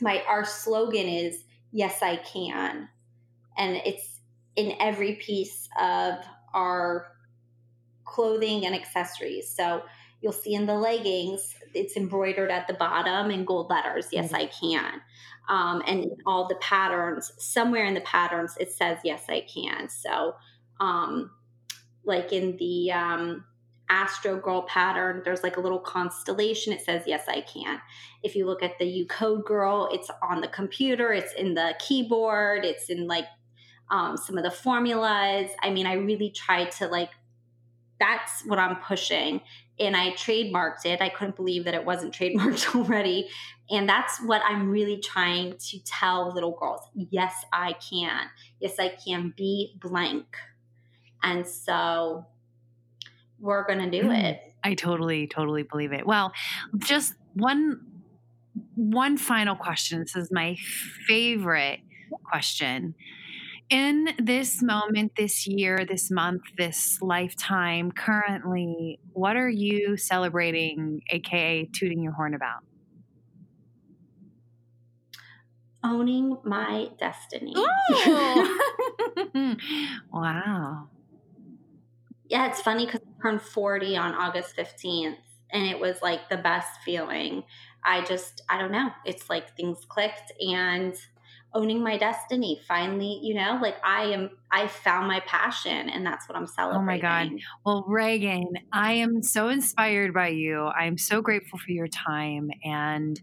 my, 0.00 0.22
our 0.28 0.44
slogan 0.44 1.06
is, 1.06 1.44
yes, 1.72 2.02
I 2.02 2.16
can. 2.16 2.88
And 3.56 3.76
it's 3.84 4.20
in 4.56 4.74
every 4.80 5.14
piece 5.14 5.68
of 5.80 6.14
our 6.54 7.12
clothing 8.04 8.66
and 8.66 8.74
accessories. 8.74 9.48
So 9.54 9.82
you'll 10.20 10.32
see 10.32 10.54
in 10.54 10.66
the 10.66 10.74
leggings, 10.74 11.54
it's 11.74 11.96
embroidered 11.96 12.50
at 12.50 12.66
the 12.66 12.74
bottom 12.74 13.30
in 13.30 13.44
gold 13.44 13.70
letters. 13.70 14.08
Yes, 14.12 14.32
mm-hmm. 14.32 14.36
I 14.36 14.46
can. 14.46 15.00
Um, 15.48 15.82
and 15.86 16.06
all 16.26 16.46
the 16.46 16.56
patterns, 16.56 17.32
somewhere 17.38 17.84
in 17.86 17.94
the 17.94 18.02
patterns, 18.02 18.56
it 18.60 18.70
says, 18.70 18.98
yes, 19.04 19.24
I 19.28 19.46
can. 19.52 19.88
So, 19.88 20.34
um, 20.80 21.30
like 22.04 22.32
in 22.32 22.56
the 22.58 22.92
um, 22.92 23.44
Astro 23.88 24.38
Girl 24.38 24.62
pattern, 24.62 25.22
there's 25.24 25.42
like 25.42 25.56
a 25.56 25.60
little 25.60 25.78
constellation. 25.78 26.72
It 26.72 26.82
says, 26.82 27.02
yes, 27.06 27.24
I 27.28 27.40
can. 27.40 27.80
If 28.22 28.34
you 28.34 28.46
look 28.46 28.62
at 28.62 28.78
the 28.78 28.84
You 28.84 29.06
Code 29.06 29.44
Girl, 29.44 29.88
it's 29.92 30.10
on 30.22 30.40
the 30.40 30.48
computer, 30.48 31.12
it's 31.12 31.32
in 31.32 31.54
the 31.54 31.74
keyboard, 31.78 32.64
it's 32.64 32.90
in 32.90 33.06
like 33.06 33.24
um, 33.90 34.16
some 34.16 34.36
of 34.36 34.44
the 34.44 34.50
formulas. 34.50 35.50
I 35.62 35.70
mean, 35.70 35.86
I 35.86 35.94
really 35.94 36.30
tried 36.30 36.70
to 36.72 36.88
like, 36.88 37.10
that's 37.98 38.44
what 38.44 38.58
I'm 38.58 38.76
pushing. 38.76 39.40
And 39.80 39.96
I 39.96 40.10
trademarked 40.12 40.84
it. 40.84 41.00
I 41.00 41.08
couldn't 41.08 41.36
believe 41.36 41.64
that 41.64 41.74
it 41.74 41.84
wasn't 41.84 42.14
trademarked 42.18 42.74
already. 42.74 43.28
And 43.70 43.88
that's 43.88 44.20
what 44.22 44.42
I'm 44.44 44.70
really 44.70 44.98
trying 44.98 45.56
to 45.58 45.78
tell 45.84 46.32
little 46.32 46.56
girls. 46.58 46.80
Yes, 46.94 47.34
I 47.52 47.74
can. 47.74 48.26
Yes, 48.60 48.78
I 48.78 48.88
can 48.88 49.34
be 49.36 49.76
blank. 49.80 50.36
And 51.22 51.46
so 51.46 52.26
we're 53.40 53.66
going 53.66 53.78
to 53.78 53.90
do 53.90 54.08
mm, 54.08 54.24
it. 54.24 54.40
I 54.64 54.74
totally, 54.74 55.26
totally 55.26 55.62
believe 55.62 55.92
it. 55.92 56.06
Well, 56.06 56.32
just 56.78 57.14
one 57.34 57.80
one 58.74 59.16
final 59.16 59.54
question. 59.54 60.00
This 60.00 60.16
is 60.16 60.30
my 60.32 60.56
favorite 61.06 61.80
question 62.24 62.94
in 63.70 64.08
this 64.18 64.62
moment, 64.62 65.12
this 65.16 65.46
year, 65.46 65.84
this 65.86 66.10
month, 66.10 66.42
this 66.56 67.00
lifetime, 67.02 67.92
currently, 67.92 68.98
what 69.12 69.36
are 69.36 69.48
you 69.48 69.96
celebrating, 69.96 71.02
aka 71.10 71.66
tooting 71.66 72.02
your 72.02 72.12
horn 72.12 72.34
about? 72.34 72.60
Owning 75.84 76.38
my 76.44 76.88
destiny. 76.98 77.54
wow. 80.12 80.88
Yeah, 82.28 82.48
it's 82.48 82.60
funny 82.60 82.86
because 82.86 83.00
I 83.00 83.22
turned 83.22 83.42
40 83.42 83.96
on 83.96 84.14
August 84.14 84.56
15th, 84.56 85.16
and 85.50 85.66
it 85.66 85.78
was 85.78 86.02
like 86.02 86.28
the 86.28 86.36
best 86.36 86.80
feeling. 86.84 87.44
I 87.84 88.04
just, 88.04 88.42
I 88.48 88.58
don't 88.58 88.72
know. 88.72 88.90
It's 89.06 89.30
like 89.30 89.56
things 89.56 89.84
clicked, 89.88 90.32
and 90.40 90.94
owning 91.54 91.82
my 91.82 91.96
destiny. 91.96 92.60
Finally 92.66 93.20
you 93.22 93.34
know 93.34 93.58
like 93.60 93.76
i 93.84 94.04
am 94.04 94.30
i 94.50 94.66
found 94.66 95.06
my 95.06 95.20
passion 95.20 95.88
and 95.88 96.04
that's 96.04 96.28
what 96.28 96.36
i'm 96.36 96.46
celebrating 96.46 96.82
oh 96.82 96.84
my 96.84 96.98
god. 96.98 97.30
well 97.64 97.84
reagan 97.86 98.46
i 98.72 98.92
am 98.92 99.22
so 99.22 99.48
inspired 99.48 100.12
by 100.14 100.28
you. 100.28 100.66
I'm 100.66 100.98
so 100.98 101.20
grateful 101.20 101.58
for 101.58 101.70
your 101.70 101.88
time 101.88 102.50
and 102.64 103.20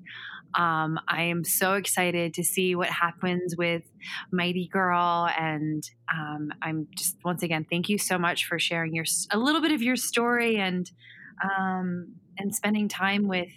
um, 0.58 0.98
I 1.08 1.24
am 1.24 1.44
so 1.44 1.74
excited 1.74 2.34
to 2.36 2.44
see 2.44 2.76
what 2.76 2.88
happens 2.88 3.56
with 3.58 3.84
Mighty 4.32 4.70
Girl, 4.72 5.30
and 5.38 5.84
um, 6.10 6.50
I'm 6.62 6.88
just 6.96 7.18
once 7.26 7.44
again 7.44 7.66
thank 7.70 7.90
you 7.90 7.98
so 7.98 8.18
much 8.18 8.46
for 8.46 8.58
sharing 8.58 8.96
your 8.96 9.06
a 9.32 9.38
little 9.38 9.62
bit 9.62 9.74
of 9.74 9.82
your 9.82 9.98
story 9.98 10.58
and 10.58 10.90
um, 11.44 12.14
and 12.38 12.56
spending 12.56 12.88
time 12.88 13.28
with 13.28 13.50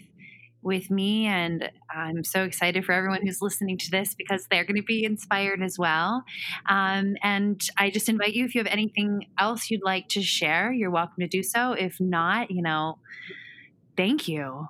with 0.62 0.90
me. 0.90 1.26
And 1.26 1.70
I'm 1.94 2.24
so 2.24 2.42
excited 2.42 2.84
for 2.84 2.92
everyone 2.92 3.24
who's 3.24 3.40
listening 3.40 3.78
to 3.78 3.90
this 3.90 4.14
because 4.14 4.46
they're 4.50 4.64
going 4.64 4.76
to 4.76 4.82
be 4.82 5.04
inspired 5.04 5.62
as 5.62 5.78
well. 5.78 6.24
Um, 6.68 7.16
and 7.22 7.60
I 7.78 7.90
just 7.90 8.08
invite 8.08 8.34
you, 8.34 8.44
if 8.44 8.54
you 8.54 8.60
have 8.60 8.72
anything 8.72 9.26
else 9.38 9.70
you'd 9.70 9.84
like 9.84 10.08
to 10.08 10.22
share, 10.22 10.72
you're 10.72 10.90
welcome 10.90 11.20
to 11.20 11.28
do 11.28 11.42
so. 11.42 11.72
If 11.72 12.00
not, 12.00 12.50
you 12.50 12.62
know, 12.62 12.98
thank 13.96 14.28
you. 14.28 14.68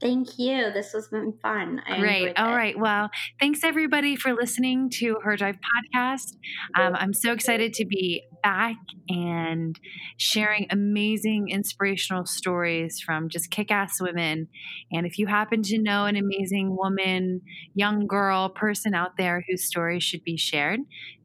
Thank 0.00 0.38
you. 0.38 0.70
This 0.72 0.92
has 0.92 1.08
been 1.08 1.32
fun. 1.42 1.82
I 1.86 1.98
Great. 1.98 2.38
All 2.38 2.54
right. 2.54 2.78
Well, 2.78 3.10
thanks 3.40 3.64
everybody 3.64 4.14
for 4.14 4.32
listening 4.32 4.90
to 4.90 5.16
Her 5.24 5.36
Drive 5.36 5.56
podcast. 5.56 6.36
Um, 6.78 6.94
I'm 6.94 7.12
so 7.12 7.32
excited 7.32 7.72
to 7.74 7.84
be 7.84 8.22
back 8.42 8.76
and 9.08 9.78
sharing 10.16 10.68
amazing 10.70 11.48
inspirational 11.48 12.26
stories 12.26 13.00
from 13.00 13.28
just 13.28 13.50
kick 13.50 13.72
ass 13.72 14.00
women. 14.00 14.48
And 14.92 15.04
if 15.04 15.18
you 15.18 15.26
happen 15.26 15.62
to 15.62 15.78
know 15.78 16.06
an 16.06 16.14
amazing 16.14 16.76
woman, 16.76 17.40
young 17.74 18.06
girl, 18.06 18.50
person 18.50 18.94
out 18.94 19.16
there 19.16 19.44
whose 19.48 19.64
story 19.64 19.98
should 19.98 20.22
be 20.22 20.36
shared, 20.36 20.80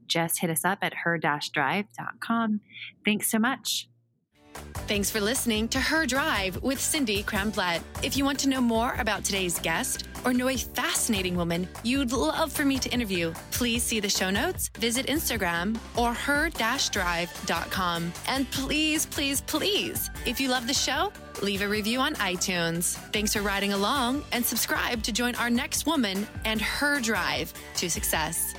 just 0.08 0.40
hit 0.40 0.50
us 0.50 0.66
up 0.66 0.80
at 0.82 0.94
her 1.04 1.20
drive.com. 1.20 2.62
Thanks 3.06 3.30
so 3.30 3.38
much. 3.38 3.88
Thanks 4.88 5.10
for 5.10 5.22
listening 5.22 5.70
to 5.70 5.80
Her 5.80 6.06
Drive 6.06 6.62
with 6.62 6.80
Cindy 6.80 7.24
Cramblett. 7.24 7.82
If 8.04 8.18
you 8.18 8.26
want 8.26 8.40
to 8.42 8.50
know 8.50 8.60
more 8.60 8.96
about 9.00 9.24
today's 9.24 9.58
guest 9.60 10.08
or 10.26 10.34
know 10.34 10.50
a 10.50 10.58
fascinating 10.58 11.38
woman 11.38 11.68
you'd 11.84 12.12
love 12.12 12.52
for 12.52 12.66
me 12.66 12.78
to 12.80 12.90
interview, 12.90 13.34
please 13.52 13.82
see 13.82 14.00
the 14.00 14.10
show 14.10 14.30
notes, 14.30 14.70
visit 14.78 15.08
Instagram 15.08 15.78
or 15.96 16.14
her-drive.com. 16.14 18.14
And 18.28 18.52
please, 18.52 19.06
please, 19.06 19.42
please, 19.42 20.10
if 20.26 20.42
you 20.42 20.50
love 20.50 20.68
the 20.68 20.74
show, 20.74 21.14
leave 21.42 21.62
a 21.62 21.68
review 21.68 22.00
on 22.00 22.16
iTunes. 22.16 22.96
Thanks 23.14 23.34
for 23.34 23.42
riding 23.42 23.74
along 23.74 24.24
and 24.34 24.46
subscribe 24.46 25.02
to 25.04 25.12
join 25.12 25.36
our 25.36 25.50
next 25.50 25.86
woman 25.86 26.28
and 26.44 26.62
her 26.62 27.00
drive 27.00 27.54
to 27.76 27.90
success. 27.90 28.54